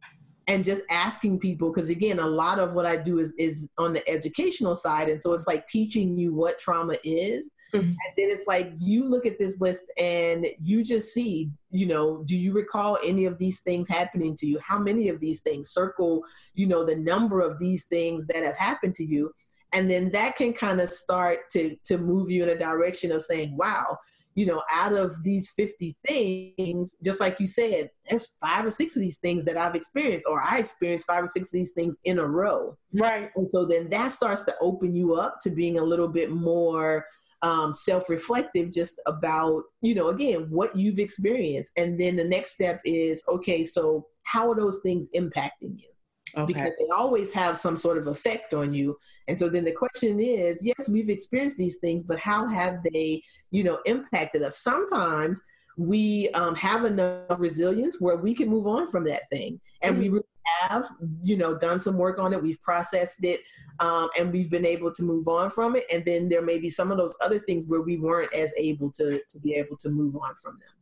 and 0.47 0.65
just 0.65 0.81
asking 0.89 1.39
people 1.39 1.71
because 1.71 1.89
again 1.89 2.19
a 2.19 2.27
lot 2.27 2.59
of 2.59 2.75
what 2.75 2.85
i 2.85 2.95
do 2.95 3.17
is 3.17 3.33
is 3.39 3.67
on 3.79 3.93
the 3.93 4.07
educational 4.07 4.75
side 4.75 5.09
and 5.09 5.19
so 5.19 5.33
it's 5.33 5.47
like 5.47 5.65
teaching 5.65 6.15
you 6.15 6.35
what 6.35 6.59
trauma 6.59 6.95
is 7.03 7.51
mm-hmm. 7.73 7.87
and 7.87 8.13
then 8.15 8.29
it's 8.29 8.45
like 8.45 8.71
you 8.77 9.09
look 9.09 9.25
at 9.25 9.39
this 9.39 9.59
list 9.59 9.91
and 9.97 10.45
you 10.61 10.83
just 10.83 11.13
see 11.15 11.49
you 11.71 11.87
know 11.87 12.23
do 12.25 12.37
you 12.37 12.53
recall 12.53 12.99
any 13.03 13.25
of 13.25 13.39
these 13.39 13.61
things 13.61 13.89
happening 13.89 14.35
to 14.35 14.45
you 14.45 14.59
how 14.59 14.77
many 14.77 15.09
of 15.09 15.19
these 15.19 15.41
things 15.41 15.69
circle 15.69 16.21
you 16.53 16.67
know 16.67 16.85
the 16.85 16.95
number 16.95 17.41
of 17.41 17.57
these 17.57 17.87
things 17.87 18.27
that 18.27 18.43
have 18.43 18.57
happened 18.57 18.93
to 18.93 19.03
you 19.03 19.31
and 19.75 19.91
then 19.91 20.09
that 20.11 20.37
can 20.37 20.53
kind 20.53 20.81
of 20.81 20.89
start 20.89 21.49
to 21.51 21.75
to 21.83 21.97
move 21.97 22.31
you 22.31 22.43
in 22.43 22.49
a 22.49 22.57
direction 22.57 23.11
of 23.11 23.21
saying 23.21 23.55
wow 23.57 23.97
you 24.33 24.45
know 24.45 24.61
out 24.71 24.93
of 24.93 25.11
these 25.23 25.51
50 25.51 25.95
things 26.07 26.95
just 27.03 27.19
like 27.19 27.39
you 27.39 27.47
said 27.47 27.89
there's 28.09 28.33
five 28.41 28.65
or 28.65 28.71
six 28.71 28.95
of 28.95 29.01
these 29.01 29.19
things 29.19 29.45
that 29.45 29.57
i've 29.57 29.75
experienced 29.75 30.27
or 30.29 30.41
i 30.41 30.57
experienced 30.57 31.05
five 31.05 31.23
or 31.23 31.27
six 31.27 31.47
of 31.47 31.53
these 31.53 31.71
things 31.71 31.97
in 32.03 32.19
a 32.19 32.25
row. 32.25 32.77
Right. 32.93 33.29
And 33.35 33.49
so 33.49 33.65
then 33.65 33.89
that 33.89 34.11
starts 34.11 34.43
to 34.45 34.55
open 34.61 34.95
you 34.95 35.15
up 35.15 35.37
to 35.41 35.49
being 35.49 35.77
a 35.77 35.83
little 35.83 36.07
bit 36.07 36.31
more 36.31 37.05
um, 37.41 37.73
self-reflective 37.73 38.71
just 38.71 38.99
about 39.05 39.63
you 39.81 39.93
know 39.93 40.07
again 40.07 40.47
what 40.49 40.75
you've 40.75 40.99
experienced. 40.99 41.73
And 41.77 41.99
then 41.99 42.15
the 42.15 42.23
next 42.23 42.55
step 42.55 42.81
is 42.85 43.23
okay 43.27 43.63
so 43.63 44.07
how 44.23 44.49
are 44.49 44.55
those 44.55 44.79
things 44.81 45.07
impacting 45.15 45.79
you 45.79 45.89
okay. 46.37 46.45
because 46.53 46.73
they 46.77 46.87
always 46.95 47.31
have 47.33 47.57
some 47.57 47.77
sort 47.77 47.97
of 47.97 48.07
effect 48.07 48.53
on 48.53 48.73
you. 48.73 48.97
And 49.27 49.37
so 49.37 49.49
then 49.49 49.63
the 49.63 49.71
question 49.71 50.19
is, 50.19 50.65
yes, 50.65 50.89
we've 50.89 51.09
experienced 51.09 51.57
these 51.57 51.77
things, 51.77 52.03
but 52.03 52.19
how 52.19 52.47
have 52.47 52.83
they, 52.91 53.23
you 53.51 53.63
know, 53.63 53.79
impacted 53.85 54.41
us? 54.43 54.57
Sometimes 54.57 55.43
we 55.77 56.29
um, 56.29 56.55
have 56.55 56.85
enough 56.85 57.37
resilience 57.37 57.99
where 57.99 58.17
we 58.17 58.33
can 58.33 58.49
move 58.49 58.67
on 58.67 58.87
from 58.87 59.03
that 59.05 59.29
thing, 59.29 59.59
and 59.81 59.93
mm-hmm. 59.93 60.01
we 60.01 60.09
really 60.09 60.25
have, 60.61 60.87
you 61.23 61.37
know, 61.37 61.57
done 61.57 61.79
some 61.79 61.97
work 61.97 62.19
on 62.19 62.33
it. 62.33 62.41
We've 62.41 62.61
processed 62.61 63.23
it, 63.23 63.41
um, 63.79 64.09
and 64.17 64.31
we've 64.31 64.49
been 64.49 64.65
able 64.65 64.91
to 64.93 65.03
move 65.03 65.27
on 65.27 65.51
from 65.51 65.75
it. 65.75 65.85
And 65.91 66.05
then 66.05 66.29
there 66.29 66.41
may 66.41 66.59
be 66.59 66.69
some 66.69 66.91
of 66.91 66.97
those 66.97 67.17
other 67.21 67.39
things 67.39 67.65
where 67.65 67.81
we 67.81 67.97
weren't 67.97 68.33
as 68.33 68.53
able 68.57 68.91
to 68.91 69.21
to 69.27 69.39
be 69.39 69.55
able 69.55 69.77
to 69.77 69.89
move 69.89 70.15
on 70.15 70.35
from 70.35 70.53
them. 70.53 70.74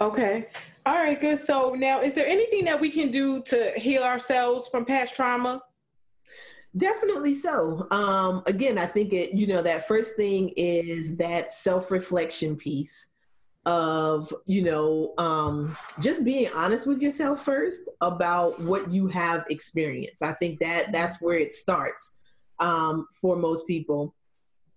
Okay. 0.00 0.48
All 0.86 0.94
right, 0.94 1.18
good. 1.18 1.38
So 1.38 1.74
now, 1.74 2.02
is 2.02 2.14
there 2.14 2.26
anything 2.26 2.64
that 2.66 2.78
we 2.80 2.90
can 2.90 3.10
do 3.10 3.42
to 3.44 3.72
heal 3.76 4.02
ourselves 4.02 4.68
from 4.68 4.84
past 4.84 5.14
trauma? 5.16 5.62
Definitely 6.76 7.34
so. 7.34 7.86
Um, 7.90 8.42
again, 8.46 8.78
I 8.78 8.86
think 8.86 9.12
it, 9.12 9.32
you 9.32 9.46
know, 9.46 9.62
that 9.62 9.86
first 9.86 10.16
thing 10.16 10.50
is 10.56 11.16
that 11.18 11.52
self 11.52 11.90
reflection 11.90 12.56
piece 12.56 13.12
of, 13.64 14.30
you 14.44 14.62
know, 14.62 15.14
um, 15.16 15.76
just 16.00 16.24
being 16.24 16.50
honest 16.54 16.86
with 16.86 17.00
yourself 17.00 17.44
first 17.44 17.88
about 18.00 18.60
what 18.60 18.90
you 18.90 19.06
have 19.06 19.44
experienced. 19.48 20.22
I 20.22 20.32
think 20.32 20.58
that 20.60 20.92
that's 20.92 21.22
where 21.22 21.38
it 21.38 21.54
starts 21.54 22.16
um, 22.58 23.06
for 23.20 23.36
most 23.36 23.66
people. 23.66 24.14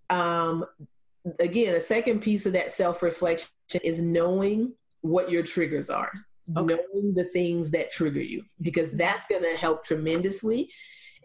Um, 0.10 0.66
again, 1.40 1.74
the 1.74 1.82
second 1.82 2.22
piece 2.22 2.46
of 2.46 2.54
that 2.54 2.72
self 2.72 3.02
reflection 3.02 3.50
is 3.84 4.02
knowing 4.02 4.74
what 5.08 5.32
your 5.32 5.44
triggers 5.44 5.90
are, 5.90 6.12
okay. 6.56 6.76
knowing 6.94 7.14
the 7.14 7.26
things 7.26 7.72
that 7.72 7.92
trigger 7.92 8.22
you, 8.22 8.44
because 8.62 8.90
mm-hmm. 8.90 8.98
that's 8.98 9.26
going 9.28 9.44
to 9.44 9.58
help 9.58 9.84
tremendously. 9.84 10.72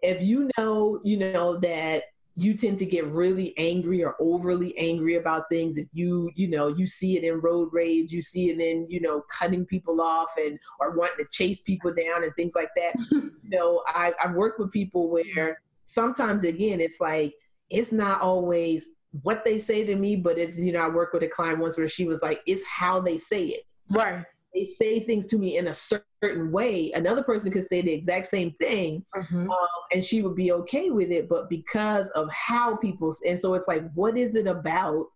If 0.03 0.23
you 0.23 0.51
know, 0.59 1.01
you 1.05 1.17
know, 1.17 1.57
that 1.59 2.05
you 2.35 2.55
tend 2.55 2.79
to 2.79 2.87
get 2.87 3.07
really 3.07 3.57
angry 3.59 4.03
or 4.03 4.17
overly 4.19 4.77
angry 4.79 5.17
about 5.17 5.49
things 5.49 5.77
if 5.77 5.87
you 5.93 6.31
you 6.35 6.49
know 6.49 6.69
you 6.69 6.87
see 6.87 7.17
it 7.17 7.25
in 7.25 7.41
road 7.41 7.69
rage 7.73 8.11
you 8.11 8.23
see 8.23 8.51
it 8.51 8.61
in 8.61 8.87
you 8.89 9.01
know 9.01 9.23
cutting 9.31 9.67
people 9.67 10.01
off 10.01 10.31
and 10.39 10.59
or 10.81 10.97
wanting 10.97 11.25
to 11.25 11.31
chase 11.31 11.61
people 11.61 11.93
down 11.93 12.25
and 12.25 12.35
things 12.35 12.55
like 12.55 12.71
that 12.75 12.95
you 13.11 13.33
know 13.45 13.83
I, 13.89 14.13
i've 14.23 14.35
worked 14.35 14.59
with 14.59 14.73
people 14.73 15.11
where 15.11 15.61
sometimes 15.85 16.45
again 16.45 16.81
it's 16.81 17.01
like 17.01 17.35
it's 17.71 17.93
not 17.93 18.21
always 18.23 18.89
what 19.21 19.45
they 19.45 19.59
say 19.59 19.85
to 19.85 19.95
me 19.95 20.17
but 20.17 20.39
it's 20.39 20.59
you 20.59 20.73
know 20.73 20.81
i 20.81 20.89
worked 20.89 21.13
with 21.13 21.23
a 21.23 21.29
client 21.29 21.59
once 21.59 21.77
where 21.77 21.89
she 21.89 22.07
was 22.07 22.23
like 22.23 22.41
it's 22.47 22.65
how 22.67 23.01
they 23.01 23.19
say 23.19 23.45
it 23.45 23.65
Right. 23.91 24.25
They 24.55 24.65
say 24.65 25.01
things 25.01 25.27
to 25.27 25.39
me 25.39 25.57
in 25.57 25.69
a 25.69 25.73
certain 25.73 26.53
way. 26.53 26.93
Another 26.95 27.23
person 27.23 27.51
could 27.51 27.67
say 27.67 27.81
the 27.81 27.93
exact 27.93 28.27
same 28.27 28.53
thing, 28.53 29.05
mm-hmm. 29.15 29.51
um, 29.51 29.69
and 29.93 30.05
she 30.05 30.23
would 30.23 30.37
be 30.37 30.53
okay 30.53 30.91
with 30.91 31.11
it. 31.11 31.29
But 31.29 31.49
because 31.49 32.11
of 32.11 32.31
how 32.31 32.77
people, 32.77 33.15
and 33.27 33.41
so 33.41 33.55
it's 33.55 33.69
like, 33.69 33.91
what 33.95 34.17
is 34.19 34.35
it 34.35 34.47
about, 34.47 35.07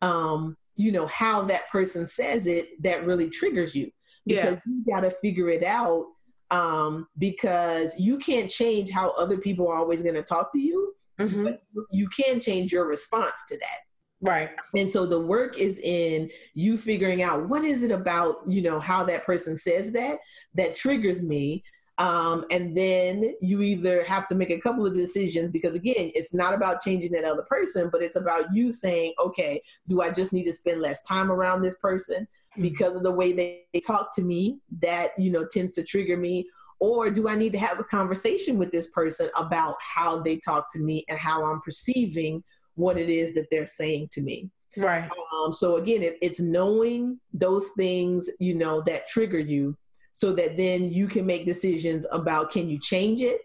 um, 0.00 0.56
you 0.74 0.90
know, 0.90 1.06
how 1.06 1.42
that 1.42 1.68
person 1.70 2.06
says 2.06 2.46
it 2.46 2.82
that 2.82 3.06
really 3.06 3.30
triggers 3.30 3.74
you? 3.74 3.90
Because 4.26 4.60
yeah. 4.66 4.72
you 4.72 4.84
got 4.90 5.00
to 5.02 5.10
figure 5.10 5.48
it 5.48 5.62
out. 5.62 6.06
Um, 6.50 7.08
because 7.16 7.98
you 7.98 8.18
can't 8.18 8.50
change 8.50 8.90
how 8.90 9.12
other 9.12 9.38
people 9.38 9.68
are 9.68 9.76
always 9.76 10.02
going 10.02 10.16
to 10.16 10.22
talk 10.22 10.52
to 10.52 10.60
you, 10.60 10.94
mm-hmm. 11.18 11.44
but 11.44 11.62
you 11.90 12.06
can 12.10 12.40
change 12.40 12.70
your 12.70 12.86
response 12.86 13.40
to 13.48 13.56
that. 13.56 13.78
Right. 14.22 14.50
And 14.76 14.88
so 14.88 15.04
the 15.04 15.20
work 15.20 15.58
is 15.58 15.80
in 15.80 16.30
you 16.54 16.78
figuring 16.78 17.22
out 17.22 17.48
what 17.48 17.64
is 17.64 17.82
it 17.82 17.90
about, 17.90 18.36
you 18.46 18.62
know, 18.62 18.78
how 18.78 19.02
that 19.04 19.24
person 19.24 19.56
says 19.56 19.90
that 19.92 20.18
that 20.54 20.76
triggers 20.76 21.22
me. 21.22 21.64
Um, 21.98 22.44
and 22.50 22.76
then 22.76 23.34
you 23.42 23.62
either 23.62 24.02
have 24.04 24.28
to 24.28 24.34
make 24.34 24.50
a 24.50 24.60
couple 24.60 24.86
of 24.86 24.94
decisions 24.94 25.50
because 25.50 25.74
again, 25.74 26.12
it's 26.14 26.32
not 26.32 26.54
about 26.54 26.82
changing 26.82 27.12
that 27.12 27.24
other 27.24 27.42
person, 27.42 27.90
but 27.90 28.00
it's 28.00 28.16
about 28.16 28.46
you 28.54 28.70
saying, 28.70 29.12
okay, 29.22 29.60
do 29.88 30.00
I 30.00 30.10
just 30.10 30.32
need 30.32 30.44
to 30.44 30.52
spend 30.52 30.80
less 30.80 31.02
time 31.02 31.30
around 31.30 31.60
this 31.60 31.78
person 31.78 32.22
mm-hmm. 32.22 32.62
because 32.62 32.96
of 32.96 33.02
the 33.02 33.10
way 33.10 33.32
they, 33.32 33.62
they 33.74 33.80
talk 33.80 34.14
to 34.14 34.22
me 34.22 34.58
that, 34.80 35.10
you 35.18 35.30
know, 35.30 35.44
tends 35.44 35.72
to 35.72 35.82
trigger 35.82 36.16
me? 36.16 36.46
Or 36.78 37.10
do 37.10 37.28
I 37.28 37.34
need 37.34 37.52
to 37.52 37.58
have 37.58 37.78
a 37.78 37.84
conversation 37.84 38.56
with 38.56 38.70
this 38.70 38.90
person 38.90 39.30
about 39.36 39.76
how 39.80 40.20
they 40.20 40.36
talk 40.36 40.72
to 40.72 40.80
me 40.80 41.04
and 41.08 41.18
how 41.18 41.44
I'm 41.44 41.60
perceiving 41.60 42.42
what 42.74 42.98
it 42.98 43.08
is 43.08 43.34
that 43.34 43.46
they're 43.50 43.66
saying 43.66 44.08
to 44.12 44.20
me. 44.20 44.50
Right. 44.76 45.10
Um, 45.44 45.52
so 45.52 45.76
again, 45.76 46.02
it, 46.02 46.16
it's 46.22 46.40
knowing 46.40 47.20
those 47.34 47.68
things, 47.76 48.30
you 48.40 48.54
know, 48.54 48.80
that 48.82 49.08
trigger 49.08 49.38
you 49.38 49.76
so 50.12 50.32
that 50.34 50.56
then 50.56 50.90
you 50.90 51.08
can 51.08 51.26
make 51.26 51.44
decisions 51.44 52.06
about 52.12 52.50
can 52.50 52.68
you 52.68 52.78
change 52.80 53.20
it 53.20 53.40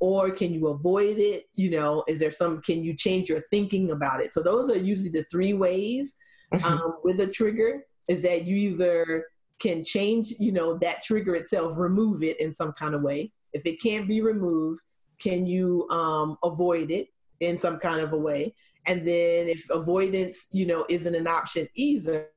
or 0.00 0.30
can 0.30 0.52
you 0.52 0.68
avoid 0.68 1.18
it 1.18 1.44
you 1.54 1.70
know 1.70 2.04
is 2.08 2.20
there 2.20 2.30
some 2.30 2.60
can 2.62 2.82
you 2.82 2.94
change 2.94 3.28
your 3.28 3.40
thinking 3.50 3.90
about 3.90 4.20
it 4.20 4.32
so 4.32 4.42
those 4.42 4.70
are 4.70 4.76
usually 4.76 5.10
the 5.10 5.24
three 5.24 5.52
ways 5.52 6.16
mm-hmm. 6.52 6.64
um, 6.64 6.96
with 7.04 7.20
a 7.20 7.26
trigger 7.26 7.84
is 8.08 8.22
that 8.22 8.44
you 8.44 8.56
either 8.56 9.26
can 9.60 9.84
change 9.84 10.32
you 10.38 10.52
know 10.52 10.76
that 10.78 11.02
trigger 11.02 11.34
itself 11.34 11.74
remove 11.76 12.22
it 12.22 12.40
in 12.40 12.54
some 12.54 12.72
kind 12.72 12.94
of 12.94 13.02
way 13.02 13.30
if 13.52 13.66
it 13.66 13.80
can't 13.80 14.08
be 14.08 14.20
removed 14.20 14.80
can 15.20 15.46
you 15.46 15.88
um, 15.90 16.36
avoid 16.42 16.90
it 16.90 17.08
in 17.40 17.58
some 17.58 17.78
kind 17.78 18.00
of 18.00 18.12
a 18.12 18.18
way 18.18 18.54
and 18.86 19.06
then 19.06 19.48
if 19.48 19.68
avoidance 19.70 20.48
you 20.52 20.66
know 20.66 20.84
isn't 20.88 21.14
an 21.14 21.26
option 21.26 21.68
either 21.74 22.28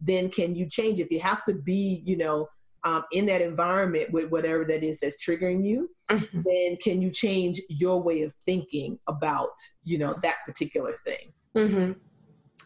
then 0.00 0.28
can 0.30 0.54
you 0.54 0.66
change 0.66 1.00
if 1.00 1.10
you 1.10 1.20
have 1.20 1.44
to 1.44 1.52
be 1.52 2.02
you 2.04 2.16
know 2.16 2.48
um, 2.86 3.02
in 3.10 3.26
that 3.26 3.42
environment 3.42 4.12
with 4.12 4.30
whatever 4.30 4.64
that 4.64 4.84
is 4.84 5.00
that's 5.00 5.16
triggering 5.16 5.64
you, 5.64 5.90
mm-hmm. 6.08 6.42
then 6.44 6.76
can 6.76 7.02
you 7.02 7.10
change 7.10 7.60
your 7.68 8.00
way 8.00 8.22
of 8.22 8.32
thinking 8.32 8.96
about 9.08 9.50
you 9.82 9.98
know 9.98 10.14
that 10.22 10.36
particular 10.46 10.96
thing? 10.98 11.32
Mm-hmm. 11.56 11.92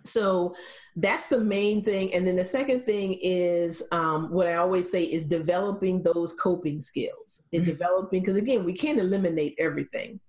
So 0.04 0.54
that's 0.96 1.28
the 1.28 1.40
main 1.40 1.82
thing. 1.82 2.12
And 2.12 2.26
then 2.26 2.36
the 2.36 2.44
second 2.44 2.84
thing 2.84 3.18
is 3.22 3.86
um, 3.92 4.30
what 4.30 4.46
I 4.46 4.56
always 4.56 4.90
say 4.90 5.04
is 5.04 5.24
developing 5.24 6.02
those 6.02 6.34
coping 6.34 6.82
skills 6.82 7.46
and 7.52 7.62
mm-hmm. 7.62 7.70
developing 7.70 8.20
because 8.20 8.36
again 8.36 8.62
we 8.62 8.74
can't 8.74 8.98
eliminate 8.98 9.54
everything, 9.58 10.20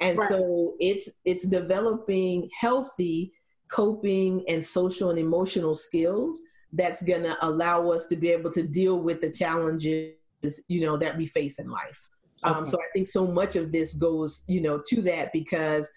and 0.00 0.18
right. 0.18 0.28
so 0.28 0.74
it's 0.80 1.18
it's 1.24 1.46
developing 1.46 2.48
healthy 2.58 3.32
coping 3.70 4.44
and 4.48 4.64
social 4.64 5.10
and 5.10 5.18
emotional 5.18 5.74
skills 5.74 6.40
that's 6.72 7.02
going 7.02 7.22
to 7.22 7.36
allow 7.46 7.90
us 7.90 8.06
to 8.06 8.16
be 8.16 8.30
able 8.30 8.50
to 8.50 8.62
deal 8.62 8.98
with 8.98 9.20
the 9.20 9.30
challenges 9.30 10.14
you 10.68 10.80
know 10.80 10.96
that 10.96 11.16
we 11.16 11.26
face 11.26 11.58
in 11.58 11.70
life 11.70 12.08
um, 12.44 12.52
okay. 12.52 12.60
um, 12.60 12.66
so 12.66 12.78
i 12.78 12.86
think 12.92 13.06
so 13.06 13.26
much 13.26 13.56
of 13.56 13.72
this 13.72 13.94
goes 13.94 14.44
you 14.48 14.60
know 14.60 14.80
to 14.86 15.02
that 15.02 15.32
because 15.32 15.90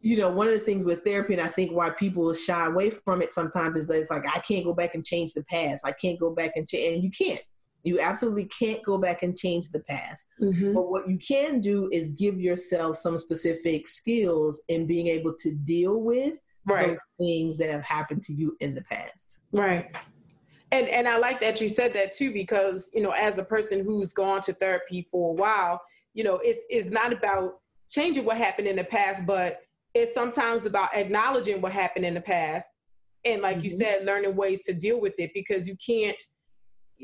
you 0.00 0.16
know 0.16 0.30
one 0.30 0.46
of 0.46 0.54
the 0.54 0.64
things 0.64 0.84
with 0.84 1.02
therapy 1.04 1.32
and 1.32 1.42
i 1.42 1.48
think 1.48 1.72
why 1.72 1.90
people 1.90 2.32
shy 2.32 2.66
away 2.66 2.90
from 2.90 3.22
it 3.22 3.32
sometimes 3.32 3.76
is 3.76 3.90
it's 3.90 4.10
like 4.10 4.24
i 4.34 4.38
can't 4.40 4.64
go 4.64 4.72
back 4.72 4.94
and 4.94 5.04
change 5.04 5.32
the 5.32 5.44
past 5.44 5.84
i 5.86 5.92
can't 5.92 6.20
go 6.20 6.30
back 6.30 6.52
and 6.56 6.68
change 6.68 6.94
and 6.94 7.04
you 7.04 7.10
can't 7.10 7.40
you 7.86 8.00
absolutely 8.00 8.46
can't 8.46 8.82
go 8.82 8.98
back 8.98 9.22
and 9.22 9.36
change 9.36 9.68
the 9.68 9.80
past 9.80 10.26
mm-hmm. 10.40 10.72
but 10.74 10.90
what 10.90 11.08
you 11.08 11.18
can 11.18 11.60
do 11.60 11.88
is 11.92 12.08
give 12.10 12.40
yourself 12.40 12.96
some 12.96 13.16
specific 13.16 13.86
skills 13.86 14.62
in 14.68 14.86
being 14.86 15.06
able 15.06 15.32
to 15.32 15.52
deal 15.52 16.00
with 16.00 16.42
right. 16.66 16.88
those 16.88 16.98
things 17.18 17.56
that 17.56 17.70
have 17.70 17.84
happened 17.84 18.22
to 18.24 18.32
you 18.32 18.56
in 18.60 18.74
the 18.74 18.82
past. 18.82 19.38
Right. 19.52 19.96
And 20.72 20.88
and 20.88 21.06
I 21.06 21.16
like 21.18 21.40
that 21.40 21.60
you 21.60 21.68
said 21.68 21.94
that 21.94 22.12
too 22.12 22.32
because 22.32 22.90
you 22.92 23.02
know 23.02 23.12
as 23.12 23.38
a 23.38 23.44
person 23.44 23.84
who's 23.84 24.12
gone 24.12 24.40
to 24.42 24.52
therapy 24.52 25.06
for 25.10 25.30
a 25.30 25.34
while, 25.34 25.80
you 26.12 26.24
know 26.24 26.40
it's 26.42 26.64
it's 26.68 26.90
not 26.90 27.12
about 27.12 27.60
changing 27.88 28.24
what 28.24 28.36
happened 28.36 28.66
in 28.66 28.76
the 28.76 28.84
past, 28.84 29.24
but 29.26 29.60
it's 29.94 30.12
sometimes 30.12 30.66
about 30.66 30.94
acknowledging 30.94 31.60
what 31.60 31.72
happened 31.72 32.04
in 32.04 32.14
the 32.14 32.20
past 32.20 32.72
and 33.24 33.42
like 33.42 33.58
mm-hmm. 33.58 33.66
you 33.66 33.70
said 33.70 34.04
learning 34.04 34.34
ways 34.34 34.60
to 34.66 34.74
deal 34.74 35.00
with 35.00 35.14
it 35.18 35.30
because 35.32 35.68
you 35.68 35.76
can't 35.84 36.20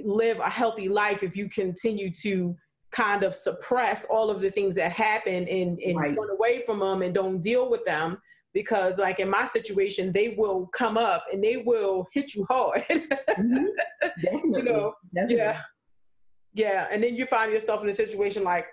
live 0.05 0.39
a 0.39 0.51
healthy 0.51 0.89
life 0.89 1.23
if 1.23 1.37
you 1.37 1.49
continue 1.49 2.11
to 2.23 2.57
kind 2.91 3.23
of 3.23 3.35
suppress 3.35 4.05
all 4.07 4.31
of 4.31 4.41
the 4.41 4.51
things 4.51 4.75
that 4.75 4.93
happen 4.93 5.49
and, 5.49 5.81
and 5.81 5.97
right. 5.97 6.17
run 6.17 6.31
away 6.31 6.63
from 6.67 6.79
them 6.79 7.03
and 7.03 7.15
don't 7.15 7.41
deal 7.41 7.71
with 7.71 7.85
them 7.85 8.19
because 8.53 8.99
like 8.99 9.19
in 9.19 9.31
my 9.31 9.45
situation 9.45 10.13
they 10.13 10.35
will 10.37 10.69
come 10.75 10.99
up 10.99 11.25
and 11.33 11.43
they 11.43 11.57
will 11.57 12.07
hit 12.13 12.35
you 12.35 12.47
hard 12.51 12.85
mm-hmm. 12.91 13.65
You 14.25 14.63
know 14.63 14.95
Definitely. 15.15 15.37
yeah 15.37 15.61
yeah 16.55 16.87
and 16.91 17.03
then 17.03 17.17
you 17.17 17.25
find 17.27 17.51
yourself 17.51 17.83
in 17.83 17.89
a 17.89 17.95
situation 17.95 18.45
like 18.45 18.67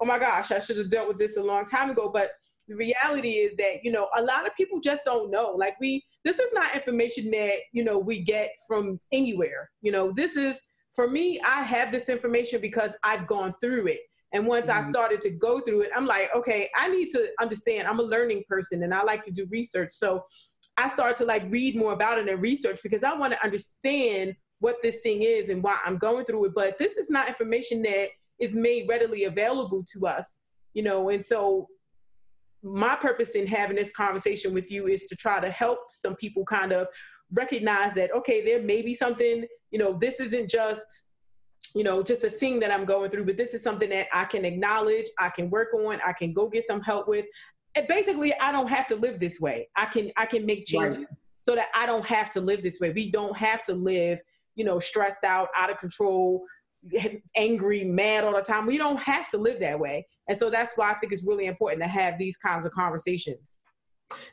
oh 0.00 0.06
my 0.06 0.18
gosh 0.18 0.50
i 0.50 0.58
should 0.58 0.78
have 0.78 0.90
dealt 0.90 1.08
with 1.08 1.18
this 1.18 1.36
a 1.36 1.42
long 1.42 1.66
time 1.66 1.90
ago 1.90 2.10
but 2.12 2.30
the 2.68 2.76
reality 2.76 3.32
is 3.32 3.56
that 3.56 3.82
you 3.82 3.90
know 3.90 4.08
a 4.16 4.22
lot 4.22 4.46
of 4.46 4.54
people 4.54 4.80
just 4.80 5.04
don't 5.04 5.30
know 5.30 5.54
like 5.56 5.74
we 5.80 6.04
this 6.24 6.38
is 6.38 6.52
not 6.52 6.74
information 6.74 7.30
that 7.30 7.56
you 7.72 7.82
know 7.82 7.98
we 7.98 8.20
get 8.20 8.50
from 8.66 8.98
anywhere 9.12 9.70
you 9.82 9.90
know 9.90 10.12
this 10.12 10.36
is 10.36 10.62
for 10.94 11.08
me 11.08 11.40
i 11.44 11.62
have 11.62 11.90
this 11.90 12.08
information 12.08 12.60
because 12.60 12.96
i've 13.04 13.26
gone 13.26 13.52
through 13.60 13.86
it 13.86 14.00
and 14.32 14.46
once 14.46 14.68
mm-hmm. 14.68 14.86
I 14.86 14.90
started 14.90 15.20
to 15.22 15.30
go 15.30 15.60
through 15.60 15.82
it, 15.82 15.90
I'm 15.96 16.06
like, 16.06 16.30
okay, 16.34 16.68
I 16.76 16.88
need 16.88 17.08
to 17.12 17.28
understand. 17.40 17.88
I'm 17.88 18.00
a 18.00 18.02
learning 18.02 18.44
person 18.48 18.82
and 18.82 18.92
I 18.92 19.02
like 19.02 19.22
to 19.22 19.30
do 19.30 19.46
research. 19.50 19.92
So 19.92 20.24
I 20.76 20.88
started 20.88 21.16
to 21.16 21.24
like 21.24 21.44
read 21.48 21.76
more 21.76 21.92
about 21.92 22.18
it 22.18 22.28
and 22.28 22.42
research 22.42 22.80
because 22.82 23.02
I 23.02 23.14
want 23.14 23.32
to 23.32 23.42
understand 23.42 24.34
what 24.60 24.76
this 24.82 25.00
thing 25.00 25.22
is 25.22 25.48
and 25.48 25.62
why 25.62 25.76
I'm 25.84 25.98
going 25.98 26.24
through 26.24 26.46
it. 26.46 26.52
But 26.54 26.78
this 26.78 26.96
is 26.96 27.10
not 27.10 27.28
information 27.28 27.82
that 27.82 28.08
is 28.38 28.54
made 28.54 28.86
readily 28.88 29.24
available 29.24 29.84
to 29.94 30.06
us, 30.06 30.40
you 30.74 30.82
know, 30.82 31.08
and 31.08 31.24
so 31.24 31.68
my 32.62 32.96
purpose 32.96 33.30
in 33.30 33.46
having 33.46 33.76
this 33.76 33.92
conversation 33.92 34.52
with 34.52 34.70
you 34.70 34.88
is 34.88 35.04
to 35.04 35.16
try 35.16 35.40
to 35.40 35.50
help 35.50 35.78
some 35.94 36.16
people 36.16 36.44
kind 36.44 36.72
of 36.72 36.86
recognize 37.32 37.94
that 37.94 38.12
okay 38.12 38.44
there 38.44 38.62
may 38.62 38.82
be 38.82 38.94
something 38.94 39.44
you 39.70 39.78
know 39.78 39.92
this 40.00 40.18
isn't 40.18 40.50
just 40.50 41.08
you 41.74 41.84
know, 41.84 42.02
just 42.02 42.24
a 42.24 42.30
thing 42.30 42.60
that 42.60 42.70
I'm 42.70 42.84
going 42.84 43.10
through, 43.10 43.26
but 43.26 43.36
this 43.36 43.54
is 43.54 43.62
something 43.62 43.88
that 43.90 44.06
I 44.12 44.24
can 44.24 44.44
acknowledge, 44.44 45.06
I 45.18 45.28
can 45.28 45.50
work 45.50 45.74
on, 45.74 46.00
I 46.04 46.12
can 46.12 46.32
go 46.32 46.48
get 46.48 46.66
some 46.66 46.80
help 46.80 47.08
with. 47.08 47.26
And 47.74 47.86
basically, 47.86 48.34
I 48.40 48.50
don't 48.52 48.68
have 48.68 48.86
to 48.88 48.96
live 48.96 49.20
this 49.20 49.40
way. 49.40 49.68
I 49.76 49.86
can 49.86 50.10
I 50.16 50.26
can 50.26 50.46
make 50.46 50.66
changes 50.66 51.04
right. 51.04 51.18
so 51.42 51.54
that 51.54 51.68
I 51.74 51.86
don't 51.86 52.06
have 52.06 52.30
to 52.30 52.40
live 52.40 52.62
this 52.62 52.80
way. 52.80 52.90
We 52.90 53.10
don't 53.10 53.36
have 53.36 53.62
to 53.64 53.74
live, 53.74 54.20
you 54.54 54.64
know, 54.64 54.78
stressed 54.78 55.24
out, 55.24 55.48
out 55.54 55.70
of 55.70 55.78
control, 55.78 56.44
angry, 57.36 57.84
mad 57.84 58.24
all 58.24 58.34
the 58.34 58.42
time. 58.42 58.66
We 58.66 58.78
don't 58.78 59.00
have 59.00 59.28
to 59.30 59.38
live 59.38 59.60
that 59.60 59.78
way. 59.78 60.06
And 60.28 60.36
so 60.36 60.50
that's 60.50 60.72
why 60.76 60.90
I 60.90 60.94
think 60.94 61.12
it's 61.12 61.24
really 61.24 61.46
important 61.46 61.82
to 61.82 61.88
have 61.88 62.18
these 62.18 62.36
kinds 62.36 62.66
of 62.66 62.72
conversations. 62.72 63.56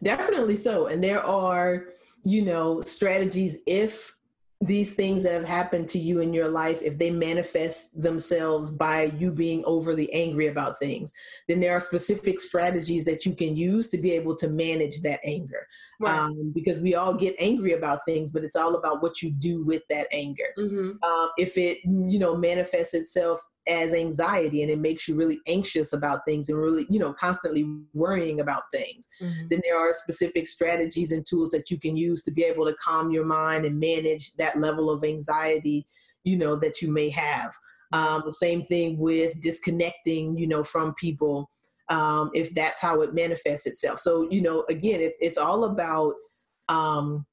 Definitely 0.03 0.55
so. 0.55 0.87
And 0.87 1.03
there 1.03 1.23
are, 1.23 1.85
you 2.23 2.43
know, 2.43 2.81
strategies 2.81 3.57
if 3.67 4.13
these 4.61 4.93
things 4.93 5.21
that 5.23 5.33
have 5.33 5.45
happened 5.45 5.87
to 5.89 5.99
you 5.99 6.21
in 6.21 6.33
your 6.33 6.47
life, 6.47 6.81
if 6.81 6.97
they 6.97 7.11
manifest 7.11 8.01
themselves 8.01 8.71
by 8.71 9.03
you 9.17 9.29
being 9.29 9.63
overly 9.65 10.11
angry 10.13 10.47
about 10.47 10.79
things, 10.79 11.13
then 11.47 11.59
there 11.59 11.73
are 11.73 11.79
specific 11.79 12.39
strategies 12.39 13.03
that 13.03 13.25
you 13.25 13.35
can 13.35 13.55
use 13.55 13.89
to 13.89 13.97
be 13.97 14.11
able 14.11 14.35
to 14.35 14.47
manage 14.47 15.01
that 15.01 15.19
anger. 15.23 15.67
Right. 15.99 16.17
Um, 16.17 16.51
because 16.55 16.79
we 16.79 16.95
all 16.95 17.13
get 17.13 17.35
angry 17.37 17.73
about 17.73 17.99
things, 18.05 18.31
but 18.31 18.43
it's 18.43 18.55
all 18.55 18.75
about 18.75 19.01
what 19.03 19.21
you 19.21 19.31
do 19.31 19.63
with 19.63 19.83
that 19.89 20.07
anger. 20.11 20.53
Mm-hmm. 20.57 21.03
Um, 21.03 21.29
if 21.37 21.57
it, 21.57 21.79
you 21.83 22.17
know, 22.17 22.35
manifests 22.35 22.93
itself 22.93 23.45
as 23.67 23.93
anxiety 23.93 24.61
and 24.61 24.71
it 24.71 24.79
makes 24.79 25.07
you 25.07 25.15
really 25.15 25.39
anxious 25.47 25.93
about 25.93 26.25
things 26.25 26.49
and 26.49 26.57
really 26.57 26.85
you 26.89 26.99
know 26.99 27.13
constantly 27.13 27.65
worrying 27.93 28.39
about 28.39 28.63
things. 28.71 29.09
Mm-hmm. 29.21 29.47
then 29.49 29.61
there 29.63 29.77
are 29.77 29.93
specific 29.93 30.47
strategies 30.47 31.11
and 31.11 31.25
tools 31.25 31.49
that 31.49 31.71
you 31.71 31.79
can 31.79 31.97
use 31.97 32.23
to 32.23 32.31
be 32.31 32.43
able 32.43 32.65
to 32.65 32.75
calm 32.75 33.11
your 33.11 33.25
mind 33.25 33.65
and 33.65 33.79
manage 33.79 34.33
that 34.35 34.57
level 34.57 34.89
of 34.89 35.03
anxiety 35.03 35.85
you 36.23 36.37
know 36.37 36.55
that 36.55 36.81
you 36.81 36.91
may 36.91 37.09
have. 37.09 37.53
Um, 37.93 38.23
the 38.25 38.33
same 38.33 38.63
thing 38.63 38.97
with 38.97 39.39
disconnecting 39.41 40.37
you 40.37 40.47
know 40.47 40.63
from 40.63 40.93
people 40.95 41.49
um, 41.89 42.31
if 42.33 42.53
that's 42.55 42.79
how 42.79 43.01
it 43.01 43.13
manifests 43.13 43.67
itself. 43.67 43.99
So 43.99 44.27
you 44.29 44.41
know 44.41 44.65
again 44.69 45.01
it's, 45.01 45.17
it's 45.21 45.37
all 45.37 45.65
about 45.65 46.13
um, 46.67 47.25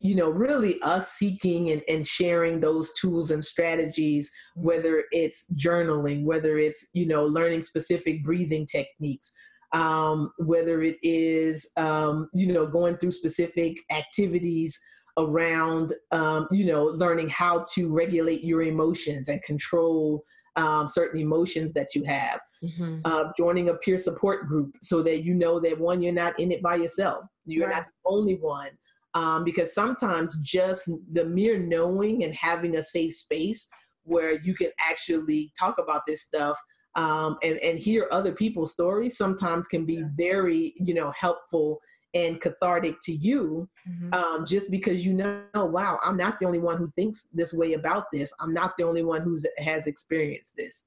you 0.00 0.14
know, 0.14 0.30
really 0.30 0.80
us 0.82 1.12
seeking 1.12 1.70
and, 1.70 1.82
and 1.88 2.06
sharing 2.06 2.60
those 2.60 2.92
tools 2.94 3.30
and 3.30 3.44
strategies, 3.44 4.30
whether 4.54 5.04
it's 5.10 5.46
journaling, 5.54 6.24
whether 6.24 6.56
it's, 6.56 6.90
you 6.94 7.06
know, 7.06 7.24
learning 7.26 7.62
specific 7.62 8.22
breathing 8.22 8.64
techniques, 8.64 9.34
um, 9.72 10.30
whether 10.38 10.82
it 10.82 10.98
is, 11.02 11.70
um, 11.76 12.28
you 12.32 12.52
know, 12.52 12.66
going 12.66 12.96
through 12.96 13.10
specific 13.10 13.76
activities 13.90 14.78
around, 15.18 15.92
um, 16.12 16.46
you 16.52 16.64
know, 16.64 16.84
learning 16.84 17.28
how 17.28 17.64
to 17.74 17.92
regulate 17.92 18.44
your 18.44 18.62
emotions 18.62 19.28
and 19.28 19.42
control 19.42 20.22
um, 20.54 20.86
certain 20.86 21.20
emotions 21.20 21.72
that 21.72 21.88
you 21.94 22.04
have. 22.04 22.40
Mm-hmm. 22.62 23.00
Uh, 23.04 23.30
joining 23.36 23.68
a 23.68 23.74
peer 23.74 23.98
support 23.98 24.48
group 24.48 24.76
so 24.82 25.02
that 25.02 25.24
you 25.24 25.34
know 25.34 25.60
that 25.60 25.78
one, 25.78 26.02
you're 26.02 26.12
not 26.12 26.38
in 26.38 26.50
it 26.50 26.62
by 26.62 26.76
yourself. 26.76 27.24
You're 27.46 27.68
right. 27.68 27.76
not 27.76 27.86
the 27.86 27.92
only 28.10 28.34
one 28.34 28.70
um, 29.14 29.44
because 29.44 29.74
sometimes 29.74 30.38
just 30.42 30.90
the 31.12 31.24
mere 31.24 31.58
knowing 31.58 32.24
and 32.24 32.34
having 32.34 32.76
a 32.76 32.82
safe 32.82 33.14
space 33.14 33.68
where 34.04 34.40
you 34.40 34.54
can 34.54 34.70
actually 34.80 35.52
talk 35.58 35.78
about 35.78 36.02
this 36.06 36.22
stuff 36.22 36.58
um, 36.94 37.36
and, 37.42 37.58
and 37.58 37.78
hear 37.78 38.08
other 38.10 38.32
people's 38.32 38.72
stories 38.72 39.16
sometimes 39.16 39.66
can 39.66 39.84
be 39.84 40.02
very 40.16 40.74
you 40.76 40.94
know 40.94 41.10
helpful 41.12 41.78
and 42.14 42.40
cathartic 42.40 42.96
to 43.02 43.12
you 43.12 43.68
mm-hmm. 43.88 44.14
um, 44.14 44.46
just 44.46 44.70
because 44.70 45.04
you 45.04 45.12
know 45.12 45.44
wow 45.54 45.98
i'm 46.02 46.16
not 46.16 46.38
the 46.38 46.46
only 46.46 46.58
one 46.58 46.78
who 46.78 46.88
thinks 46.96 47.28
this 47.34 47.52
way 47.52 47.74
about 47.74 48.06
this. 48.12 48.32
I'm 48.40 48.54
not 48.54 48.74
the 48.78 48.84
only 48.84 49.04
one 49.04 49.22
who 49.22 49.36
has 49.58 49.86
experienced 49.86 50.56
this 50.56 50.86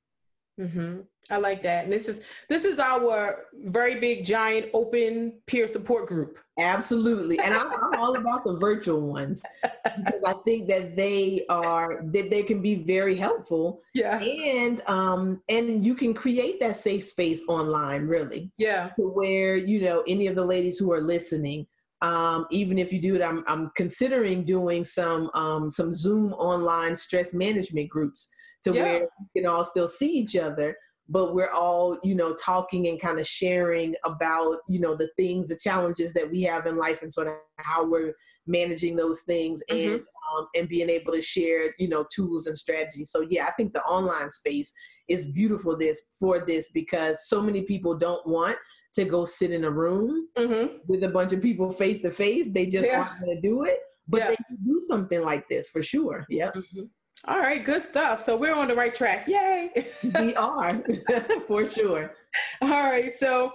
Mm-hmm. 0.62 1.02
I 1.30 1.38
like 1.38 1.64
that. 1.64 1.86
And 1.86 1.94
this 1.94 2.08
is 2.08 2.22
this 2.50 2.66
is 2.66 2.78
our 2.78 3.46
very 3.54 4.00
big, 4.00 4.26
giant, 4.26 4.68
open 4.74 5.40
peer 5.48 5.68
support 5.68 6.08
group. 6.08 6.38
Absolutely, 6.60 7.40
and 7.40 7.54
I'm, 7.54 7.72
I'm 7.72 8.00
all 8.00 8.16
about 8.16 8.44
the 8.44 8.58
virtual 8.58 9.02
ones 9.02 9.42
because 9.64 10.24
I 10.24 10.34
think 10.46 10.68
that 10.68 10.96
they 10.96 11.46
are 11.50 12.02
that 12.12 12.30
they 12.30 12.44
can 12.44 12.62
be 12.62 12.76
very 12.76 13.16
helpful. 13.16 13.82
Yeah, 13.94 14.20
and 14.20 14.82
um 14.88 15.42
and 15.48 15.86
you 15.86 15.96
can 15.96 16.14
create 16.14 16.60
that 16.60 16.76
safe 16.76 17.04
space 17.04 17.42
online, 17.48 18.08
really. 18.08 18.52
Yeah, 18.58 18.90
to 19.00 19.04
where 19.04 19.56
you 19.56 19.82
know 19.82 20.04
any 20.08 20.28
of 20.28 20.36
the 20.36 20.46
ladies 20.46 20.78
who 20.78 20.92
are 20.92 21.02
listening. 21.02 21.68
Um, 22.04 22.48
even 22.50 22.80
if 22.80 22.92
you 22.92 23.00
do 23.00 23.16
it, 23.16 23.22
I'm, 23.22 23.44
I'm 23.46 23.70
considering 23.76 24.44
doing 24.44 24.84
some 24.84 25.30
um, 25.36 25.70
some 25.70 25.94
Zoom 25.94 26.34
online 26.34 26.96
stress 26.96 27.32
management 27.32 27.90
groups 27.90 28.32
to 28.64 28.74
yeah. 28.74 28.84
where 28.84 29.00
we 29.20 29.42
can 29.42 29.50
all 29.50 29.64
still 29.64 29.88
see 29.88 30.12
each 30.12 30.36
other 30.36 30.76
but 31.12 31.36
we're 31.36 31.52
all 31.52 31.98
you 32.04 32.16
know 32.16 32.34
talking 32.34 32.88
and 32.88 33.00
kind 33.00 33.20
of 33.20 33.28
sharing 33.28 33.94
about 34.06 34.58
you 34.68 34.80
know 34.80 34.96
the 34.96 35.10
things 35.18 35.50
the 35.50 35.60
challenges 35.62 36.14
that 36.14 36.30
we 36.32 36.42
have 36.42 36.66
in 36.66 36.78
life 36.78 37.02
and 37.02 37.12
sort 37.12 37.28
of 37.28 37.34
how 37.58 37.86
we're 37.86 38.14
managing 38.48 38.96
those 38.96 39.22
things 39.24 39.62
mm-hmm. 39.70 39.94
and 39.94 40.02
um, 40.36 40.48
and 40.56 40.70
being 40.70 40.90
able 40.90 41.12
to 41.12 41.22
share 41.22 41.74
you 41.78 41.90
know 41.90 42.06
tools 42.16 42.48
and 42.48 42.58
strategies 42.58 43.12
so 43.12 43.26
yeah 43.30 43.46
i 43.46 43.52
think 43.52 43.74
the 43.74 43.84
online 43.84 44.30
space 44.30 44.74
is 45.10 45.32
beautiful 45.32 45.78
this 45.78 46.02
for 46.20 46.46
this 46.46 46.72
because 46.72 47.28
so 47.28 47.42
many 47.42 47.64
people 47.64 47.98
don't 47.98 48.26
want 48.26 48.56
to 48.94 49.06
go 49.06 49.26
sit 49.26 49.52
in 49.52 49.66
a 49.66 49.72
room 49.72 50.28
mm-hmm. 50.38 50.76
with 50.88 51.04
a 51.04 51.10
bunch 51.10 51.34
of 51.34 51.42
people 51.42 51.72
face 51.72 52.02
to 52.02 52.12
face 52.12 52.48
they 52.52 52.66
just 52.66 52.88
yeah. 52.88 53.02
aren't 53.02 53.20
going 53.20 53.36
to 53.36 53.42
do 53.42 53.64
it 53.64 53.80
but 54.08 54.20
yeah. 54.20 54.28
they 54.30 54.36
can 54.36 54.58
do 54.64 54.80
something 54.88 55.22
like 55.22 55.48
this 55.50 55.68
for 55.68 55.84
sure 55.84 56.26
yeah 56.30 56.52
mm-hmm. 56.52 56.84
All 57.28 57.40
right, 57.40 57.64
good 57.64 57.82
stuff. 57.82 58.22
So 58.22 58.36
we're 58.36 58.56
on 58.56 58.68
the 58.68 58.76
right 58.76 58.94
track. 58.94 59.28
Yay. 59.28 59.70
we 60.20 60.36
are 60.36 60.72
for 61.48 61.70
sure. 61.70 62.16
All 62.62 62.70
right. 62.70 63.16
So 63.18 63.54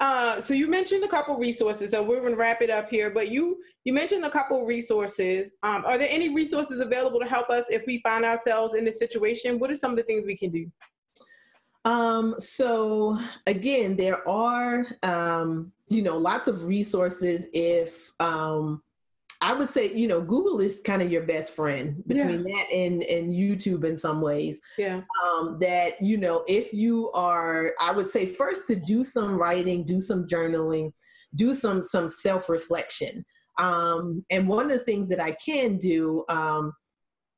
uh, 0.00 0.38
so 0.38 0.52
you 0.52 0.68
mentioned 0.68 1.02
a 1.04 1.08
couple 1.08 1.36
resources. 1.36 1.92
So 1.92 2.02
we're 2.02 2.20
gonna 2.20 2.36
wrap 2.36 2.60
it 2.60 2.68
up 2.68 2.90
here. 2.90 3.10
But 3.10 3.30
you 3.30 3.58
you 3.84 3.94
mentioned 3.94 4.24
a 4.24 4.30
couple 4.30 4.64
resources. 4.66 5.56
Um, 5.62 5.84
are 5.86 5.96
there 5.96 6.08
any 6.10 6.34
resources 6.34 6.80
available 6.80 7.20
to 7.20 7.26
help 7.26 7.48
us 7.48 7.66
if 7.70 7.84
we 7.86 8.00
find 8.02 8.24
ourselves 8.24 8.74
in 8.74 8.84
this 8.84 8.98
situation? 8.98 9.58
What 9.58 9.70
are 9.70 9.74
some 9.74 9.92
of 9.92 9.96
the 9.96 10.02
things 10.02 10.26
we 10.26 10.36
can 10.36 10.50
do? 10.50 10.70
Um, 11.86 12.34
so 12.38 13.18
again, 13.46 13.96
there 13.96 14.28
are 14.28 14.86
um, 15.02 15.72
you 15.88 16.02
know 16.02 16.18
lots 16.18 16.48
of 16.48 16.64
resources 16.64 17.46
if 17.54 18.12
um, 18.20 18.82
I 19.46 19.52
would 19.52 19.70
say, 19.70 19.94
you 19.94 20.08
know, 20.08 20.20
Google 20.20 20.60
is 20.60 20.80
kind 20.80 21.00
of 21.00 21.12
your 21.12 21.22
best 21.22 21.54
friend 21.54 22.02
between 22.08 22.44
yeah. 22.44 22.56
that 22.56 22.72
and 22.74 23.04
and 23.04 23.32
YouTube 23.32 23.84
in 23.84 23.96
some 23.96 24.20
ways. 24.20 24.60
Yeah. 24.76 25.02
Um, 25.24 25.58
that 25.60 26.02
you 26.02 26.16
know, 26.16 26.42
if 26.48 26.72
you 26.72 27.12
are, 27.12 27.72
I 27.80 27.92
would 27.92 28.08
say 28.08 28.26
first 28.26 28.66
to 28.66 28.74
do 28.74 29.04
some 29.04 29.36
writing, 29.36 29.84
do 29.84 30.00
some 30.00 30.26
journaling, 30.26 30.90
do 31.36 31.54
some 31.54 31.84
some 31.84 32.08
self 32.08 32.48
reflection. 32.48 33.24
Um, 33.56 34.24
and 34.30 34.48
one 34.48 34.68
of 34.68 34.76
the 34.76 34.84
things 34.84 35.06
that 35.08 35.20
I 35.20 35.30
can 35.30 35.78
do 35.78 36.24
um, 36.28 36.72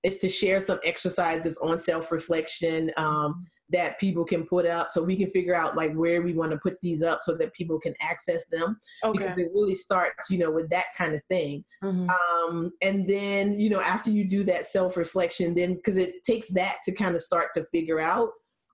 is 0.03 0.19
to 0.19 0.29
share 0.29 0.61
some 0.61 0.79
exercises 0.85 1.59
on 1.59 1.79
self 1.79 2.11
reflection. 2.13 2.91
Um, 2.97 3.47
that 3.71 3.99
people 4.01 4.25
can 4.25 4.47
put 4.47 4.67
up 4.67 4.91
so 4.91 5.03
we 5.03 5.17
can 5.17 5.29
figure 5.29 5.55
out 5.55 5.77
like 5.77 5.93
where 5.95 6.23
we 6.23 6.33
want 6.33 6.51
to 6.51 6.59
put 6.59 6.81
these 6.81 7.03
up 7.03 7.21
so 7.23 7.35
that 7.35 7.53
people 7.53 7.79
can 7.79 7.95
access 8.01 8.47
them 8.47 8.79
okay. 9.05 9.19
because 9.19 9.39
it 9.39 9.51
really 9.53 9.75
starts 9.75 10.31
you 10.31 10.39
know 10.39 10.51
with 10.51 10.69
that 10.71 10.87
kind 10.97 11.15
of 11.15 11.21
thing 11.29 11.65
mm-hmm. 11.83 12.09
um, 12.09 12.73
and 12.83 13.07
then 13.07 13.59
you 13.59 13.69
know 13.69 13.81
after 13.81 14.11
you 14.11 14.25
do 14.25 14.43
that 14.43 14.67
self-reflection 14.67 15.55
then 15.55 15.75
because 15.75 15.97
it 15.97 16.25
takes 16.25 16.49
that 16.49 16.77
to 16.83 16.93
kind 16.93 17.15
of 17.15 17.21
start 17.21 17.49
to 17.53 17.65
figure 17.67 18.01
out 18.01 18.31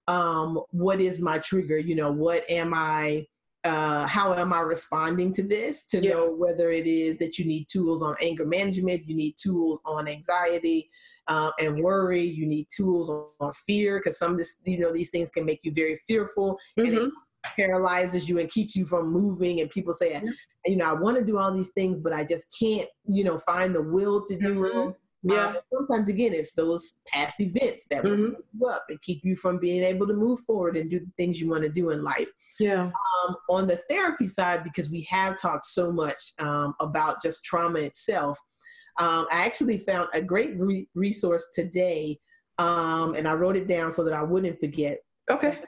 um, 0.07 0.61
what 0.71 1.01
is 1.01 1.21
my 1.21 1.39
trigger 1.39 1.79
you 1.79 1.97
know 1.97 2.13
what 2.13 2.49
am 2.49 2.73
i 2.75 3.27
uh, 3.65 4.07
how 4.07 4.35
am 4.35 4.53
I 4.53 4.61
responding 4.61 5.33
to 5.33 5.43
this 5.43 5.87
to 5.87 6.03
yeah. 6.03 6.13
know 6.13 6.31
whether 6.31 6.71
it 6.71 6.87
is 6.87 7.17
that 7.17 7.39
you 7.39 7.47
need 7.47 7.67
tools 7.67 8.03
on 8.03 8.15
anger 8.21 8.45
management, 8.45 9.09
you 9.09 9.17
need 9.17 9.37
tools 9.39 9.81
on 9.87 10.07
anxiety, 10.07 10.91
uh, 11.29 11.51
and 11.59 11.83
worry. 11.83 12.23
You 12.23 12.47
need 12.47 12.67
tools 12.75 13.11
on, 13.11 13.27
on 13.41 13.53
fear 13.67 13.99
because 13.99 14.19
some 14.19 14.33
of 14.33 14.39
this, 14.39 14.61
you 14.65 14.79
know, 14.79 14.93
these 14.93 15.11
things 15.11 15.31
can 15.31 15.45
make 15.45 15.61
you 15.63 15.73
very 15.73 15.97
fearful 16.07 16.59
mm-hmm. 16.79 16.87
and 16.87 16.95
it 16.95 17.03
mm-hmm. 17.03 17.55
paralyzes 17.57 18.29
you 18.29 18.39
and 18.39 18.51
keeps 18.51 18.77
you 18.77 18.87
from 18.87 19.13
moving. 19.13 19.61
And 19.61 19.71
people 19.71 19.93
say, 19.93 20.21
you 20.67 20.77
know, 20.77 20.87
I 20.87 20.93
want 20.93 21.19
to 21.19 21.25
do 21.25 21.39
all 21.39 21.53
these 21.53 21.73
things, 21.73 22.01
but 22.01 22.13
I 22.13 22.25
just 22.25 22.57
can't, 22.59 22.89
you 23.07 23.25
know, 23.25 23.39
find 23.39 23.75
the 23.75 23.83
will 23.83 24.25
to 24.27 24.37
do 24.37 24.55
mm-hmm. 24.55 24.79
them. 24.79 24.95
Yeah. 25.27 25.47
Um, 25.47 25.57
sometimes 25.73 26.11
again, 26.11 26.35
it's 26.35 26.53
those 26.53 27.01
past 27.07 27.41
events 27.41 27.87
that 27.89 28.05
mm-hmm. 28.05 28.23
will 28.23 28.35
you 28.53 28.67
up 28.67 28.85
and 28.91 29.01
keep 29.01 29.25
you 29.25 29.37
from 29.37 29.59
being 29.59 29.83
able 29.83 30.07
to 30.07 30.13
move 30.13 30.41
forward 30.41 30.77
and 30.77 30.91
do 30.91 31.01
the 31.01 31.11
things 31.17 31.41
you 31.41 31.49
want 31.49 31.63
to 31.63 31.71
do 31.71 31.91
in 31.91 32.05
life. 32.05 32.29
Yeah. 32.61 32.91
Um, 32.91 33.37
on 33.49 33.67
the 33.67 33.77
therapy 33.89 34.29
side, 34.29 34.63
because 34.63 34.91
we 34.91 35.01
have 35.11 35.39
talked 35.39 35.65
so 35.65 35.91
much 35.91 36.35
um, 36.39 36.75
about 36.79 37.23
just 37.23 37.43
trauma 37.43 37.79
itself, 37.79 38.39
um, 38.99 39.27
I 39.31 39.45
actually 39.45 39.77
found 39.79 40.09
a 40.13 40.21
great 40.23 40.59
re- 40.59 40.89
resource 40.95 41.49
today, 41.53 42.21
um, 42.59 43.15
and 43.15 43.27
I 43.27 43.33
wrote 43.35 43.57
it 43.57 43.67
down 43.67 43.91
so 43.93 44.05
that 44.05 44.13
I 44.13 44.23
wouldn't 44.23 44.61
forget. 44.61 45.01
Okay. 45.31 45.59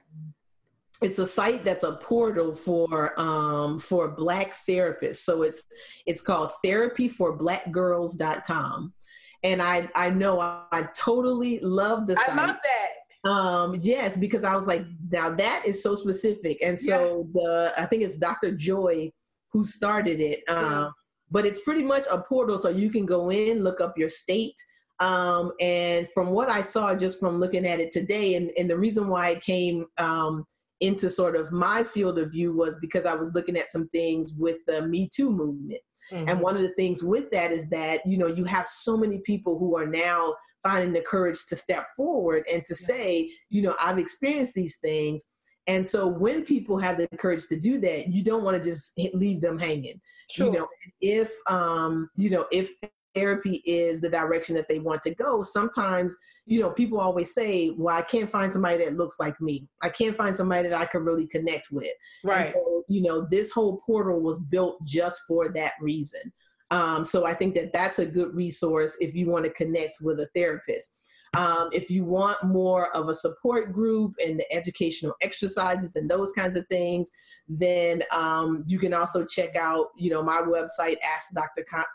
It's 1.03 1.19
a 1.19 1.27
site 1.27 1.63
that's 1.65 1.85
a 1.85 1.97
portal 1.97 2.55
for 2.55 3.21
um, 3.21 3.79
for 3.81 4.09
Black 4.09 4.55
therapists. 4.69 5.17
So 5.17 5.43
it's 5.43 5.63
it's 6.07 6.23
called 6.23 6.53
therapyforblackgirls.com. 6.65 8.95
And 9.43 9.61
I 9.61 9.91
I 9.95 10.09
know 10.11 10.41
I, 10.41 10.63
I 10.73 10.89
totally 10.97 11.61
love 11.61 12.07
the 12.07 12.17
site. 12.17 12.31
I 12.31 12.47
love 12.47 12.57
that. 12.63 12.89
Um, 13.29 13.77
yes, 13.81 14.17
because 14.17 14.45
I 14.45 14.55
was 14.55 14.67
like, 14.67 14.87
now 15.11 15.31
that 15.31 15.65
is 15.67 15.83
so 15.83 15.97
specific. 15.97 16.63
And 16.63 16.79
so 16.79 17.27
yeah. 17.35 17.43
the 17.43 17.73
I 17.77 17.87
think 17.87 18.03
it's 18.03 18.17
Dr. 18.17 18.53
Joy 18.53 19.11
who 19.53 19.65
started 19.65 20.21
it. 20.21 20.45
Um, 20.49 20.73
yeah 20.73 20.91
but 21.31 21.47
it's 21.47 21.61
pretty 21.61 21.83
much 21.83 22.07
a 22.11 22.19
portal 22.19 22.59
so 22.59 22.69
you 22.69 22.91
can 22.91 23.07
go 23.07 23.31
in 23.31 23.63
look 23.63 23.81
up 23.81 23.97
your 23.97 24.09
state 24.09 24.57
um, 25.01 25.53
and 25.61 26.09
from 26.11 26.31
what 26.31 26.49
i 26.49 26.63
saw 26.63 26.95
just 26.95 27.21
from 27.21 27.39
looking 27.39 27.67
at 27.67 27.81
it 27.81 27.91
today 27.91 28.35
and, 28.37 28.51
and 28.59 28.71
the 28.71 28.79
reason 28.79 29.09
why 29.09 29.31
it 29.31 29.43
came 29.43 29.87
um, 29.99 30.45
into 30.81 31.09
sort 31.09 31.37
of 31.37 31.53
my 31.53 31.83
field 31.83 32.19
of 32.19 32.31
view 32.31 32.53
was 32.53 32.79
because 32.81 33.07
i 33.07 33.15
was 33.15 33.35
looking 33.35 33.57
at 33.57 33.71
some 33.71 33.89
things 33.89 34.35
with 34.39 34.59
the 34.67 34.87
me 34.87 35.09
too 35.13 35.31
movement 35.31 35.81
mm-hmm. 36.13 36.29
and 36.29 36.41
one 36.41 36.57
of 36.57 36.63
the 36.63 36.75
things 36.75 37.03
with 37.03 37.31
that 37.31 37.53
is 37.53 37.69
that 37.69 38.01
you 38.07 38.19
know 38.19 38.27
you 38.27 38.45
have 38.45 38.67
so 38.67 38.97
many 38.97 39.19
people 39.19 39.59
who 39.59 39.77
are 39.77 39.87
now 39.87 40.35
finding 40.63 40.93
the 40.93 41.01
courage 41.01 41.47
to 41.47 41.57
step 41.57 41.87
forward 41.97 42.45
and 42.53 42.65
to 42.65 42.75
say 42.75 43.31
you 43.51 43.63
know 43.63 43.75
i've 43.81 43.99
experienced 43.99 44.55
these 44.55 44.79
things 44.79 45.27
and 45.67 45.87
so 45.87 46.07
when 46.07 46.45
people 46.45 46.79
have 46.79 46.97
the 46.97 47.09
courage 47.19 47.47
to 47.49 47.59
do 47.59 47.81
that, 47.81 48.09
you 48.09 48.23
don't 48.23 48.45
want 48.45 48.57
to 48.57 48.63
just 48.63 48.99
leave 49.15 49.41
them 49.41 49.59
hanging. 49.59 50.01
Sure. 50.31 50.47
You 50.47 50.53
know, 50.53 50.67
if 51.01 51.33
um, 51.49 52.09
you 52.17 52.31
know, 52.31 52.47
if 52.53 52.71
therapy 53.15 53.63
is 53.65 54.01
the 54.01 54.11
direction 54.11 54.55
that 54.55 54.69
they 54.69 54.79
want 54.79 55.03
to 55.03 55.15
go, 55.15 55.43
sometimes, 55.43 56.17
you 56.45 56.61
know, 56.61 56.71
people 56.71 57.01
always 57.01 57.35
say, 57.35 57.71
Well, 57.71 57.97
I 57.97 58.03
can't 58.03 58.31
find 58.31 58.53
somebody 58.53 58.85
that 58.85 58.97
looks 58.97 59.19
like 59.19 59.41
me. 59.41 59.67
I 59.83 59.89
can't 59.89 60.17
find 60.17 60.37
somebody 60.37 60.69
that 60.69 60.79
I 60.79 60.87
can 60.87 61.05
really 61.05 61.27
connect 61.27 61.73
with. 61.73 61.93
Right. 62.23 62.47
So, 62.47 62.85
you 62.89 63.03
know, 63.03 63.27
this 63.29 63.51
whole 63.51 63.81
portal 63.85 64.21
was 64.21 64.39
built 64.39 64.85
just 64.85 65.23
for 65.27 65.49
that 65.55 65.73
reason. 65.81 66.33
Um, 66.71 67.05
so 67.05 67.25
I 67.25 67.35
think 67.35 67.55
that 67.55 67.73
that's 67.73 67.99
a 67.99 68.07
good 68.07 68.35
resource 68.35 68.97
if 69.01 69.15
you 69.15 69.27
want 69.27 69.45
to 69.45 69.51
connect 69.51 69.97
with 70.03 70.21
a 70.21 70.29
therapist. 70.35 70.95
Um, 71.37 71.69
if 71.73 71.91
you 71.91 72.05
want 72.05 72.43
more 72.43 72.95
of 72.97 73.09
a 73.11 73.15
support 73.15 73.73
group 73.73 74.15
and 74.25 74.39
the 74.39 74.51
educational 74.53 75.15
exercises 75.21 75.95
and 75.95 76.11
those 76.11 76.33
kinds 76.33 76.57
of 76.57 76.67
things, 76.69 77.11
then 77.49 78.03
um, 78.11 78.65
you 78.67 78.79
can 78.79 78.95
also 78.95 79.25
check 79.25 79.55
out, 79.55 79.89
you 79.97 80.11
know, 80.11 80.23
my 80.23 80.41
website, 80.41 80.97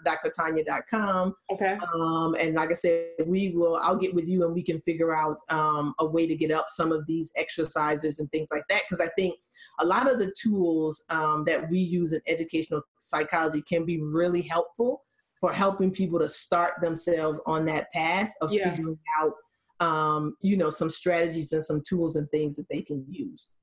askdrtanya.com. 0.05 1.35
Okay. 1.51 1.77
Um, 1.93 2.35
and 2.39 2.55
like 2.55 2.71
I 2.71 2.75
said, 2.75 3.07
we 3.25 3.49
will, 3.49 3.77
I'll 3.77 3.97
get 3.97 4.13
with 4.13 4.27
you 4.27 4.45
and 4.45 4.53
we 4.53 4.63
can 4.63 4.79
figure 4.79 5.15
out 5.15 5.39
um, 5.49 5.93
a 5.99 6.05
way 6.05 6.27
to 6.27 6.35
get 6.35 6.51
up 6.51 6.67
some 6.69 6.91
of 6.91 7.07
these 7.07 7.31
exercises 7.35 8.19
and 8.19 8.31
things 8.31 8.49
like 8.51 8.63
that. 8.69 8.83
Because 8.87 9.03
I 9.05 9.09
think 9.17 9.35
a 9.79 9.85
lot 9.85 10.09
of 10.09 10.19
the 10.19 10.31
tools 10.39 11.03
um, 11.09 11.43
that 11.45 11.69
we 11.69 11.79
use 11.79 12.13
in 12.13 12.21
educational 12.27 12.83
psychology 12.99 13.61
can 13.63 13.85
be 13.85 13.99
really 13.99 14.43
helpful 14.43 15.03
for 15.41 15.51
helping 15.51 15.91
people 15.91 16.19
to 16.19 16.29
start 16.29 16.75
themselves 16.81 17.41
on 17.47 17.65
that 17.65 17.91
path 17.91 18.31
of 18.41 18.53
yeah. 18.53 18.69
figuring 18.69 18.97
out 19.19 19.33
um, 19.81 20.37
you 20.41 20.55
know 20.55 20.69
some 20.69 20.89
strategies 20.89 21.51
and 21.51 21.63
some 21.63 21.81
tools 21.81 22.15
and 22.15 22.29
things 22.29 22.55
that 22.55 22.69
they 22.69 22.81
can 22.81 23.03
use 23.09 23.53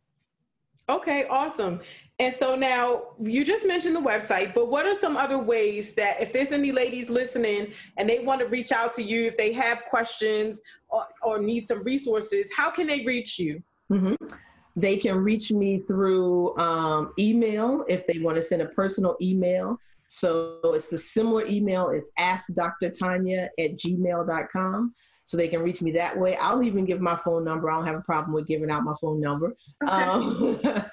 okay 0.88 1.26
awesome 1.28 1.80
and 2.18 2.32
so 2.32 2.56
now 2.56 3.02
you 3.22 3.44
just 3.44 3.66
mentioned 3.66 3.94
the 3.94 4.00
website 4.00 4.52
but 4.52 4.68
what 4.68 4.84
are 4.84 4.94
some 4.94 5.16
other 5.16 5.38
ways 5.38 5.94
that 5.94 6.20
if 6.20 6.32
there's 6.32 6.50
any 6.50 6.72
ladies 6.72 7.08
listening 7.08 7.72
and 7.98 8.08
they 8.08 8.18
want 8.18 8.40
to 8.40 8.46
reach 8.46 8.72
out 8.72 8.92
to 8.92 9.02
you 9.02 9.26
if 9.26 9.36
they 9.36 9.52
have 9.52 9.84
questions 9.84 10.60
or, 10.88 11.06
or 11.22 11.38
need 11.38 11.68
some 11.68 11.84
resources 11.84 12.50
how 12.56 12.70
can 12.70 12.86
they 12.86 13.04
reach 13.04 13.38
you 13.38 13.62
mm-hmm. 13.92 14.14
they 14.74 14.96
can 14.96 15.16
reach 15.18 15.52
me 15.52 15.78
through 15.86 16.56
um, 16.58 17.12
email 17.18 17.84
if 17.86 18.06
they 18.06 18.18
want 18.18 18.36
to 18.36 18.42
send 18.42 18.62
a 18.62 18.66
personal 18.66 19.14
email 19.20 19.78
so 20.08 20.58
it's 20.64 20.88
the 20.88 20.98
similar 20.98 21.46
email. 21.46 21.90
It's 21.90 22.08
askdrtanya 22.18 23.48
at 23.58 23.76
gmail.com. 23.76 24.94
so 25.26 25.36
they 25.36 25.48
can 25.48 25.62
reach 25.62 25.82
me 25.82 25.92
that 25.92 26.18
way. 26.18 26.34
I'll 26.36 26.62
even 26.62 26.86
give 26.86 27.02
my 27.02 27.16
phone 27.16 27.44
number. 27.44 27.70
I 27.70 27.76
don't 27.76 27.86
have 27.86 27.96
a 27.96 28.02
problem 28.02 28.32
with 28.32 28.46
giving 28.46 28.70
out 28.70 28.82
my 28.82 28.94
phone 28.98 29.20
number. 29.20 29.54
Okay. 29.86 29.92
Um, 29.92 30.58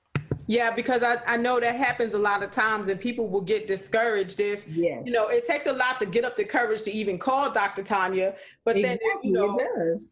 Yeah, 0.49 0.71
because 0.71 1.03
I, 1.03 1.19
I 1.27 1.37
know 1.37 1.61
that 1.61 1.77
happens 1.77 2.15
a 2.15 2.19
lot 2.19 2.43
of 2.43 2.51
times 2.51 2.89
and 2.89 2.99
people 2.99 3.29
will 3.29 3.43
get 3.43 3.67
discouraged 3.67 4.41
if 4.41 4.67
yes. 4.67 5.03
you 5.05 5.13
know 5.13 5.29
it 5.29 5.47
takes 5.47 5.67
a 5.67 5.73
lot 5.73 5.99
to 5.99 6.07
get 6.07 6.25
up 6.25 6.39
the 6.39 6.45
courage 6.45 6.81
to 6.85 6.91
even 6.91 7.19
call 7.19 7.53
Dr. 7.53 7.83
Tanya. 7.83 8.35
But 8.65 8.79
exactly, 8.79 8.99
then 9.13 9.19
you 9.25 9.33
know 9.33 9.59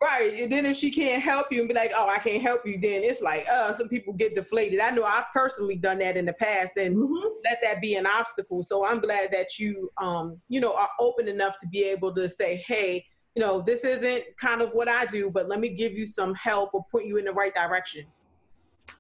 right. 0.03 0.35
And 0.35 0.53
then 0.53 0.67
if 0.67 0.77
she 0.77 0.91
can't 0.91 1.23
help 1.23 1.47
you 1.51 1.61
and 1.61 1.69
be 1.69 1.75
like, 1.75 1.93
Oh, 1.97 2.07
I 2.07 2.19
can't 2.19 2.43
help 2.43 2.67
you, 2.67 2.79
then 2.79 3.03
it's 3.03 3.23
like, 3.23 3.47
uh, 3.51 3.73
some 3.73 3.89
people 3.89 4.13
get 4.13 4.35
deflated. 4.35 4.79
I 4.79 4.91
know 4.91 5.05
I've 5.05 5.33
personally 5.33 5.79
done 5.79 5.99
that 6.01 6.19
in 6.19 6.27
the 6.27 6.35
past 6.35 6.77
and 6.77 6.95
mm-hmm. 6.95 7.29
let 7.43 7.57
that 7.63 7.81
be 7.81 7.95
an 7.95 8.07
obstacle. 8.07 8.63
So 8.63 8.87
I'm 8.87 9.01
glad 9.01 9.33
that 9.33 9.59
you 9.59 9.91
um, 9.97 10.39
you 10.51 10.61
know, 10.61 10.75
are 10.75 10.91
open 11.01 11.29
enough 11.29 11.57
to 11.61 11.69
be 11.69 11.83
able 11.85 12.15
to 12.15 12.29
say, 12.29 12.63
Hey, 12.67 13.07
you 13.35 13.41
know, 13.41 13.63
this 13.63 13.85
isn't 13.85 14.25
kind 14.39 14.61
of 14.61 14.73
what 14.73 14.87
I 14.87 15.07
do, 15.07 15.31
but 15.31 15.49
let 15.49 15.61
me 15.61 15.71
give 15.71 15.93
you 15.93 16.07
some 16.07 16.35
help 16.35 16.75
or 16.75 16.85
point 16.93 17.07
you 17.07 17.17
in 17.17 17.25
the 17.25 17.33
right 17.33 17.55
direction. 17.55 18.05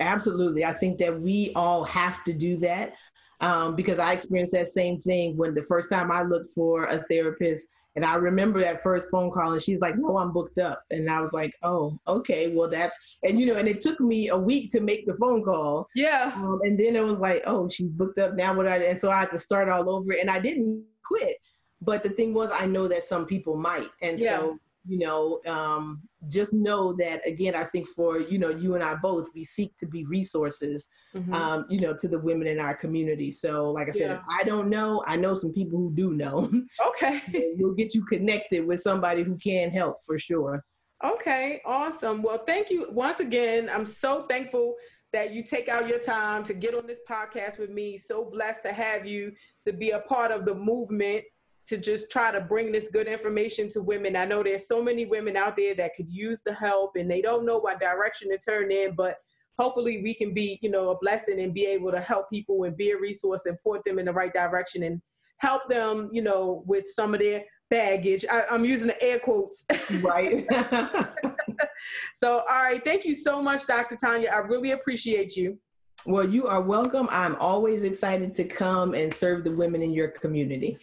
Absolutely. 0.01 0.64
I 0.64 0.72
think 0.72 0.99
that 0.99 1.20
we 1.20 1.53
all 1.55 1.84
have 1.84 2.22
to 2.24 2.32
do 2.32 2.57
that 2.59 2.94
um, 3.40 3.76
because 3.76 3.99
I 3.99 4.12
experienced 4.12 4.53
that 4.55 4.68
same 4.68 5.01
thing 5.01 5.36
when 5.36 5.55
the 5.55 5.62
first 5.62 5.90
time 5.90 6.11
I 6.11 6.22
looked 6.22 6.55
for 6.55 6.84
a 6.84 7.03
therapist. 7.03 7.68
And 7.94 8.05
I 8.05 8.16
remember 8.16 8.61
that 8.61 8.82
first 8.82 9.11
phone 9.11 9.30
call, 9.30 9.53
and 9.53 9.62
she's 9.62 9.80
like, 9.80 9.97
"No, 9.97 10.18
I'm 10.18 10.30
booked 10.30 10.59
up." 10.59 10.82
And 10.90 11.11
I 11.11 11.18
was 11.18 11.32
like, 11.32 11.55
"Oh, 11.62 11.99
okay. 12.07 12.55
Well, 12.55 12.68
that's..." 12.68 12.94
And 13.22 13.40
you 13.40 13.47
know, 13.47 13.55
and 13.55 13.66
it 13.66 13.80
took 13.80 13.99
me 14.01 14.28
a 14.28 14.36
week 14.36 14.70
to 14.72 14.80
make 14.80 15.07
the 15.07 15.14
phone 15.14 15.42
call. 15.42 15.88
Yeah. 15.94 16.30
Um, 16.36 16.61
and 16.62 16.78
then 16.78 16.94
it 16.94 17.03
was 17.03 17.20
like, 17.20 17.42
"Oh, 17.47 17.70
she's 17.70 17.88
booked 17.88 18.18
up 18.18 18.34
now." 18.34 18.53
What 18.53 18.68
I 18.68 18.76
and 18.84 19.01
so 19.01 19.11
I 19.11 19.20
had 19.20 19.30
to 19.30 19.38
start 19.38 19.70
all 19.70 19.88
over, 19.88 20.12
and 20.12 20.28
I 20.28 20.40
didn't 20.40 20.84
quit. 21.07 21.38
But 21.80 22.03
the 22.03 22.11
thing 22.11 22.34
was, 22.34 22.51
I 22.53 22.66
know 22.66 22.86
that 22.86 23.03
some 23.03 23.24
people 23.24 23.57
might, 23.57 23.88
and 24.03 24.20
yeah. 24.20 24.40
so 24.40 24.59
you 24.86 24.99
know, 24.99 25.40
um, 25.47 26.03
just 26.28 26.52
know 26.52 26.92
that 26.98 27.26
again, 27.26 27.54
I 27.54 27.64
think 27.64 27.88
for, 27.88 28.20
you 28.20 28.38
know, 28.38 28.50
you 28.50 28.74
and 28.74 28.82
I 28.82 28.94
both, 28.94 29.28
we 29.34 29.44
seek 29.44 29.76
to 29.78 29.86
be 29.86 30.04
resources, 30.04 30.88
mm-hmm. 31.14 31.32
um, 31.32 31.66
you 31.68 31.80
know, 31.80 31.94
to 31.94 32.08
the 32.08 32.18
women 32.18 32.46
in 32.46 32.58
our 32.60 32.74
community. 32.74 33.30
So 33.30 33.70
like 33.70 33.88
I 33.88 33.92
said, 33.92 34.10
yeah. 34.10 34.14
if 34.14 34.20
I 34.28 34.44
don't 34.44 34.68
know, 34.68 35.02
I 35.06 35.16
know 35.16 35.34
some 35.34 35.52
people 35.52 35.78
who 35.78 35.92
do 35.94 36.12
know. 36.12 36.50
Okay. 36.86 37.20
we'll 37.58 37.74
get 37.74 37.94
you 37.94 38.04
connected 38.06 38.66
with 38.66 38.80
somebody 38.80 39.22
who 39.22 39.36
can 39.36 39.70
help 39.70 39.98
for 40.04 40.18
sure. 40.18 40.64
Okay, 41.04 41.60
awesome. 41.66 42.22
Well, 42.22 42.42
thank 42.46 42.70
you 42.70 42.86
once 42.90 43.20
again. 43.20 43.68
I'm 43.72 43.84
so 43.84 44.22
thankful 44.22 44.76
that 45.12 45.32
you 45.32 45.42
take 45.42 45.68
out 45.68 45.88
your 45.88 45.98
time 45.98 46.42
to 46.44 46.54
get 46.54 46.74
on 46.74 46.86
this 46.86 47.00
podcast 47.08 47.58
with 47.58 47.70
me. 47.70 47.96
So 47.96 48.24
blessed 48.24 48.62
to 48.62 48.72
have 48.72 49.06
you 49.06 49.32
to 49.64 49.72
be 49.72 49.90
a 49.90 50.00
part 50.00 50.30
of 50.30 50.44
the 50.44 50.54
movement 50.54 51.24
to 51.66 51.76
just 51.76 52.10
try 52.10 52.30
to 52.30 52.40
bring 52.40 52.70
this 52.70 52.90
good 52.90 53.08
information 53.08 53.68
to 53.68 53.82
women. 53.82 54.14
I 54.14 54.24
know 54.24 54.42
there's 54.42 54.68
so 54.68 54.82
many 54.82 55.04
women 55.04 55.36
out 55.36 55.56
there 55.56 55.74
that 55.74 55.94
could 55.96 56.08
use 56.08 56.42
the 56.42 56.54
help 56.54 56.92
and 56.96 57.10
they 57.10 57.20
don't 57.20 57.44
know 57.44 57.58
what 57.58 57.80
direction 57.80 58.30
to 58.30 58.38
turn 58.38 58.70
in, 58.70 58.94
but 58.94 59.16
hopefully 59.58 60.00
we 60.02 60.14
can 60.14 60.32
be, 60.32 60.58
you 60.62 60.70
know, 60.70 60.90
a 60.90 60.98
blessing 60.98 61.40
and 61.40 61.52
be 61.52 61.66
able 61.66 61.90
to 61.90 62.00
help 62.00 62.30
people 62.30 62.64
and 62.64 62.76
be 62.76 62.90
a 62.90 62.96
resource 62.96 63.46
and 63.46 63.60
point 63.62 63.84
them 63.84 63.98
in 63.98 64.06
the 64.06 64.12
right 64.12 64.32
direction 64.32 64.84
and 64.84 65.02
help 65.38 65.66
them, 65.66 66.08
you 66.12 66.22
know, 66.22 66.62
with 66.66 66.86
some 66.86 67.14
of 67.14 67.20
their 67.20 67.42
baggage. 67.68 68.24
I, 68.30 68.44
am 68.50 68.64
using 68.64 68.88
the 68.88 69.02
air 69.02 69.18
quotes. 69.18 69.64
Right. 70.00 70.46
so, 72.14 72.38
all 72.48 72.62
right. 72.62 72.82
Thank 72.84 73.04
you 73.04 73.14
so 73.14 73.42
much, 73.42 73.66
Dr. 73.66 73.96
Tanya. 73.96 74.30
I 74.30 74.38
really 74.38 74.70
appreciate 74.70 75.36
you. 75.36 75.58
Well, 76.04 76.28
you 76.28 76.46
are 76.46 76.60
welcome. 76.60 77.08
I'm 77.10 77.34
always 77.36 77.82
excited 77.82 78.34
to 78.36 78.44
come 78.44 78.94
and 78.94 79.12
serve 79.12 79.42
the 79.42 79.50
women 79.50 79.82
in 79.82 79.92
your 79.92 80.08
community. 80.08 80.78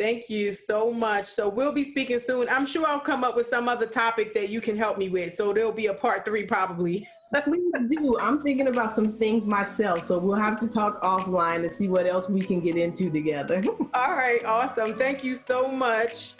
Thank 0.00 0.30
you 0.30 0.54
so 0.54 0.90
much. 0.90 1.26
So 1.26 1.46
we'll 1.46 1.72
be 1.72 1.84
speaking 1.84 2.20
soon. 2.20 2.48
I'm 2.48 2.64
sure 2.64 2.88
I'll 2.88 3.00
come 3.00 3.22
up 3.22 3.36
with 3.36 3.46
some 3.46 3.68
other 3.68 3.84
topic 3.84 4.32
that 4.32 4.48
you 4.48 4.62
can 4.62 4.74
help 4.74 4.96
me 4.96 5.10
with. 5.10 5.34
So 5.34 5.52
there'll 5.52 5.72
be 5.72 5.88
a 5.88 5.94
part 5.94 6.24
three 6.24 6.44
probably. 6.46 7.06
Please 7.44 7.70
do. 7.86 8.18
I'm 8.18 8.40
thinking 8.40 8.68
about 8.68 8.92
some 8.92 9.12
things 9.12 9.44
myself. 9.44 10.06
So 10.06 10.18
we'll 10.18 10.36
have 10.36 10.58
to 10.60 10.68
talk 10.68 11.02
offline 11.02 11.60
to 11.60 11.68
see 11.68 11.86
what 11.88 12.06
else 12.06 12.30
we 12.30 12.40
can 12.40 12.60
get 12.60 12.78
into 12.78 13.10
together. 13.10 13.62
All 13.94 14.14
right. 14.14 14.42
Awesome. 14.42 14.94
Thank 14.94 15.22
you 15.22 15.34
so 15.34 15.68
much. 15.68 16.32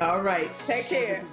All 0.00 0.20
right. 0.20 0.50
Take 0.66 0.86
care. 0.86 1.24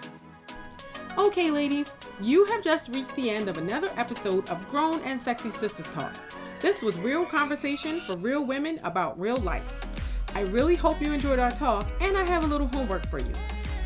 Okay, 1.17 1.49
ladies, 1.49 1.95
you 2.21 2.45
have 2.45 2.63
just 2.63 2.93
reached 2.93 3.15
the 3.15 3.31
end 3.31 3.49
of 3.49 3.57
another 3.57 3.89
episode 3.97 4.47
of 4.51 4.69
Grown 4.69 5.01
and 5.01 5.19
Sexy 5.19 5.49
Sisters 5.49 5.87
Talk. 5.95 6.15
This 6.59 6.83
was 6.83 6.99
real 6.99 7.25
conversation 7.25 8.01
for 8.01 8.15
real 8.17 8.45
women 8.45 8.79
about 8.83 9.19
real 9.19 9.37
life. 9.37 9.94
I 10.35 10.41
really 10.41 10.75
hope 10.75 11.01
you 11.01 11.11
enjoyed 11.13 11.39
our 11.39 11.51
talk, 11.51 11.87
and 12.01 12.17
I 12.17 12.25
have 12.25 12.43
a 12.43 12.47
little 12.47 12.67
homework 12.67 13.07
for 13.07 13.19
you. 13.19 13.31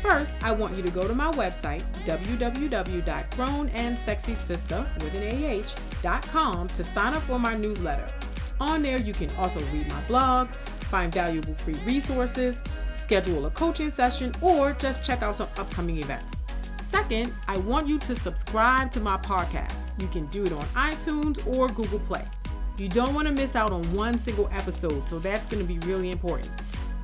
First, 0.02 0.34
I 0.42 0.50
want 0.50 0.76
you 0.76 0.82
to 0.82 0.90
go 0.90 1.06
to 1.06 1.14
my 1.14 1.30
website, 1.32 1.84
www.grownansexysister 2.04 5.02
with 5.02 5.14
an 5.14 5.62
ah.com 6.04 6.66
to 6.68 6.82
sign 6.82 7.14
up 7.14 7.22
for 7.22 7.38
my 7.38 7.54
newsletter. 7.54 8.12
On 8.60 8.82
there, 8.82 9.00
you 9.00 9.12
can 9.12 9.30
also 9.36 9.60
read 9.66 9.88
my 9.88 10.00
blog, 10.02 10.48
find 10.90 11.14
valuable 11.14 11.54
free 11.54 11.76
resources, 11.84 12.58
schedule 12.96 13.46
a 13.46 13.50
coaching 13.50 13.92
session, 13.92 14.34
or 14.40 14.72
just 14.72 15.04
check 15.04 15.22
out 15.22 15.36
some 15.36 15.46
upcoming 15.56 15.98
events. 15.98 16.42
Second, 16.82 17.32
I 17.46 17.58
want 17.58 17.88
you 17.88 18.00
to 18.00 18.16
subscribe 18.16 18.90
to 18.92 19.00
my 19.00 19.16
podcast. 19.18 19.92
You 20.00 20.08
can 20.08 20.26
do 20.26 20.46
it 20.46 20.52
on 20.52 20.64
iTunes 20.74 21.46
or 21.56 21.68
Google 21.68 22.00
Play. 22.00 22.24
You 22.80 22.88
don't 22.88 23.12
want 23.12 23.28
to 23.28 23.34
miss 23.34 23.56
out 23.56 23.72
on 23.72 23.82
one 23.94 24.18
single 24.18 24.48
episode, 24.50 25.02
so 25.02 25.18
that's 25.18 25.46
going 25.48 25.62
to 25.62 25.70
be 25.70 25.78
really 25.86 26.10
important. 26.10 26.50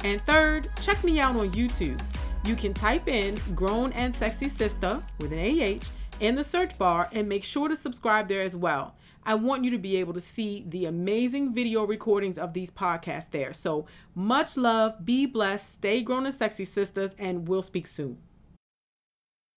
And 0.05 0.23
third, 0.23 0.69
check 0.81 1.05
me 1.05 1.21
out 1.21 1.37
on 1.37 1.51
YouTube. 1.51 2.01
You 2.47 2.57
can 2.57 2.73
type 2.73 3.09
in 3.09 3.39
Grown 3.55 3.93
and 3.93 4.15
Sexy 4.15 4.49
Sister 4.49 5.03
with 5.21 5.35
an 5.35 5.39
AH 5.39 5.85
in 6.21 6.35
the 6.35 6.43
search 6.43 6.79
bar 6.79 7.11
and 7.13 7.29
make 7.29 7.45
sure 7.45 7.69
to 7.69 7.77
subscribe 7.77 8.27
there 8.27 8.41
as 8.41 8.57
well. 8.57 8.97
I 9.27 9.35
want 9.35 9.65
you 9.65 9.71
to 9.73 9.79
be 9.79 9.99
able 9.99 10.15
to 10.15 10.21
see 10.21 10.65
the 10.67 10.87
amazing 10.87 11.53
video 11.53 11.85
recordings 11.87 12.39
of 12.39 12.55
these 12.55 12.71
podcasts 12.71 13.31
there. 13.31 13.53
So 13.53 13.85
much 14.15 14.57
love, 14.57 15.05
be 15.05 15.27
blessed, 15.27 15.75
stay 15.75 16.01
grown 16.01 16.25
and 16.25 16.35
sexy, 16.35 16.65
sisters, 16.65 17.15
and 17.19 17.47
we'll 17.47 17.61
speak 17.61 17.87
soon. 17.87 18.17